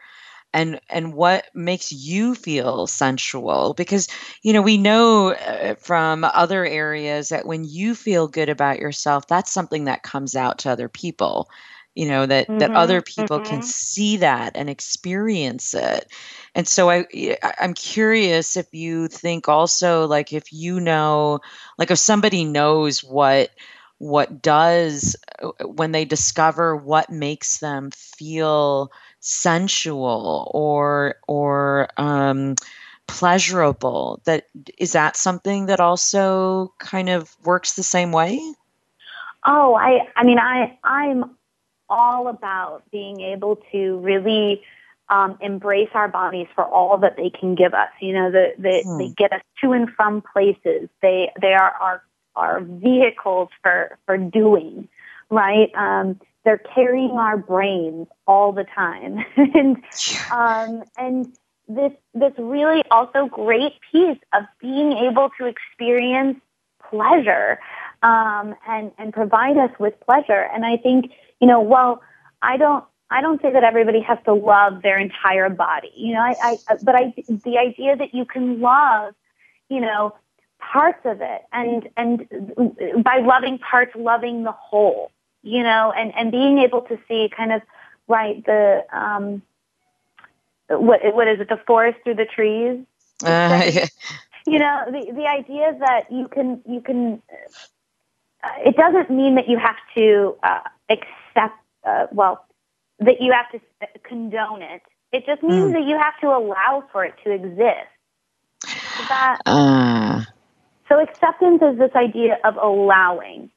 and 0.54 0.80
and 0.90 1.14
what 1.14 1.46
makes 1.54 1.92
you 1.92 2.36
feel 2.36 2.88
sensual. 2.88 3.74
Because 3.74 4.08
you 4.42 4.54
know 4.54 4.62
we 4.62 4.78
know 4.78 5.32
uh, 5.32 5.76
from 5.76 6.24
other 6.24 6.66
areas 6.66 7.30
that 7.30 7.46
when 7.46 7.64
you 7.64 7.96
feel 7.96 8.28
good 8.28 8.50
about 8.50 8.80
yourself 8.80 9.28
that's 9.28 9.52
something 9.52 9.86
that 9.86 10.04
comes 10.04 10.36
out 10.36 10.60
to 10.60 10.70
other 10.70 10.90
people. 10.90 11.50
You 11.96 12.08
know 12.08 12.26
that 12.26 12.48
mm-hmm, 12.48 12.60
that 12.60 12.72
other 12.72 13.02
people 13.02 13.40
mm-hmm. 13.40 13.50
can 13.50 13.62
see 13.64 14.18
that 14.18 14.56
and 14.56 14.70
experience 14.70 15.74
it. 15.74 16.08
And 16.56 16.68
so 16.68 16.90
i 16.90 17.06
i'm 17.60 17.74
curious 17.74 18.58
if 18.58 18.74
you 18.74 19.08
think 19.08 19.48
also 19.48 20.06
like 20.06 20.34
if 20.34 20.52
you 20.52 20.80
know 20.80 21.40
like 21.78 21.92
if 21.92 22.00
somebody 22.00 22.44
knows 22.44 23.04
what 23.04 23.52
what 24.02 24.42
does 24.42 25.16
when 25.64 25.92
they 25.92 26.04
discover 26.04 26.76
what 26.76 27.12
makes 27.12 27.60
them 27.60 27.92
feel 27.92 28.92
sensual 29.20 30.50
or 30.56 31.16
or 31.28 31.88
um, 31.98 32.56
pleasurable 33.06 34.20
that 34.26 34.48
is 34.80 34.94
that 34.94 35.16
something 35.16 35.68
that 35.68 35.80
also 35.80 36.74
kind 36.80 37.10
of 37.10 37.36
works 37.44 37.74
the 37.74 37.84
same 37.84 38.12
way 38.12 38.42
oh 39.46 39.76
i 39.76 40.00
i 40.16 40.24
mean 40.24 40.40
i 40.40 40.76
i'm 40.84 41.38
all 41.88 42.28
about 42.28 42.82
being 42.92 43.22
able 43.22 43.60
to 43.72 44.00
really 44.00 44.64
um, 45.10 45.38
embrace 45.42 45.90
our 45.94 46.08
bodies 46.08 46.48
for 46.56 46.66
all 46.66 46.98
that 46.98 47.18
they 47.18 47.30
can 47.30 47.54
give 47.54 47.74
us. 47.74 47.90
You 48.00 48.14
know, 48.14 48.32
the, 48.32 48.54
the, 48.58 48.82
hmm. 48.86 48.98
they 48.98 49.10
get 49.10 49.34
us 49.34 49.42
to 49.60 49.74
and 49.74 49.90
from 49.90 50.24
places. 50.34 50.88
They 51.02 51.34
they 51.42 51.52
are 51.52 51.72
our 51.82 52.02
are 52.36 52.62
vehicles 52.62 53.50
for, 53.62 53.98
for 54.06 54.18
doing, 54.18 54.88
right? 55.30 55.70
Um, 55.76 56.20
they're 56.44 56.58
carrying 56.58 57.12
our 57.12 57.38
brains 57.38 58.08
all 58.28 58.52
the 58.52 58.64
time. 58.64 59.24
and, 59.38 59.78
um, 60.32 60.84
and 60.98 61.34
this, 61.68 61.92
this 62.14 62.34
really 62.38 62.84
also 62.92 63.28
great 63.28 63.74
piece 63.92 64.18
of 64.34 64.44
being 64.60 64.94
able 64.94 65.30
to 65.40 65.46
experience 65.46 66.40
pleasure, 66.90 67.60
um, 68.04 68.56
and, 68.68 68.92
and 68.98 69.14
provide 69.14 69.58
us 69.58 69.72
with 69.80 69.94
pleasure. 70.02 70.48
And 70.54 70.66
I 70.66 70.78
think, 70.78 71.12
you 71.40 71.48
know, 71.48 71.62
well, 71.62 72.02
I 72.42 72.58
don't, 72.58 72.84
I 73.10 73.22
don't 73.22 73.42
say 73.42 73.52
that 73.52 73.64
everybody 73.64 74.02
has 74.02 74.18
to 74.26 74.34
love 74.34 74.82
their 74.82 74.98
entire 74.98 75.50
body, 75.50 75.92
you 75.96 76.14
know, 76.14 76.22
I, 76.22 76.36
I, 76.42 76.76
but 76.82 76.96
I, 76.96 77.14
the 77.28 77.58
idea 77.58 77.96
that 77.98 78.14
you 78.14 78.26
can 78.26 78.62
love, 78.62 79.14
you 79.70 79.82
know, 79.82 80.16
parts 80.62 81.00
of 81.06 81.22
it 81.22 81.42
and 81.52 81.90
and 81.98 82.28
by 83.04 83.18
loving 83.20 83.58
parts 83.58 83.92
loving 83.96 84.44
the 84.44 84.52
whole 84.52 85.12
you 85.44 85.64
know 85.64 85.92
and 85.96 86.14
and 86.16 86.32
being 86.32 86.60
able 86.60 86.82
to 86.82 86.98
see 87.08 87.30
kind 87.36 87.52
of 87.52 87.62
right 88.08 88.46
the 88.46 88.84
um 88.94 89.42
what 90.70 91.02
what 91.16 91.28
is 91.28 91.40
it 91.40 91.50
the 91.50 91.60
forest 91.68 91.98
through 92.04 92.16
the 92.16 92.26
trees 92.26 92.80
uh, 93.24 93.62
yeah. 93.72 93.88
you 94.46 94.60
know 94.60 94.84
the 94.88 95.12
the 95.14 95.26
idea 95.26 95.76
that 95.80 96.12
you 96.12 96.28
can 96.28 96.62
you 96.68 96.82
can 96.82 97.22
uh, 98.44 98.50
it 98.66 98.76
doesn't 98.76 99.10
mean 99.10 99.36
that 99.36 99.48
you 99.48 99.58
have 99.58 99.78
to 99.96 100.36
uh, 100.44 100.62
accept 100.90 101.58
uh, 101.84 102.08
well 102.12 102.46
that 103.00 103.20
you 103.20 103.32
have 103.32 103.50
to 103.52 103.60
condone 104.04 104.62
it 104.62 104.82
it 105.12 105.26
just 105.26 105.44
means 105.44 105.72
mm. 105.72 105.74
that 105.74 105.84
you 105.84 105.98
have 105.98 106.18
to 106.22 106.28
allow 106.28 106.84
for 106.92 107.04
it 107.04 107.14
to 107.24 107.32
exist 107.32 107.90
that 109.10 109.40
uh. 109.46 110.24
So 110.92 111.00
acceptance 111.00 111.62
is 111.62 111.80
this 111.80 111.92
idea 111.96 112.38
of 112.44 112.58
allowing, 112.58 113.50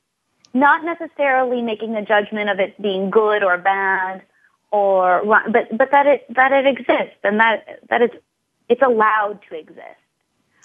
not 0.53 0.85
necessarily 0.85 1.62
making 1.62 1.97
a 1.97 2.05
judgment 2.05 2.49
of 2.49 2.61
it 2.61 2.80
being 2.80 3.11
good 3.11 3.43
or 3.43 3.59
bad, 3.59 4.22
or 4.70 5.20
but 5.51 5.76
but 5.76 5.91
that 5.91 6.07
it 6.07 6.26
that 6.32 6.53
it 6.53 6.64
exists 6.64 7.18
and 7.24 7.41
that 7.41 7.80
that 7.91 8.03
it's 8.03 8.14
it's 8.68 8.82
allowed 8.82 9.41
to 9.49 9.59
exist, 9.59 9.99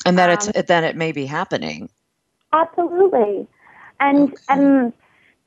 and 0.06 0.20
that 0.20 0.30
um, 0.30 0.52
it's 0.54 0.68
that 0.68 0.84
it 0.84 0.96
may 0.96 1.12
be 1.12 1.26
happening. 1.26 1.90
Absolutely, 2.54 3.48
and 4.00 4.32
okay. 4.34 4.44
and 4.50 4.94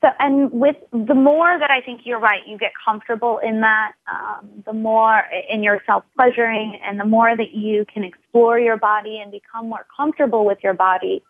so, 0.03 0.09
and 0.19 0.51
with 0.51 0.75
the 0.91 1.13
more 1.13 1.57
that 1.57 1.71
I 1.71 1.79
think 1.79 2.01
you're 2.03 2.19
right, 2.19 2.45
you 2.45 2.57
get 2.57 2.73
comfortable 2.83 3.37
in 3.37 3.61
that, 3.61 3.93
um, 4.11 4.49
the 4.65 4.73
more 4.73 5.23
in 5.49 5.63
your 5.63 5.81
self 5.85 6.03
pleasuring, 6.17 6.77
and 6.83 6.99
the 6.99 7.05
more 7.05 7.37
that 7.37 7.53
you 7.53 7.85
can 7.85 8.03
explore 8.03 8.59
your 8.59 8.75
body 8.75 9.21
and 9.21 9.31
become 9.31 9.69
more 9.69 9.85
comfortable 9.95 10.45
with 10.45 10.57
your 10.61 10.73
body, 10.73 11.23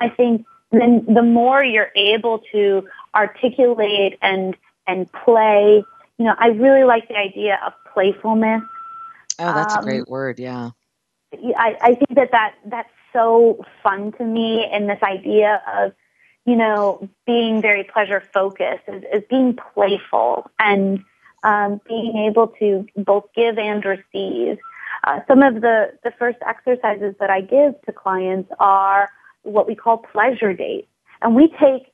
I 0.00 0.10
think 0.10 0.46
then 0.70 1.04
the 1.12 1.22
more 1.22 1.64
you're 1.64 1.90
able 1.96 2.42
to 2.52 2.86
articulate 3.16 4.16
and 4.22 4.56
and 4.86 5.10
play. 5.12 5.82
You 6.18 6.26
know, 6.26 6.34
I 6.38 6.48
really 6.48 6.84
like 6.84 7.08
the 7.08 7.16
idea 7.16 7.58
of 7.66 7.72
playfulness. 7.92 8.62
Oh, 9.40 9.54
that's 9.54 9.74
um, 9.74 9.80
a 9.80 9.86
great 9.86 10.06
word. 10.06 10.38
Yeah. 10.38 10.70
I, 11.32 11.76
I 11.80 11.94
think 11.94 12.14
that, 12.14 12.30
that 12.30 12.54
that's 12.66 12.90
so 13.12 13.64
fun 13.82 14.12
to 14.18 14.24
me, 14.24 14.68
and 14.70 14.88
this 14.88 15.02
idea 15.02 15.60
of 15.76 15.92
you 16.46 16.56
know, 16.56 17.08
being 17.26 17.60
very 17.60 17.84
pleasure 17.84 18.22
focused, 18.32 18.84
is, 18.88 19.02
is 19.12 19.22
being 19.28 19.56
playful 19.74 20.50
and 20.58 21.00
um, 21.42 21.80
being 21.86 22.26
able 22.28 22.48
to 22.58 22.86
both 22.96 23.24
give 23.34 23.58
and 23.58 23.84
receive. 23.84 24.58
Uh, 25.04 25.20
some 25.28 25.42
of 25.42 25.60
the, 25.60 25.92
the 26.04 26.12
first 26.18 26.38
exercises 26.46 27.14
that 27.20 27.30
I 27.30 27.40
give 27.40 27.80
to 27.86 27.92
clients 27.92 28.50
are 28.58 29.08
what 29.42 29.66
we 29.66 29.74
call 29.74 29.98
pleasure 29.98 30.52
dates. 30.52 30.88
And 31.22 31.34
we 31.34 31.48
take 31.48 31.92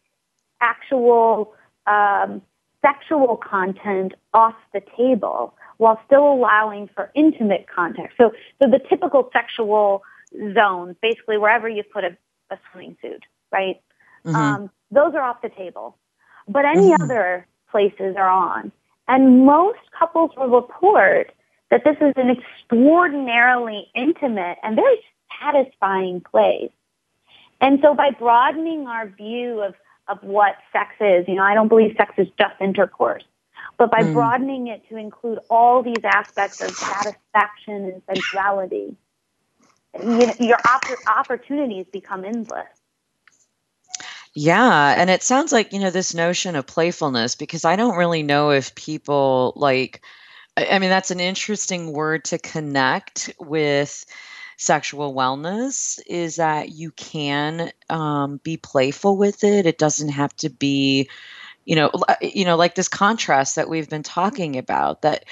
actual 0.61 1.55
um, 1.87 2.43
sexual 2.83 3.37
content 3.37 4.15
off 4.33 4.55
the 4.73 4.83
table 4.97 5.55
while 5.77 6.01
still 6.07 6.33
allowing 6.33 6.89
for 6.95 7.11
intimate 7.15 7.67
contact. 7.75 8.15
So, 8.17 8.33
so 8.63 8.71
the 8.71 8.81
typical 8.89 9.29
sexual 9.33 10.03
zone, 10.55 10.97
basically 11.03 11.39
wherever 11.39 11.69
you 11.69 11.83
put 11.83 12.05
a, 12.05 12.17
a 12.51 12.59
swimming 12.71 12.97
suit, 13.03 13.25
right? 13.53 13.81
Mm-hmm. 14.27 14.37
Um, 14.37 14.70
those 14.91 15.14
are 15.14 15.22
off 15.22 15.43
the 15.43 15.49
table. 15.49 15.97
But 16.49 16.64
any 16.64 16.91
mm-hmm. 16.91 17.03
other 17.03 17.47
places 17.70 18.16
are 18.16 18.29
on. 18.29 18.72
And 19.09 19.45
most 19.45 19.79
couples 19.97 20.31
will 20.37 20.49
report 20.49 21.33
that 21.70 21.83
this 21.85 21.97
is 22.01 22.12
an 22.16 22.31
extraordinarily 22.31 23.89
intimate 23.95 24.59
and 24.62 24.77
very 24.77 25.01
satisfying 25.41 26.20
place. 26.20 26.70
And 27.61 27.81
so 27.83 27.95
by 27.95 28.11
broadening 28.11 28.87
our 28.87 29.09
view 29.09 29.61
of, 29.61 29.74
of 30.09 30.22
what 30.22 30.57
sex 30.72 30.91
is, 31.01 31.27
you 31.29 31.35
know, 31.35 31.43
I 31.43 31.55
don't 31.55 31.68
believe 31.68 31.95
sex 31.97 32.12
is 32.18 32.29
just 32.39 32.55
intercourse, 32.61 33.24
but 33.79 33.91
by 33.91 34.03
mm. 34.03 34.12
broadening 34.12 34.68
it 34.68 34.89
to 34.89 34.97
include 34.97 35.39
all 35.51 35.83
these 35.83 36.05
aspects 36.05 36.61
of 36.61 36.70
satisfaction 36.70 37.85
and 37.85 38.03
sensuality, 38.07 38.97
you 40.03 40.33
your 40.39 40.59
opp- 40.68 41.09
opportunities 41.18 41.87
become 41.91 42.24
endless. 42.24 42.68
Yeah, 44.39 44.95
and 44.99 45.09
it 45.09 45.22
sounds 45.22 45.51
like, 45.51 45.72
you 45.72 45.78
know, 45.78 45.89
this 45.89 46.12
notion 46.12 46.57
of 46.57 46.66
playfulness 46.66 47.34
because 47.34 47.64
I 47.64 47.74
don't 47.74 47.97
really 47.97 48.22
know 48.22 48.51
if 48.51 48.74
people 48.74 49.55
like 49.57 50.03
I 50.59 50.78
mean 50.78 50.91
that's 50.91 51.11
an 51.11 51.20
interesting 51.20 51.95
word 51.95 52.26
to 52.26 52.39
connect 52.39 53.30
with 53.41 54.05
sexual 54.59 55.14
wellness 55.14 55.99
is 56.07 56.37
that 56.37 56.68
you 56.68 56.91
can 56.91 57.72
um, 57.89 58.39
be 58.45 58.59
playful 58.59 59.16
with 59.16 59.43
it. 59.43 59.64
It 59.64 59.78
doesn't 59.78 60.11
have 60.11 60.37
to 60.37 60.51
be, 60.51 61.09
you 61.64 61.74
know, 61.76 61.91
you 62.20 62.45
know, 62.45 62.57
like 62.57 62.74
this 62.74 62.89
contrast 62.89 63.57
that 63.57 63.70
we've 63.70 63.89
been 63.89 64.03
talking 64.03 64.59
about. 64.59 65.01
That 65.01 65.24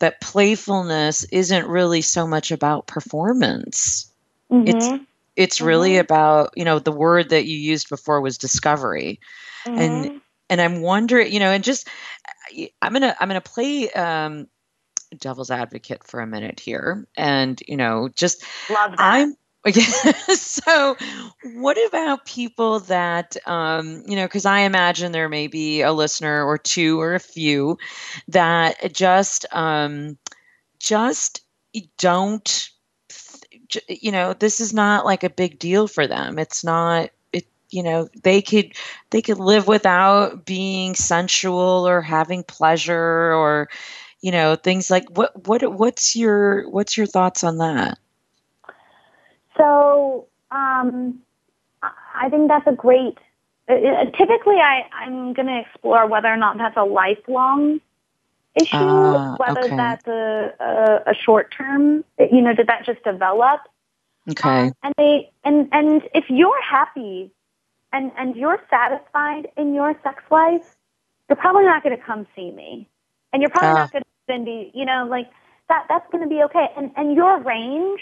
that 0.00 0.20
playfulness 0.20 1.24
isn't 1.24 1.66
really 1.66 2.02
so 2.02 2.26
much 2.26 2.50
about 2.50 2.86
performance. 2.86 4.12
Mm-hmm. 4.52 4.68
It's 4.68 5.04
it's 5.40 5.56
mm-hmm. 5.56 5.66
really 5.66 5.96
about 5.96 6.52
you 6.54 6.64
know 6.64 6.78
the 6.78 6.92
word 6.92 7.30
that 7.30 7.46
you 7.46 7.56
used 7.56 7.88
before 7.88 8.20
was 8.20 8.38
discovery 8.38 9.18
mm-hmm. 9.64 9.80
and 9.80 10.20
and 10.50 10.60
i'm 10.60 10.82
wondering 10.82 11.32
you 11.32 11.40
know 11.40 11.50
and 11.50 11.64
just 11.64 11.88
i'm 12.82 12.92
gonna 12.92 13.16
i'm 13.18 13.28
gonna 13.28 13.40
play 13.40 13.90
um 13.92 14.46
devil's 15.18 15.50
advocate 15.50 16.04
for 16.04 16.20
a 16.20 16.26
minute 16.26 16.60
here 16.60 17.08
and 17.16 17.62
you 17.66 17.76
know 17.76 18.08
just 18.14 18.44
love 18.68 18.92
that 18.92 19.00
i'm 19.00 19.34
so 20.34 20.96
what 21.56 21.76
about 21.88 22.24
people 22.24 22.80
that 22.80 23.36
um, 23.46 24.02
you 24.06 24.16
know 24.16 24.24
because 24.24 24.46
i 24.46 24.60
imagine 24.60 25.12
there 25.12 25.28
may 25.28 25.48
be 25.48 25.82
a 25.82 25.92
listener 25.92 26.42
or 26.44 26.56
two 26.56 26.98
or 26.98 27.14
a 27.14 27.20
few 27.20 27.76
that 28.28 28.94
just 28.94 29.44
um, 29.52 30.16
just 30.78 31.42
don't 31.98 32.70
you 33.88 34.12
know 34.12 34.32
this 34.34 34.60
is 34.60 34.72
not 34.72 35.04
like 35.04 35.24
a 35.24 35.30
big 35.30 35.58
deal 35.58 35.88
for 35.88 36.06
them. 36.06 36.38
It's 36.38 36.64
not 36.64 37.10
it 37.32 37.46
you 37.70 37.82
know 37.82 38.08
they 38.22 38.42
could 38.42 38.72
they 39.10 39.22
could 39.22 39.38
live 39.38 39.66
without 39.66 40.44
being 40.44 40.94
sensual 40.94 41.86
or 41.88 42.00
having 42.00 42.42
pleasure 42.44 43.32
or 43.34 43.68
you 44.20 44.32
know 44.32 44.56
things 44.56 44.90
like 44.90 45.08
what 45.10 45.46
what 45.46 45.62
what's 45.74 46.16
your 46.16 46.68
what's 46.70 46.96
your 46.96 47.06
thoughts 47.06 47.44
on 47.44 47.58
that? 47.58 47.98
So 49.56 50.26
um 50.50 51.20
i 52.14 52.28
think 52.28 52.48
that's 52.48 52.66
a 52.66 52.72
great 52.72 53.18
uh, 53.68 53.74
uh 53.74 54.04
typically 54.16 54.56
i 54.56 54.82
i'm 54.92 55.32
going 55.32 55.46
to 55.46 55.60
explore 55.60 56.06
whether 56.06 56.28
or 56.28 56.36
not 56.36 56.58
that's 56.58 56.76
a 56.76 56.84
lifelong 56.84 57.80
issue, 58.54 58.76
uh, 58.76 59.36
whether 59.36 59.64
okay. 59.64 59.76
that's 59.76 60.06
a, 60.06 60.52
a, 60.60 61.10
a 61.10 61.14
short 61.14 61.54
term, 61.56 62.04
you 62.18 62.42
know, 62.42 62.54
did 62.54 62.66
that 62.66 62.84
just 62.84 63.02
develop? 63.04 63.60
Okay. 64.30 64.66
Um, 64.66 64.72
and 64.82 64.94
they 64.96 65.30
and 65.44 65.68
and 65.72 66.02
if 66.14 66.24
you're 66.28 66.62
happy 66.62 67.30
and 67.92 68.12
and 68.16 68.36
you're 68.36 68.60
satisfied 68.68 69.48
in 69.56 69.74
your 69.74 69.98
sex 70.02 70.22
life, 70.30 70.76
you're 71.28 71.36
probably 71.36 71.64
not 71.64 71.82
going 71.82 71.96
to 71.96 72.02
come 72.02 72.26
see 72.36 72.50
me, 72.50 72.88
and 73.32 73.42
you're 73.42 73.50
probably 73.50 73.70
uh, 73.70 73.74
not 73.74 73.92
going 73.92 74.02
to 74.02 74.44
be, 74.44 74.70
you 74.74 74.84
know, 74.84 75.06
like 75.08 75.30
that. 75.68 75.86
That's 75.88 76.10
going 76.12 76.22
to 76.22 76.28
be 76.28 76.42
okay, 76.44 76.68
and 76.76 76.90
and 76.96 77.14
your 77.14 77.40
range 77.40 78.00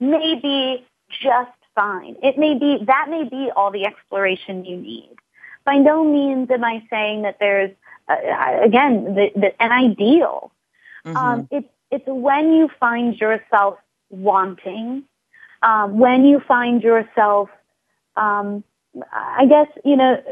may 0.00 0.38
be 0.40 0.86
just 1.10 1.50
fine. 1.74 2.16
It 2.22 2.38
may 2.38 2.58
be 2.58 2.84
that 2.86 3.06
may 3.08 3.24
be 3.24 3.50
all 3.54 3.70
the 3.70 3.86
exploration 3.86 4.64
you 4.64 4.76
need. 4.76 5.16
By 5.64 5.76
no 5.76 6.02
means 6.02 6.50
am 6.50 6.64
I 6.64 6.82
saying 6.88 7.22
that 7.22 7.36
there's 7.38 7.70
uh, 8.08 8.60
again, 8.62 9.14
the, 9.14 9.30
the, 9.34 9.62
an 9.62 9.72
ideal. 9.72 10.52
Mm-hmm. 11.04 11.16
Um, 11.16 11.48
it's 11.50 11.68
it's 11.90 12.04
when 12.06 12.52
you 12.52 12.68
find 12.80 13.18
yourself 13.18 13.78
wanting, 14.10 15.04
um, 15.62 15.98
when 15.98 16.24
you 16.24 16.40
find 16.40 16.82
yourself, 16.82 17.48
um, 18.16 18.64
I 19.12 19.46
guess 19.46 19.68
you 19.84 19.96
know, 19.96 20.22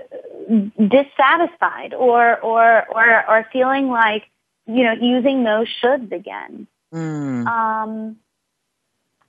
dissatisfied 0.78 1.94
or 1.94 2.38
or 2.40 2.86
or 2.88 3.30
or 3.30 3.46
feeling 3.52 3.88
like 3.88 4.24
you 4.66 4.84
know 4.84 4.92
using 4.92 5.44
those 5.44 5.68
shoulds 5.82 6.12
again. 6.12 6.66
Mm. 6.92 7.46
Um, 7.46 8.16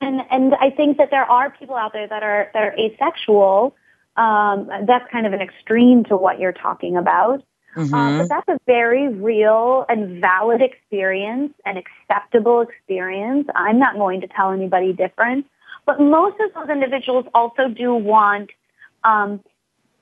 and 0.01 0.21
and 0.29 0.55
I 0.55 0.69
think 0.69 0.97
that 0.97 1.09
there 1.11 1.25
are 1.25 1.49
people 1.49 1.75
out 1.75 1.93
there 1.93 2.07
that 2.07 2.23
are 2.23 2.49
that 2.53 2.63
are 2.63 2.75
asexual. 2.77 3.75
Um, 4.15 4.69
that's 4.87 5.09
kind 5.11 5.27
of 5.27 5.33
an 5.33 5.41
extreme 5.41 6.03
to 6.05 6.17
what 6.17 6.39
you're 6.39 6.51
talking 6.51 6.97
about. 6.97 7.43
Mm-hmm. 7.77 7.93
Uh, 7.93 8.17
but 8.19 8.29
that's 8.29 8.47
a 8.47 8.59
very 8.65 9.07
real 9.07 9.85
and 9.87 10.19
valid 10.19 10.61
experience, 10.61 11.53
an 11.65 11.77
acceptable 11.77 12.61
experience. 12.61 13.47
I'm 13.55 13.77
not 13.77 13.95
going 13.95 14.21
to 14.21 14.27
tell 14.27 14.51
anybody 14.51 14.93
different. 14.93 15.45
But 15.85 15.99
most 15.99 16.37
of 16.39 16.53
those 16.53 16.69
individuals 16.69 17.25
also 17.33 17.69
do 17.69 17.93
want 17.93 18.49
um, 19.03 19.41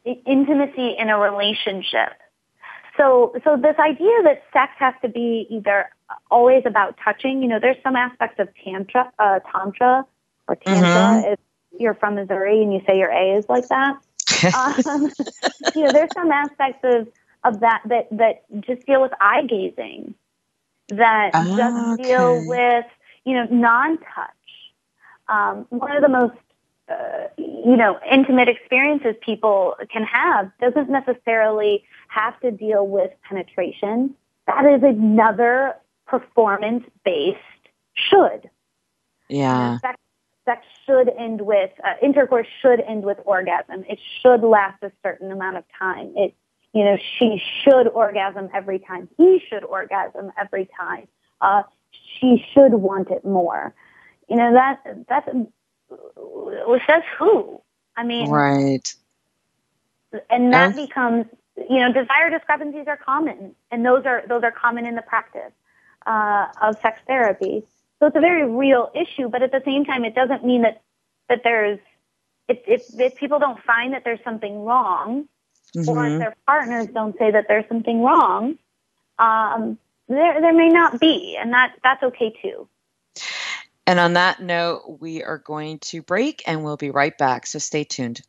intimacy 0.05 0.95
in 0.97 1.09
a 1.09 1.19
relationship. 1.19 2.13
So, 2.97 3.35
so 3.43 3.57
this 3.57 3.75
idea 3.77 4.23
that 4.23 4.43
sex 4.53 4.71
has 4.77 4.93
to 5.01 5.09
be 5.09 5.45
either 5.49 5.89
always 6.31 6.63
about 6.65 6.95
touching, 7.03 7.41
you 7.41 7.49
know, 7.49 7.59
there's 7.59 7.77
some 7.83 7.95
aspects 7.95 8.39
of 8.39 8.47
tantra, 8.63 9.11
uh, 9.19 9.39
tantra 9.51 10.05
or 10.47 10.55
tantra. 10.55 10.87
Mm-hmm. 10.87 11.33
If 11.33 11.39
you're 11.77 11.93
from 11.93 12.15
Missouri 12.15 12.61
and 12.63 12.73
you 12.73 12.81
say 12.87 12.97
your 12.97 13.11
A 13.11 13.37
is 13.37 13.45
like 13.49 13.67
that, 13.67 13.97
um, 14.87 15.11
you 15.75 15.83
know, 15.83 15.91
there's 15.91 16.13
some 16.13 16.31
aspects 16.31 16.79
of 16.83 17.07
of 17.45 17.59
that 17.61 17.81
that 17.85 18.07
that 18.11 18.43
just 18.61 18.85
deal 18.85 19.01
with 19.01 19.11
eye 19.21 19.43
gazing, 19.43 20.15
that 20.89 21.31
oh, 21.33 21.57
just 21.57 21.99
okay. 21.99 22.03
deal 22.03 22.47
with 22.47 22.85
you 23.23 23.33
know 23.33 23.47
non-touch. 23.49 24.31
Um, 25.27 25.65
one 25.69 25.95
of 25.95 26.01
the 26.01 26.09
most 26.09 26.35
uh, 26.89 27.27
you 27.37 27.77
know 27.77 27.99
intimate 28.11 28.49
experiences 28.49 29.15
people 29.21 29.75
can 29.91 30.03
have 30.03 30.51
doesn't 30.59 30.89
necessarily 30.89 31.83
have 32.07 32.39
to 32.41 32.51
deal 32.51 32.87
with 32.87 33.11
penetration. 33.27 34.15
That 34.47 34.65
is 34.65 34.83
another 34.83 35.75
performance-based 36.05 37.39
should. 37.95 38.49
Yeah. 39.27 39.79
Sex, 39.79 39.97
sex 40.45 40.65
should 40.85 41.09
end 41.17 41.41
with 41.41 41.71
uh, 41.83 41.93
intercourse 42.01 42.47
should 42.61 42.81
end 42.81 43.03
with 43.03 43.17
orgasm. 43.25 43.83
It 43.89 43.99
should 44.21 44.41
last 44.41 44.81
a 44.83 44.91
certain 45.03 45.31
amount 45.31 45.57
of 45.57 45.63
time. 45.79 46.13
It 46.15 46.35
you 46.75 46.83
know, 46.83 46.97
she 47.17 47.41
should 47.63 47.87
orgasm 47.87 48.49
every 48.53 48.79
time. 48.79 49.07
He 49.15 49.41
should 49.49 49.63
orgasm 49.63 50.33
every 50.37 50.67
time. 50.77 51.07
Uh, 51.39 51.63
she 52.19 52.45
should 52.53 52.73
want 52.73 53.09
it 53.09 53.23
more. 53.23 53.73
You 54.29 54.35
know, 54.35 54.53
that, 54.53 54.81
that's, 55.07 55.25
says 56.85 57.03
who? 57.17 57.61
I 57.95 58.03
mean, 58.03 58.29
right. 58.29 58.93
And 60.29 60.51
that 60.51 60.75
becomes, 60.75 61.27
you 61.57 61.79
know, 61.79 61.93
desire 61.93 62.29
discrepancies 62.29 62.87
are 62.87 62.97
common 62.97 63.55
and 63.71 63.85
those 63.85 64.05
are, 64.05 64.23
those 64.27 64.43
are 64.43 64.51
common 64.51 64.85
in 64.85 64.95
the 64.95 65.01
practice, 65.01 65.53
uh, 66.05 66.47
of 66.61 66.77
sex 66.81 66.99
therapy. 67.07 67.63
So 67.99 68.07
it's 68.07 68.17
a 68.17 68.21
very 68.21 68.49
real 68.49 68.91
issue, 68.93 69.29
but 69.29 69.41
at 69.41 69.53
the 69.53 69.61
same 69.63 69.85
time, 69.85 70.03
it 70.03 70.13
doesn't 70.13 70.43
mean 70.43 70.63
that, 70.63 70.81
that 71.29 71.41
there's, 71.45 71.79
if, 72.49 72.59
if, 72.67 72.99
if 72.99 73.15
people 73.15 73.39
don't 73.39 73.61
find 73.63 73.93
that 73.93 74.03
there's 74.03 74.23
something 74.25 74.65
wrong, 74.65 75.29
mm-hmm. 75.75 75.89
or 75.89 76.17
their 76.17 76.35
partners 76.45 76.87
don't 76.93 77.17
say 77.17 77.31
that 77.31 77.45
there's 77.47 77.67
something 77.67 78.01
wrong, 78.01 78.57
um, 79.19 79.77
there 80.07 80.39
there 80.41 80.53
may 80.53 80.69
not 80.69 80.99
be, 80.99 81.37
and 81.39 81.53
that 81.53 81.75
that's 81.83 82.03
okay 82.03 82.33
too. 82.41 82.67
And 83.87 83.99
on 83.99 84.13
that 84.13 84.41
note, 84.41 84.97
we 84.99 85.23
are 85.23 85.37
going 85.37 85.79
to 85.79 86.01
break, 86.01 86.43
and 86.47 86.63
we'll 86.63 86.77
be 86.77 86.89
right 86.89 87.15
back. 87.17 87.45
So 87.45 87.59
stay 87.59 87.83
tuned. 87.83 88.21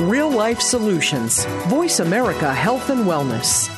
Real 0.00 0.30
Life 0.30 0.60
Solutions, 0.60 1.44
Voice 1.66 2.00
America 2.00 2.54
Health 2.54 2.88
and 2.88 3.04
Wellness. 3.04 3.77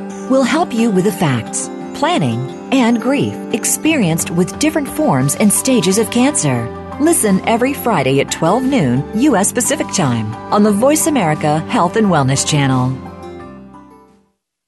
will 0.31 0.43
help 0.43 0.73
you 0.73 0.89
with 0.89 1.03
the 1.03 1.11
facts, 1.11 1.67
planning, 1.93 2.39
and 2.71 3.01
grief 3.01 3.33
experienced 3.51 4.29
with 4.29 4.57
different 4.59 4.87
forms 4.87 5.35
and 5.35 5.51
stages 5.51 5.97
of 5.97 6.09
cancer. 6.09 6.69
Listen 7.01 7.45
every 7.45 7.73
Friday 7.73 8.21
at 8.21 8.31
12 8.31 8.63
noon 8.63 9.19
U.S. 9.23 9.51
Pacific 9.51 9.87
Time 9.93 10.33
on 10.53 10.63
the 10.63 10.71
Voice 10.71 11.07
America 11.07 11.59
Health 11.59 11.97
and 11.97 12.07
Wellness 12.07 12.47
Channel. 12.47 13.10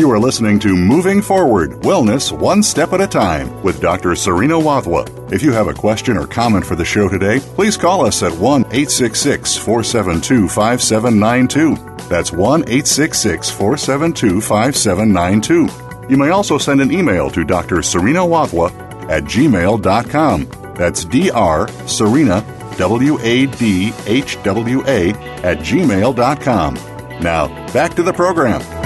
You 0.00 0.10
are 0.12 0.18
listening 0.18 0.58
to 0.60 0.74
Moving 0.74 1.20
Forward 1.20 1.72
Wellness 1.82 2.32
One 2.32 2.62
Step 2.62 2.94
at 2.94 3.02
a 3.02 3.06
Time 3.06 3.62
with 3.62 3.82
Dr. 3.82 4.16
Serena 4.16 4.54
Wadhwa. 4.54 5.30
If 5.30 5.42
you 5.42 5.52
have 5.52 5.68
a 5.68 5.74
question 5.74 6.16
or 6.16 6.26
comment 6.26 6.64
for 6.64 6.74
the 6.74 6.86
show 6.86 7.06
today, 7.06 7.38
please 7.38 7.76
call 7.76 8.06
us 8.06 8.22
at 8.22 8.32
1 8.32 8.62
866 8.62 9.58
472 9.58 10.48
5792. 10.48 11.76
That's 12.08 12.32
1 12.32 12.60
866 12.62 13.50
472 13.50 14.40
5792. 14.40 16.08
You 16.08 16.16
may 16.16 16.30
also 16.30 16.56
send 16.56 16.80
an 16.80 16.90
email 16.90 17.28
to 17.32 17.44
Dr. 17.44 17.82
Serena 17.82 18.20
Wadhwa 18.20 18.72
at 19.10 19.24
gmail.com. 19.24 20.48
That's 20.76 21.04
Dr. 21.04 21.68
Serena, 21.86 22.74
W 22.78 23.18
A 23.20 23.44
D 23.44 23.92
H 24.06 24.42
W 24.44 24.82
A, 24.86 25.10
at 25.44 25.58
gmail.com. 25.58 26.74
Now, 27.20 27.72
back 27.74 27.92
to 27.96 28.02
the 28.02 28.14
program. 28.14 28.79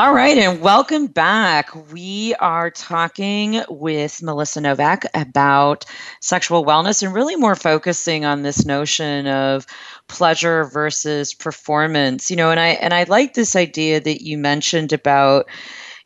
All 0.00 0.14
right, 0.14 0.38
and 0.38 0.60
welcome 0.60 1.08
back. 1.08 1.74
We 1.92 2.32
are 2.36 2.70
talking 2.70 3.64
with 3.68 4.22
Melissa 4.22 4.60
Novak 4.60 5.06
about 5.12 5.86
sexual 6.20 6.64
wellness 6.64 7.02
and 7.02 7.12
really 7.12 7.34
more 7.34 7.56
focusing 7.56 8.24
on 8.24 8.42
this 8.42 8.64
notion 8.64 9.26
of 9.26 9.66
pleasure 10.06 10.66
versus 10.66 11.34
performance. 11.34 12.30
You 12.30 12.36
know, 12.36 12.52
and 12.52 12.60
I 12.60 12.68
and 12.68 12.94
I 12.94 13.06
like 13.08 13.34
this 13.34 13.56
idea 13.56 13.98
that 13.98 14.22
you 14.22 14.38
mentioned 14.38 14.92
about 14.92 15.46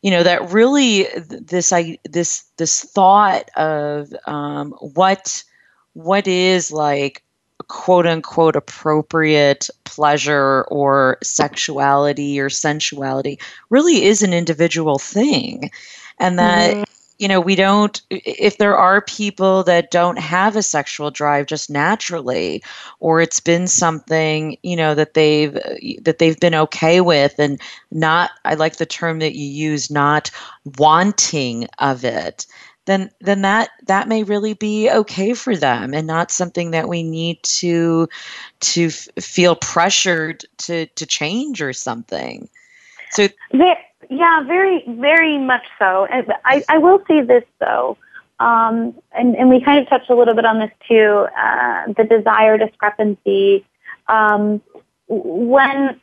you 0.01 0.11
know 0.11 0.22
that 0.22 0.51
really 0.51 1.07
this 1.28 1.70
I 1.70 1.99
this 2.09 2.45
this 2.57 2.80
thought 2.80 3.51
of 3.57 4.09
um, 4.26 4.70
what 4.95 5.45
what 5.93 6.26
is 6.26 6.72
like 6.72 7.22
quote 7.69 8.07
unquote 8.07 8.57
appropriate 8.57 9.69
pleasure 9.85 10.65
or 10.69 11.19
sexuality 11.23 12.41
or 12.41 12.49
sensuality 12.49 13.39
really 13.71 14.05
is 14.05 14.23
an 14.23 14.33
individual 14.33 14.99
thing. 14.99 15.71
And 16.19 16.39
that, 16.39 16.75
mm-hmm. 16.75 16.83
you 17.19 17.29
know, 17.29 17.41
we 17.41 17.55
don't, 17.55 18.01
if 18.11 18.59
there 18.59 18.77
are 18.77 19.01
people 19.01 19.65
that 19.65 19.91
don't 19.91 20.19
have 20.19 20.57
a 20.57 20.63
sexual 20.63 21.11
drive 21.11 21.47
just 21.47 21.71
naturally, 21.71 22.63
or 23.01 23.21
it's 23.21 23.41
been 23.41 23.67
something, 23.67 24.57
you 24.63 24.77
know, 24.77 24.95
that 24.95 25.15
they've, 25.15 25.55
that 26.03 26.19
they've 26.19 26.41
been 26.41 26.55
okay 26.55 27.01
with 27.01 27.39
and 27.39 27.61
not, 27.91 28.31
I 28.45 28.55
like 28.55 28.77
the 28.77 28.87
term 28.87 29.19
that 29.19 29.35
you 29.35 29.47
use, 29.47 29.91
not 29.91 30.31
wanting 30.79 31.67
of 31.79 32.05
it 32.05 32.47
then 32.87 33.11
then 33.20 33.43
that 33.43 33.70
that 33.87 34.09
may 34.09 34.22
really 34.24 34.55
be 34.55 34.91
okay 34.91 35.35
for 35.35 35.57
them 35.57 35.95
and 35.95 36.07
not 36.07 36.30
something 36.30 36.72
that 36.72 36.89
we 36.89 37.03
need 37.03 37.43
to 37.43 38.09
to 38.61 38.87
f- 38.87 39.09
feel 39.20 39.55
pressured 39.55 40.45
to 40.59 40.87
to 40.87 41.07
change 41.07 41.62
or 41.62 41.72
something. 41.72 42.49
So 43.11 43.28
yeah 44.11 44.43
very 44.43 44.85
very 44.89 45.39
much 45.39 45.64
so. 45.78 46.07
I 46.45 46.64
i 46.68 46.78
will 46.78 47.03
say 47.07 47.22
this 47.22 47.45
though 47.61 47.97
um, 48.43 48.95
and, 49.12 49.37
and 49.37 49.49
we 49.49 49.61
kind 49.61 49.78
of 49.78 49.89
touched 49.89 50.11
a 50.11 50.16
little 50.16 50.35
bit 50.35 50.45
on 50.45 50.59
this 50.59 50.72
too 50.89 51.28
uh, 51.39 51.93
the 51.97 52.05
desire 52.05 52.59
discrepancy. 52.59 53.64
Um, 54.09 54.61
when 55.07 56.01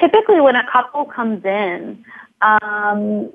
typically 0.00 0.40
when 0.40 0.56
a 0.56 0.66
couple 0.70 1.04
comes 1.04 1.44
in 1.44 2.04
um, 2.40 3.30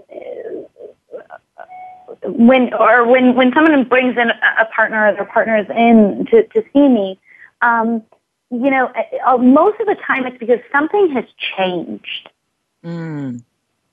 when 2.24 2.74
or 2.74 3.08
when 3.08 3.36
when 3.36 3.54
someone 3.54 3.84
brings 3.86 4.18
in 4.18 4.30
a 4.30 4.66
partner 4.66 5.08
or 5.08 5.14
their 5.14 5.26
partners 5.26 5.68
in 5.70 6.26
to 6.32 6.44
to 6.48 6.64
see 6.74 6.88
me, 6.88 7.20
um, 7.62 8.04
you 8.52 8.70
know, 8.70 8.92
uh, 9.26 9.38
most 9.38 9.80
of 9.80 9.88
the 9.88 9.96
time 10.06 10.26
it's 10.26 10.38
because 10.38 10.60
something 10.72 11.10
has 11.12 11.26
changed. 11.58 12.30
Mm. 12.84 13.44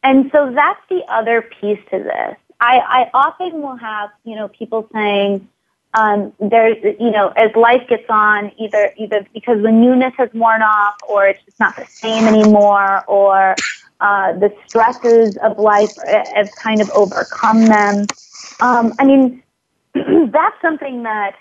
And 0.03 0.31
so 0.33 0.53
that's 0.53 0.81
the 0.89 1.03
other 1.09 1.43
piece 1.43 1.79
to 1.91 1.99
this. 1.99 2.37
I, 2.61 2.79
I 2.79 3.11
often 3.15 3.63
will 3.63 3.77
have, 3.77 4.11
you 4.25 4.35
know, 4.35 4.49
people 4.49 4.89
saying, 4.93 5.49
um, 5.95 6.33
there's, 6.41 6.77
you 6.83 7.11
know, 7.11 7.29
as 7.29 7.55
life 7.55 7.89
gets 7.89 8.09
on, 8.09 8.53
either, 8.59 8.93
either 8.97 9.27
because 9.33 9.63
the 9.63 9.71
newness 9.71 10.15
has 10.19 10.29
worn 10.35 10.63
off 10.63 10.97
or 11.09 11.27
it's 11.27 11.43
just 11.45 11.61
not 11.61 11.77
the 11.77 11.87
same 11.87 12.25
anymore 12.27 13.05
or, 13.07 13.55
uh, 14.01 14.33
the 14.35 14.55
stresses 14.67 15.37
of 15.39 15.59
life 15.59 15.91
have 16.35 16.51
kind 16.63 16.81
of 16.81 16.91
overcome 16.91 17.67
them. 17.67 18.07
Um, 18.61 18.95
I 18.99 19.05
mean, 19.05 19.43
that's 19.95 20.61
something 20.63 21.03
that 21.03 21.35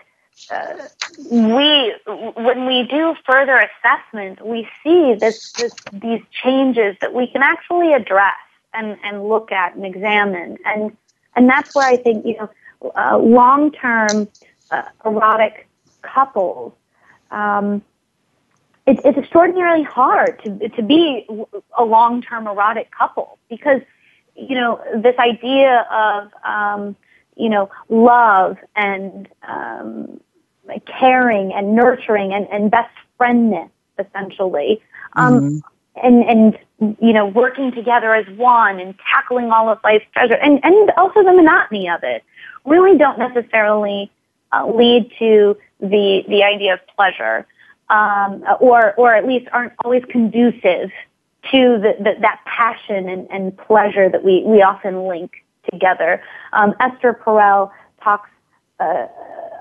uh, 0.52 0.88
we, 1.32 1.94
when 2.36 2.66
we 2.66 2.84
do 2.84 3.16
further 3.26 3.58
assessment, 3.58 4.46
we 4.46 4.68
see 4.84 5.16
this, 5.16 5.52
this, 5.54 5.74
these 5.92 6.22
changes 6.32 6.96
that 7.02 7.14
we 7.14 7.28
can 7.28 7.42
actually 7.42 7.94
address 7.94 8.36
and, 8.74 8.98
and 9.04 9.28
look 9.28 9.52
at 9.52 9.76
and 9.76 9.86
examine. 9.86 10.58
And, 10.66 10.96
and 11.36 11.50
that's 11.50 11.74
where 11.76 11.88
I 11.88 11.98
think, 11.98 12.26
you 12.26 12.38
know, 12.38 12.50
uh, 12.96 13.18
long-term 13.18 14.28
uh, 14.72 14.84
erotic 15.06 15.68
couples, 16.02 16.74
um, 17.32 17.82
it, 18.88 19.00
it's 19.04 19.18
extraordinarily 19.18 19.84
hard 19.84 20.42
to, 20.44 20.70
to 20.70 20.82
be 20.82 21.28
a 21.78 21.84
long-term 21.84 22.48
erotic 22.48 22.90
couple 22.92 23.38
because, 23.50 23.82
you 24.36 24.56
know, 24.56 24.82
this 24.96 25.16
idea 25.20 25.86
of, 25.92 26.32
um, 26.44 26.96
you 27.36 27.50
know, 27.50 27.70
love 27.90 28.58
and 28.76 29.28
um, 29.48 30.20
caring 30.86 31.54
and 31.54 31.76
nurturing 31.76 32.34
and, 32.34 32.48
and 32.50 32.72
best 32.72 32.94
friendness, 33.20 33.70
essentially. 34.00 34.82
Um, 35.14 35.34
mm-hmm. 35.34 35.58
And, 36.04 36.24
and, 36.24 36.98
you 37.02 37.12
know, 37.12 37.26
working 37.26 37.72
together 37.72 38.14
as 38.14 38.28
one 38.38 38.80
and 38.80 38.94
tackling 39.12 39.52
all 39.52 39.68
of 39.68 39.80
life's 39.84 40.06
treasure 40.14 40.36
and, 40.36 40.60
and 40.64 40.92
also 40.92 41.24
the 41.24 41.34
monotony 41.34 41.90
of 41.90 42.04
it 42.04 42.24
really 42.66 43.00
don't 43.00 43.18
necessarily 43.18 44.12
uh, 44.52 44.68
lead 44.68 45.12
to 45.18 45.58
the, 45.80 46.24
the 46.28 46.44
idea 46.44 46.76
of 46.76 46.80
pleasure, 46.96 47.48
um, 47.90 48.44
or, 48.60 48.94
or 48.96 49.16
at 49.16 49.26
least 49.26 49.48
aren't 49.52 49.74
always 49.84 50.04
conducive 50.10 50.92
to 51.52 51.80
the, 51.80 51.96
the, 52.00 52.16
that 52.22 52.42
passion 52.46 53.10
and, 53.10 53.28
and 53.32 53.58
pleasure 53.58 54.10
that 54.10 54.24
we, 54.24 54.44
we 54.46 54.62
often 54.62 55.08
link 55.08 55.44
together. 55.72 56.22
Um, 56.54 56.74
Esther 56.80 57.14
Perel 57.14 57.72
talks 58.04 58.30
uh, 58.80 59.08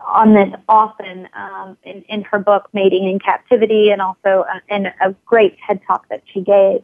on 0.07 0.35
this 0.35 0.53
often 0.69 1.29
um, 1.35 1.77
in, 1.85 2.03
in 2.03 2.23
her 2.23 2.39
book 2.39 2.69
Mating 2.73 3.09
in 3.09 3.19
Captivity 3.19 3.91
and 3.91 4.01
also 4.01 4.45
uh, 4.53 4.61
in 4.69 4.87
a 4.87 5.15
great 5.25 5.57
TED 5.67 5.81
talk 5.87 6.09
that 6.09 6.23
she 6.33 6.41
gave. 6.41 6.83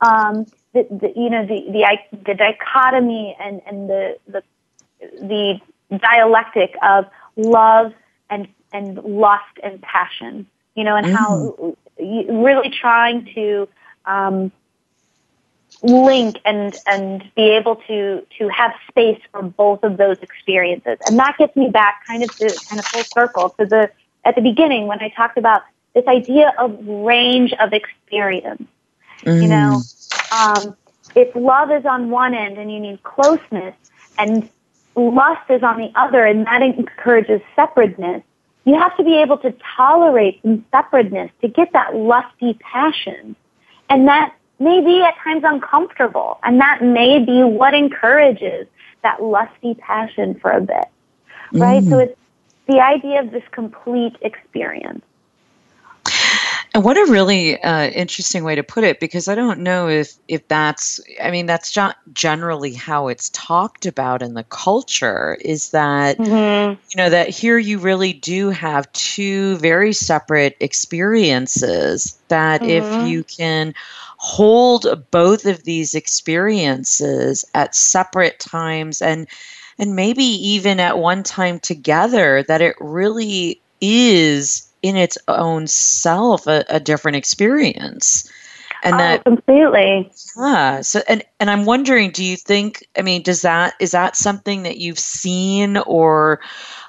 Um, 0.00 0.46
the, 0.74 0.86
the 0.90 1.12
you 1.16 1.30
know 1.30 1.44
the 1.44 1.64
the 1.72 2.18
the 2.24 2.34
dichotomy 2.34 3.36
and 3.40 3.60
and 3.66 3.88
the 3.88 4.18
the 4.28 4.42
the 5.00 5.60
dialectic 5.98 6.76
of 6.82 7.06
love 7.36 7.92
and 8.30 8.46
and 8.72 8.98
lust 8.98 9.58
and 9.62 9.80
passion. 9.82 10.46
You 10.78 10.84
know, 10.84 10.94
and 10.94 11.06
mm. 11.06 11.14
how 11.14 11.76
really 11.98 12.70
trying 12.70 13.24
to 13.34 13.68
um, 14.06 14.52
link 15.82 16.36
and 16.44 16.76
and 16.86 17.24
be 17.34 17.50
able 17.50 17.76
to 17.88 18.24
to 18.38 18.48
have 18.48 18.72
space 18.88 19.20
for 19.32 19.42
both 19.42 19.82
of 19.82 19.96
those 19.96 20.18
experiences. 20.22 20.98
And 21.06 21.18
that 21.18 21.36
gets 21.38 21.56
me 21.56 21.68
back 21.68 22.06
kind 22.06 22.22
of 22.22 22.30
to 22.36 22.46
kind 22.68 22.78
of 22.78 22.84
full 22.86 23.04
circle 23.04 23.50
to 23.58 23.66
the 23.66 23.90
at 24.24 24.34
the 24.34 24.40
beginning 24.40 24.86
when 24.86 25.00
I 25.00 25.08
talked 25.08 25.38
about 25.38 25.62
this 25.94 26.06
idea 26.06 26.52
of 26.58 26.86
range 26.86 27.52
of 27.54 27.72
experience. 27.72 28.62
Mm. 29.22 29.42
You 29.42 29.48
know, 29.48 29.82
um, 30.32 30.76
if 31.14 31.34
love 31.34 31.70
is 31.70 31.84
on 31.84 32.10
one 32.10 32.34
end 32.34 32.58
and 32.58 32.72
you 32.72 32.80
need 32.80 33.02
closeness, 33.02 33.74
and 34.16 34.48
lust 34.94 35.50
is 35.50 35.62
on 35.62 35.78
the 35.78 35.90
other, 35.94 36.24
and 36.24 36.46
that 36.46 36.62
encourages 36.62 37.40
separateness, 37.56 38.22
you 38.68 38.78
have 38.78 38.96
to 38.96 39.04
be 39.04 39.16
able 39.16 39.38
to 39.38 39.54
tolerate 39.76 40.40
some 40.42 40.64
separateness 40.70 41.30
to 41.40 41.48
get 41.48 41.72
that 41.72 41.94
lusty 41.94 42.54
passion. 42.54 43.36
And 43.88 44.08
that 44.08 44.34
may 44.58 44.80
be 44.84 45.02
at 45.02 45.16
times 45.22 45.42
uncomfortable. 45.44 46.38
And 46.42 46.60
that 46.60 46.82
may 46.82 47.24
be 47.24 47.42
what 47.42 47.74
encourages 47.74 48.66
that 49.02 49.22
lusty 49.22 49.74
passion 49.74 50.38
for 50.40 50.50
a 50.50 50.60
bit. 50.60 50.86
Right? 51.52 51.82
Mm. 51.82 51.90
So 51.90 51.98
it's 51.98 52.18
the 52.66 52.80
idea 52.80 53.20
of 53.20 53.30
this 53.30 53.44
complete 53.52 54.16
experience. 54.20 55.04
What 56.80 56.96
a 56.96 57.10
really 57.10 57.60
uh, 57.60 57.88
interesting 57.88 58.44
way 58.44 58.54
to 58.54 58.62
put 58.62 58.84
it, 58.84 59.00
because 59.00 59.26
I 59.26 59.34
don't 59.34 59.60
know 59.60 59.88
if 59.88 60.12
if 60.28 60.46
that's, 60.46 61.00
I 61.20 61.30
mean, 61.30 61.46
that's 61.46 61.74
not 61.74 61.96
generally 62.12 62.72
how 62.72 63.08
it's 63.08 63.30
talked 63.30 63.84
about 63.84 64.22
in 64.22 64.34
the 64.34 64.44
culture. 64.44 65.36
Is 65.40 65.70
that 65.70 66.18
mm-hmm. 66.18 66.80
you 66.90 66.96
know 66.96 67.10
that 67.10 67.30
here 67.30 67.58
you 67.58 67.78
really 67.78 68.12
do 68.12 68.50
have 68.50 68.92
two 68.92 69.56
very 69.56 69.92
separate 69.92 70.56
experiences. 70.60 72.16
That 72.28 72.60
mm-hmm. 72.60 72.70
if 72.70 73.08
you 73.08 73.24
can 73.24 73.74
hold 74.18 74.86
both 75.10 75.46
of 75.46 75.64
these 75.64 75.94
experiences 75.94 77.44
at 77.54 77.74
separate 77.74 78.38
times 78.38 79.02
and 79.02 79.26
and 79.78 79.96
maybe 79.96 80.24
even 80.24 80.80
at 80.80 80.98
one 80.98 81.22
time 81.22 81.58
together, 81.58 82.44
that 82.44 82.60
it 82.60 82.76
really 82.80 83.60
is 83.80 84.67
in 84.82 84.96
its 84.96 85.18
own 85.28 85.66
self 85.66 86.46
a, 86.46 86.64
a 86.68 86.80
different 86.80 87.16
experience. 87.16 88.30
And 88.82 88.94
oh, 88.94 88.98
that 88.98 89.24
completely. 89.24 90.10
Yeah 90.36 90.58
so 90.82 91.02
and 91.08 91.22
and 91.40 91.50
i'm 91.50 91.64
wondering 91.64 92.10
do 92.10 92.24
you 92.24 92.36
think 92.36 92.86
i 92.96 93.02
mean 93.02 93.22
does 93.22 93.42
that 93.42 93.74
is 93.80 93.92
that 93.92 94.16
something 94.16 94.62
that 94.62 94.78
you've 94.78 94.98
seen 94.98 95.76
or 95.78 96.40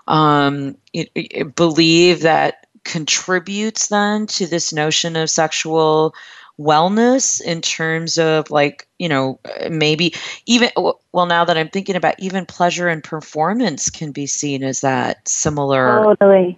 um 0.08 0.78
you, 0.94 1.06
you 1.16 1.46
believe 1.46 2.22
that 2.22 2.68
contributes 2.84 3.88
then 3.88 4.26
to 4.28 4.48
this 4.48 4.74
notion 4.74 5.16
of 5.16 5.30
sexual 5.30 6.14
wellness 6.60 7.42
in 7.42 7.62
terms 7.62 8.18
of 8.18 8.50
like 8.52 8.88
you 8.98 9.08
know 9.08 9.40
maybe 9.70 10.14
even 10.46 10.70
well 11.12 11.26
now 11.26 11.46
that 11.46 11.58
i'm 11.58 11.70
thinking 11.70 11.96
about 11.96 12.16
even 12.20 12.46
pleasure 12.46 12.88
and 12.88 13.04
performance 13.04 13.90
can 13.90 14.12
be 14.12 14.26
seen 14.26 14.64
as 14.64 14.82
that 14.82 15.28
similar 15.28 16.04
totally, 16.04 16.58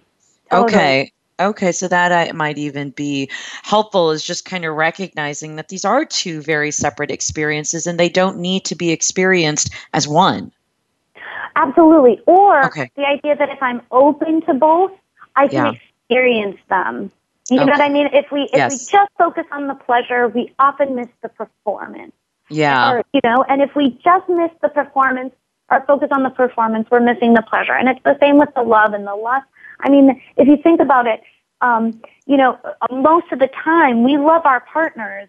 totally. 0.50 0.74
okay 0.74 1.12
Okay, 1.42 1.72
so 1.72 1.88
that 1.88 2.12
I, 2.12 2.32
might 2.32 2.58
even 2.58 2.90
be 2.90 3.30
helpful 3.62 4.10
is 4.10 4.24
just 4.24 4.44
kind 4.44 4.64
of 4.64 4.74
recognizing 4.74 5.56
that 5.56 5.68
these 5.68 5.84
are 5.84 6.04
two 6.04 6.40
very 6.42 6.70
separate 6.70 7.10
experiences 7.10 7.86
and 7.86 7.98
they 7.98 8.08
don't 8.08 8.38
need 8.38 8.64
to 8.66 8.74
be 8.74 8.90
experienced 8.90 9.70
as 9.92 10.08
one. 10.08 10.52
Absolutely. 11.56 12.20
Or 12.26 12.64
okay. 12.66 12.90
the 12.96 13.04
idea 13.04 13.36
that 13.36 13.50
if 13.50 13.62
I'm 13.62 13.82
open 13.90 14.42
to 14.42 14.54
both, 14.54 14.92
I 15.36 15.48
can 15.48 15.66
yeah. 15.66 15.72
experience 15.72 16.58
them. 16.68 17.10
You 17.50 17.56
okay. 17.56 17.66
know 17.66 17.72
what 17.72 17.80
I 17.80 17.88
mean? 17.88 18.08
If 18.12 18.30
we 18.30 18.42
if 18.44 18.50
yes. 18.54 18.72
we 18.72 18.98
just 18.98 19.10
focus 19.18 19.44
on 19.52 19.66
the 19.66 19.74
pleasure, 19.74 20.28
we 20.28 20.52
often 20.58 20.94
miss 20.94 21.08
the 21.22 21.28
performance. 21.28 22.12
Yeah. 22.48 22.92
Or, 22.92 23.04
you 23.12 23.20
know, 23.24 23.44
and 23.48 23.62
if 23.62 23.74
we 23.74 23.90
just 24.04 24.28
miss 24.28 24.50
the 24.60 24.68
performance 24.68 25.34
or 25.70 25.84
focus 25.86 26.08
on 26.12 26.22
the 26.22 26.30
performance, 26.30 26.88
we're 26.90 27.00
missing 27.00 27.34
the 27.34 27.42
pleasure. 27.42 27.72
And 27.72 27.88
it's 27.88 28.02
the 28.04 28.16
same 28.20 28.38
with 28.38 28.50
the 28.54 28.62
love 28.62 28.92
and 28.92 29.06
the 29.06 29.14
lust. 29.14 29.46
I 29.80 29.88
mean, 29.88 30.22
if 30.36 30.46
you 30.46 30.56
think 30.56 30.80
about 30.80 31.06
it, 31.06 31.22
um, 31.62 32.00
you 32.26 32.36
know, 32.36 32.58
most 32.90 33.32
of 33.32 33.38
the 33.38 33.48
time 33.64 34.02
we 34.02 34.18
love 34.18 34.44
our 34.44 34.60
partners 34.60 35.28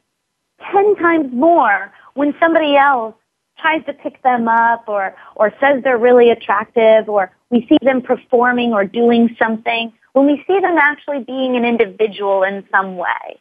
10 0.71 0.95
times 0.95 1.34
more 1.34 1.91
when 2.15 2.34
somebody 2.39 2.75
else 2.75 3.15
tries 3.59 3.86
to 3.86 3.93
pick 3.93 4.21
them 4.23 4.47
up 4.47 4.86
or, 4.88 5.15
or 5.36 5.53
says 5.59 5.84
they're 5.84 5.97
really 5.97 6.29
attractive 6.31 7.07
or 7.07 7.31
we 7.49 7.65
see 7.69 7.77
them 7.81 8.01
performing 8.01 8.73
or 8.73 8.84
doing 8.84 9.36
something 9.39 9.93
when 10.13 10.25
we 10.25 10.43
see 10.47 10.59
them 10.59 10.77
actually 10.77 11.23
being 11.23 11.55
an 11.55 11.65
individual 11.65 12.43
in 12.43 12.65
some 12.71 12.97
way. 12.97 13.39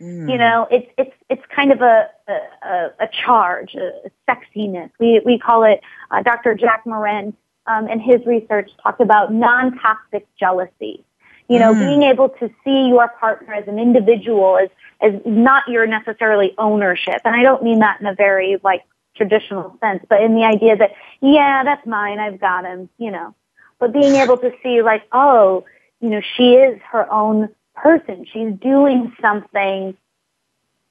Mm. 0.00 0.30
You 0.30 0.38
know, 0.38 0.68
it's 0.70 0.88
it's 0.96 1.14
it's 1.28 1.42
kind 1.54 1.72
of 1.72 1.80
a 1.80 2.08
a, 2.28 2.90
a 3.00 3.08
charge, 3.24 3.74
a, 3.74 4.10
sexiness. 4.30 4.90
We 5.00 5.20
we 5.24 5.40
call 5.40 5.64
it. 5.64 5.80
Uh, 6.12 6.22
Dr. 6.22 6.54
Jack 6.54 6.86
Morin 6.86 7.34
um, 7.66 7.88
in 7.88 7.98
his 7.98 8.24
research 8.24 8.70
talked 8.80 9.00
about 9.00 9.32
non-toxic 9.32 10.26
jealousy. 10.38 11.04
You 11.48 11.58
know, 11.58 11.74
mm. 11.74 11.78
being 11.78 12.02
able 12.02 12.28
to 12.28 12.50
see 12.62 12.88
your 12.88 13.08
partner 13.08 13.54
as 13.54 13.66
an 13.68 13.78
individual 13.78 14.58
as 14.58 14.68
as 15.00 15.20
not 15.24 15.66
your 15.68 15.86
necessarily 15.86 16.54
ownership, 16.58 17.22
and 17.24 17.34
I 17.34 17.42
don't 17.42 17.62
mean 17.62 17.78
that 17.78 18.00
in 18.00 18.06
a 18.06 18.14
very 18.14 18.58
like 18.62 18.84
traditional 19.16 19.76
sense, 19.80 20.04
but 20.08 20.22
in 20.22 20.34
the 20.34 20.44
idea 20.44 20.76
that 20.76 20.92
yeah, 21.20 21.64
that's 21.64 21.86
mine, 21.86 22.18
I've 22.18 22.40
got 22.40 22.64
him. 22.64 22.88
You 22.98 23.10
know, 23.10 23.34
but 23.78 23.92
being 23.92 24.14
able 24.22 24.36
to 24.38 24.52
see 24.62 24.82
like 24.82 25.04
oh, 25.12 25.64
you 26.00 26.10
know, 26.10 26.20
she 26.36 26.54
is 26.54 26.80
her 26.90 27.10
own 27.10 27.48
person. 27.74 28.26
She's 28.30 28.52
doing 28.54 29.14
something 29.20 29.96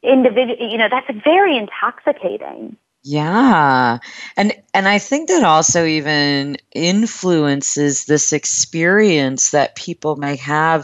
individual. 0.01 0.57
You 0.59 0.77
know, 0.77 0.89
that's 0.89 1.07
very 1.23 1.57
intoxicating. 1.57 2.77
Yeah. 3.07 3.99
And 4.35 4.53
and 4.73 4.85
I 4.85 4.99
think 4.99 5.29
that 5.29 5.45
also 5.45 5.85
even 5.85 6.57
influences 6.73 8.03
this 8.03 8.33
experience 8.33 9.51
that 9.51 9.77
people 9.77 10.17
may 10.17 10.35
have 10.35 10.83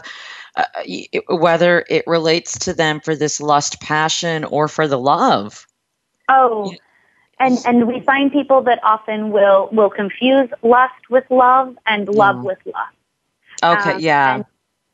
uh, 0.56 0.64
whether 1.28 1.84
it 1.90 2.06
relates 2.06 2.58
to 2.60 2.72
them 2.72 3.00
for 3.00 3.14
this 3.14 3.42
lust 3.42 3.78
passion 3.80 4.44
or 4.44 4.68
for 4.68 4.88
the 4.88 4.98
love. 4.98 5.66
Oh. 6.30 6.72
And 7.38 7.58
and 7.66 7.86
we 7.86 8.00
find 8.00 8.32
people 8.32 8.62
that 8.62 8.82
often 8.82 9.30
will 9.30 9.68
will 9.70 9.90
confuse 9.90 10.48
lust 10.62 11.10
with 11.10 11.30
love 11.30 11.76
and 11.84 12.08
love 12.08 12.36
mm. 12.36 12.44
with 12.44 12.58
lust. 12.64 12.96
Okay, 13.62 13.96
um, 13.96 14.00
yeah. 14.00 14.34
And, 14.36 14.44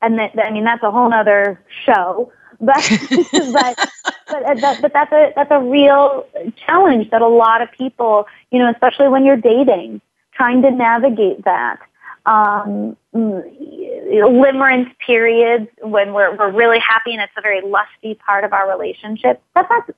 and 0.01 0.19
that, 0.19 0.45
I 0.45 0.51
mean 0.51 0.65
that's 0.65 0.83
a 0.83 0.91
whole 0.91 1.13
other 1.13 1.63
show. 1.85 2.33
But 2.61 2.75
but 3.31 3.89
but, 4.27 4.43
uh, 4.43 4.53
that, 4.55 4.81
but 4.81 4.93
that's 4.93 5.11
a 5.11 5.33
that's 5.35 5.51
a 5.51 5.59
real 5.59 6.25
challenge 6.65 7.09
that 7.09 7.21
a 7.21 7.27
lot 7.27 7.61
of 7.61 7.71
people, 7.71 8.27
you 8.51 8.59
know, 8.59 8.71
especially 8.71 9.09
when 9.09 9.25
you're 9.25 9.35
dating, 9.37 10.01
trying 10.33 10.61
to 10.61 10.71
navigate 10.71 11.43
that. 11.45 11.79
Um, 12.23 12.95
limerence 13.13 14.91
periods 15.05 15.67
when 15.81 16.13
we're 16.13 16.37
we're 16.37 16.51
really 16.51 16.77
happy 16.77 17.13
and 17.13 17.21
it's 17.21 17.33
a 17.35 17.41
very 17.41 17.61
lusty 17.61 18.13
part 18.13 18.43
of 18.43 18.53
our 18.53 18.69
relationship. 18.69 19.41
That's 19.55 19.69
not 19.69 19.89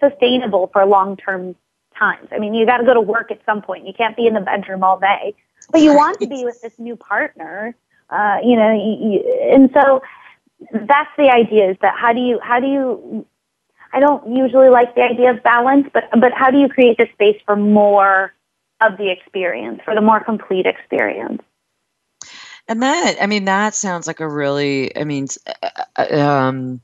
sustainable 0.00 0.70
for 0.72 0.86
long 0.86 1.16
term 1.16 1.56
times. 1.98 2.28
I 2.30 2.38
mean, 2.38 2.54
you 2.54 2.64
got 2.64 2.78
to 2.78 2.84
go 2.84 2.94
to 2.94 3.00
work 3.00 3.32
at 3.32 3.40
some 3.44 3.60
point. 3.60 3.86
You 3.86 3.92
can't 3.92 4.16
be 4.16 4.26
in 4.26 4.34
the 4.34 4.40
bedroom 4.40 4.84
all 4.84 5.00
day, 5.00 5.34
but 5.70 5.80
you 5.80 5.94
want 5.94 6.20
to 6.20 6.28
be 6.28 6.44
with 6.44 6.60
this 6.62 6.78
new 6.78 6.94
partner. 6.94 7.74
Uh, 8.08 8.38
you 8.42 8.56
know, 8.56 8.72
you, 8.72 9.10
you, 9.12 9.50
and 9.52 9.68
so 9.74 10.00
that's 10.72 11.10
the 11.16 11.30
idea 11.30 11.70
is 11.70 11.76
that 11.82 11.94
how 11.96 12.12
do 12.12 12.20
you 12.20 12.38
how 12.42 12.60
do 12.60 12.66
you 12.66 13.26
I 13.92 14.00
don't 14.00 14.36
usually 14.36 14.68
like 14.68 14.94
the 14.94 15.02
idea 15.02 15.30
of 15.30 15.42
balance, 15.42 15.88
but 15.92 16.04
but 16.20 16.32
how 16.32 16.50
do 16.50 16.58
you 16.58 16.68
create 16.68 16.98
the 16.98 17.08
space 17.12 17.40
for 17.46 17.56
more 17.56 18.34
of 18.80 18.96
the 18.96 19.10
experience, 19.10 19.80
for 19.84 19.94
the 19.94 20.00
more 20.00 20.22
complete 20.22 20.66
experience? 20.66 21.42
And 22.68 22.82
that, 22.82 23.16
I 23.20 23.26
mean, 23.26 23.46
that 23.46 23.74
sounds 23.74 24.06
like 24.06 24.20
a 24.20 24.28
really, 24.28 24.94
I 24.96 25.04
mean, 25.04 25.26
uh, 25.62 25.84
uh, 25.96 26.20
um, 26.20 26.80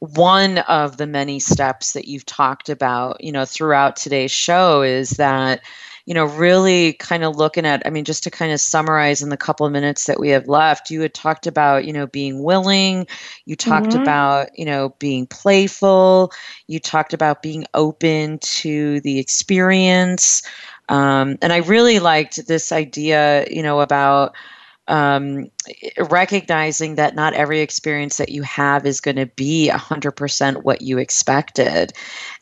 one 0.00 0.58
of 0.58 0.96
the 0.96 1.06
many 1.06 1.40
steps 1.40 1.92
that 1.92 2.06
you've 2.06 2.24
talked 2.24 2.70
about, 2.70 3.22
you 3.22 3.30
know, 3.30 3.44
throughout 3.44 3.96
today's 3.96 4.30
show 4.30 4.80
is 4.80 5.10
that 5.10 5.60
you 6.08 6.14
know, 6.14 6.24
really 6.24 6.94
kind 6.94 7.22
of 7.22 7.36
looking 7.36 7.66
at, 7.66 7.82
I 7.86 7.90
mean, 7.90 8.06
just 8.06 8.22
to 8.22 8.30
kind 8.30 8.50
of 8.50 8.62
summarize 8.62 9.20
in 9.20 9.28
the 9.28 9.36
couple 9.36 9.66
of 9.66 9.72
minutes 9.72 10.06
that 10.06 10.18
we 10.18 10.30
have 10.30 10.48
left, 10.48 10.90
you 10.90 11.02
had 11.02 11.12
talked 11.12 11.46
about, 11.46 11.84
you 11.84 11.92
know, 11.92 12.06
being 12.06 12.42
willing, 12.42 13.06
you 13.44 13.56
talked 13.56 13.88
mm-hmm. 13.88 14.00
about, 14.00 14.58
you 14.58 14.64
know, 14.64 14.94
being 14.98 15.26
playful, 15.26 16.32
you 16.66 16.80
talked 16.80 17.12
about 17.12 17.42
being 17.42 17.66
open 17.74 18.38
to 18.38 19.02
the 19.02 19.18
experience. 19.18 20.42
Um, 20.88 21.36
and 21.42 21.52
I 21.52 21.58
really 21.58 21.98
liked 21.98 22.46
this 22.46 22.72
idea, 22.72 23.46
you 23.50 23.62
know, 23.62 23.82
about 23.82 24.34
um, 24.88 25.50
recognizing 25.98 26.94
that 26.94 27.14
not 27.14 27.34
every 27.34 27.60
experience 27.60 28.16
that 28.16 28.30
you 28.30 28.42
have 28.42 28.86
is 28.86 29.00
going 29.00 29.16
to 29.16 29.26
be 29.26 29.70
100% 29.72 30.62
what 30.62 30.82
you 30.82 30.98
expected. 30.98 31.92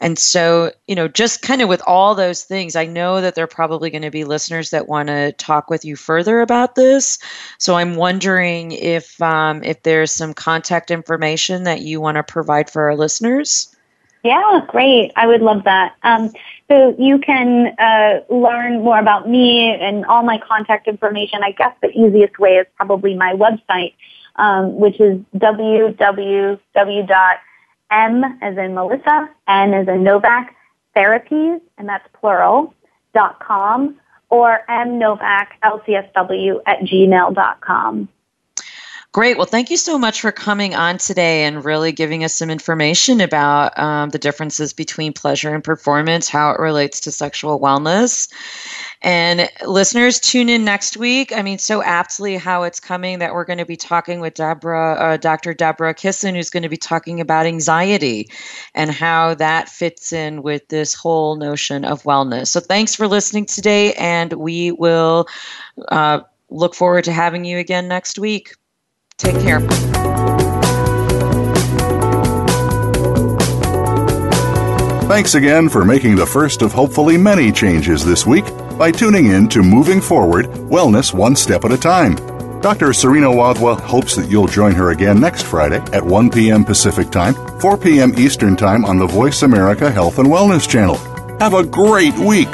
And 0.00 0.18
so, 0.18 0.70
you 0.86 0.94
know, 0.94 1.08
just 1.08 1.42
kind 1.42 1.60
of 1.60 1.68
with 1.68 1.82
all 1.86 2.14
those 2.14 2.44
things, 2.44 2.76
I 2.76 2.86
know 2.86 3.20
that 3.20 3.34
there 3.34 3.44
are 3.44 3.48
probably 3.48 3.90
going 3.90 4.02
to 4.02 4.10
be 4.10 4.24
listeners 4.24 4.70
that 4.70 4.88
want 4.88 5.08
to 5.08 5.32
talk 5.32 5.68
with 5.68 5.84
you 5.84 5.96
further 5.96 6.40
about 6.40 6.76
this. 6.76 7.18
So 7.58 7.74
I'm 7.74 7.96
wondering 7.96 8.72
if 8.72 9.20
um, 9.20 9.62
if 9.64 9.82
there's 9.82 10.12
some 10.12 10.32
contact 10.32 10.90
information 10.90 11.64
that 11.64 11.82
you 11.82 12.00
want 12.00 12.16
to 12.16 12.22
provide 12.22 12.70
for 12.70 12.82
our 12.82 12.96
listeners. 12.96 13.74
Yeah, 14.22 14.60
great. 14.68 15.12
I 15.16 15.26
would 15.26 15.42
love 15.42 15.64
that. 15.64 15.94
Um, 16.02 16.32
so 16.68 16.94
you 16.98 17.18
can 17.18 17.74
uh, 17.78 18.20
learn 18.28 18.82
more 18.82 18.98
about 18.98 19.28
me 19.28 19.74
and 19.74 20.04
all 20.06 20.22
my 20.22 20.38
contact 20.38 20.88
information. 20.88 21.40
I 21.42 21.52
guess 21.52 21.74
the 21.80 21.90
easiest 21.90 22.38
way 22.38 22.56
is 22.56 22.66
probably 22.76 23.14
my 23.14 23.34
website, 23.34 23.94
um, 24.36 24.76
which 24.76 25.00
is 25.00 25.20
www.m 25.36 26.58
as 28.42 28.58
in 28.58 28.74
Melissa, 28.74 29.30
N 29.48 29.74
as 29.74 29.86
in 29.86 30.02
Novak, 30.02 30.56
therapies, 30.96 31.60
and 31.78 31.88
that's 31.88 32.06
plural, 32.18 32.74
dot 33.14 33.38
com, 33.38 33.96
or 34.28 34.60
mnovak, 34.68 35.48
lcsw 35.62 36.60
at 36.66 36.80
gmail 36.80 37.34
dot 37.34 37.60
com. 37.60 38.08
Great. 39.16 39.38
Well, 39.38 39.46
thank 39.46 39.70
you 39.70 39.78
so 39.78 39.96
much 39.96 40.20
for 40.20 40.30
coming 40.30 40.74
on 40.74 40.98
today 40.98 41.44
and 41.44 41.64
really 41.64 41.90
giving 41.90 42.22
us 42.22 42.34
some 42.34 42.50
information 42.50 43.22
about 43.22 43.72
um, 43.78 44.10
the 44.10 44.18
differences 44.18 44.74
between 44.74 45.14
pleasure 45.14 45.54
and 45.54 45.64
performance, 45.64 46.28
how 46.28 46.50
it 46.50 46.60
relates 46.60 47.00
to 47.00 47.10
sexual 47.10 47.58
wellness. 47.58 48.30
And 49.00 49.48
listeners, 49.64 50.20
tune 50.20 50.50
in 50.50 50.66
next 50.66 50.98
week. 50.98 51.34
I 51.34 51.40
mean, 51.40 51.56
so 51.56 51.82
aptly 51.82 52.36
how 52.36 52.64
it's 52.64 52.78
coming 52.78 53.18
that 53.20 53.32
we're 53.32 53.46
going 53.46 53.58
to 53.58 53.64
be 53.64 53.74
talking 53.74 54.20
with 54.20 54.34
Deborah, 54.34 54.96
uh, 54.96 55.16
Dr. 55.16 55.54
Deborah 55.54 55.94
Kissen, 55.94 56.34
who's 56.34 56.50
going 56.50 56.64
to 56.64 56.68
be 56.68 56.76
talking 56.76 57.18
about 57.18 57.46
anxiety 57.46 58.28
and 58.74 58.90
how 58.90 59.32
that 59.36 59.70
fits 59.70 60.12
in 60.12 60.42
with 60.42 60.68
this 60.68 60.92
whole 60.92 61.36
notion 61.36 61.86
of 61.86 62.02
wellness. 62.02 62.48
So 62.48 62.60
thanks 62.60 62.94
for 62.94 63.08
listening 63.08 63.46
today, 63.46 63.94
and 63.94 64.34
we 64.34 64.72
will 64.72 65.26
uh, 65.88 66.20
look 66.50 66.74
forward 66.74 67.04
to 67.04 67.12
having 67.14 67.46
you 67.46 67.56
again 67.56 67.88
next 67.88 68.18
week. 68.18 68.52
Take 69.18 69.40
care. 69.40 69.60
Thanks 75.08 75.34
again 75.34 75.70
for 75.70 75.84
making 75.86 76.16
the 76.16 76.26
first 76.26 76.60
of 76.60 76.72
hopefully 76.72 77.16
many 77.16 77.50
changes 77.50 78.04
this 78.04 78.26
week 78.26 78.44
by 78.76 78.90
tuning 78.90 79.26
in 79.26 79.48
to 79.48 79.62
Moving 79.62 80.02
Forward 80.02 80.46
Wellness 80.46 81.14
One 81.14 81.34
Step 81.34 81.64
at 81.64 81.72
a 81.72 81.78
Time. 81.78 82.16
Dr. 82.60 82.92
Serena 82.92 83.28
Wadhwa 83.28 83.80
hopes 83.80 84.16
that 84.16 84.28
you'll 84.28 84.48
join 84.48 84.72
her 84.72 84.90
again 84.90 85.18
next 85.18 85.44
Friday 85.44 85.78
at 85.92 86.04
1 86.04 86.30
p.m. 86.30 86.64
Pacific 86.64 87.10
Time, 87.10 87.34
4 87.60 87.78
p.m. 87.78 88.12
Eastern 88.18 88.56
Time 88.56 88.84
on 88.84 88.98
the 88.98 89.06
Voice 89.06 89.42
America 89.42 89.90
Health 89.90 90.18
and 90.18 90.28
Wellness 90.28 90.68
Channel. 90.68 90.96
Have 91.38 91.54
a 91.54 91.64
great 91.64 92.14
week! 92.18 92.48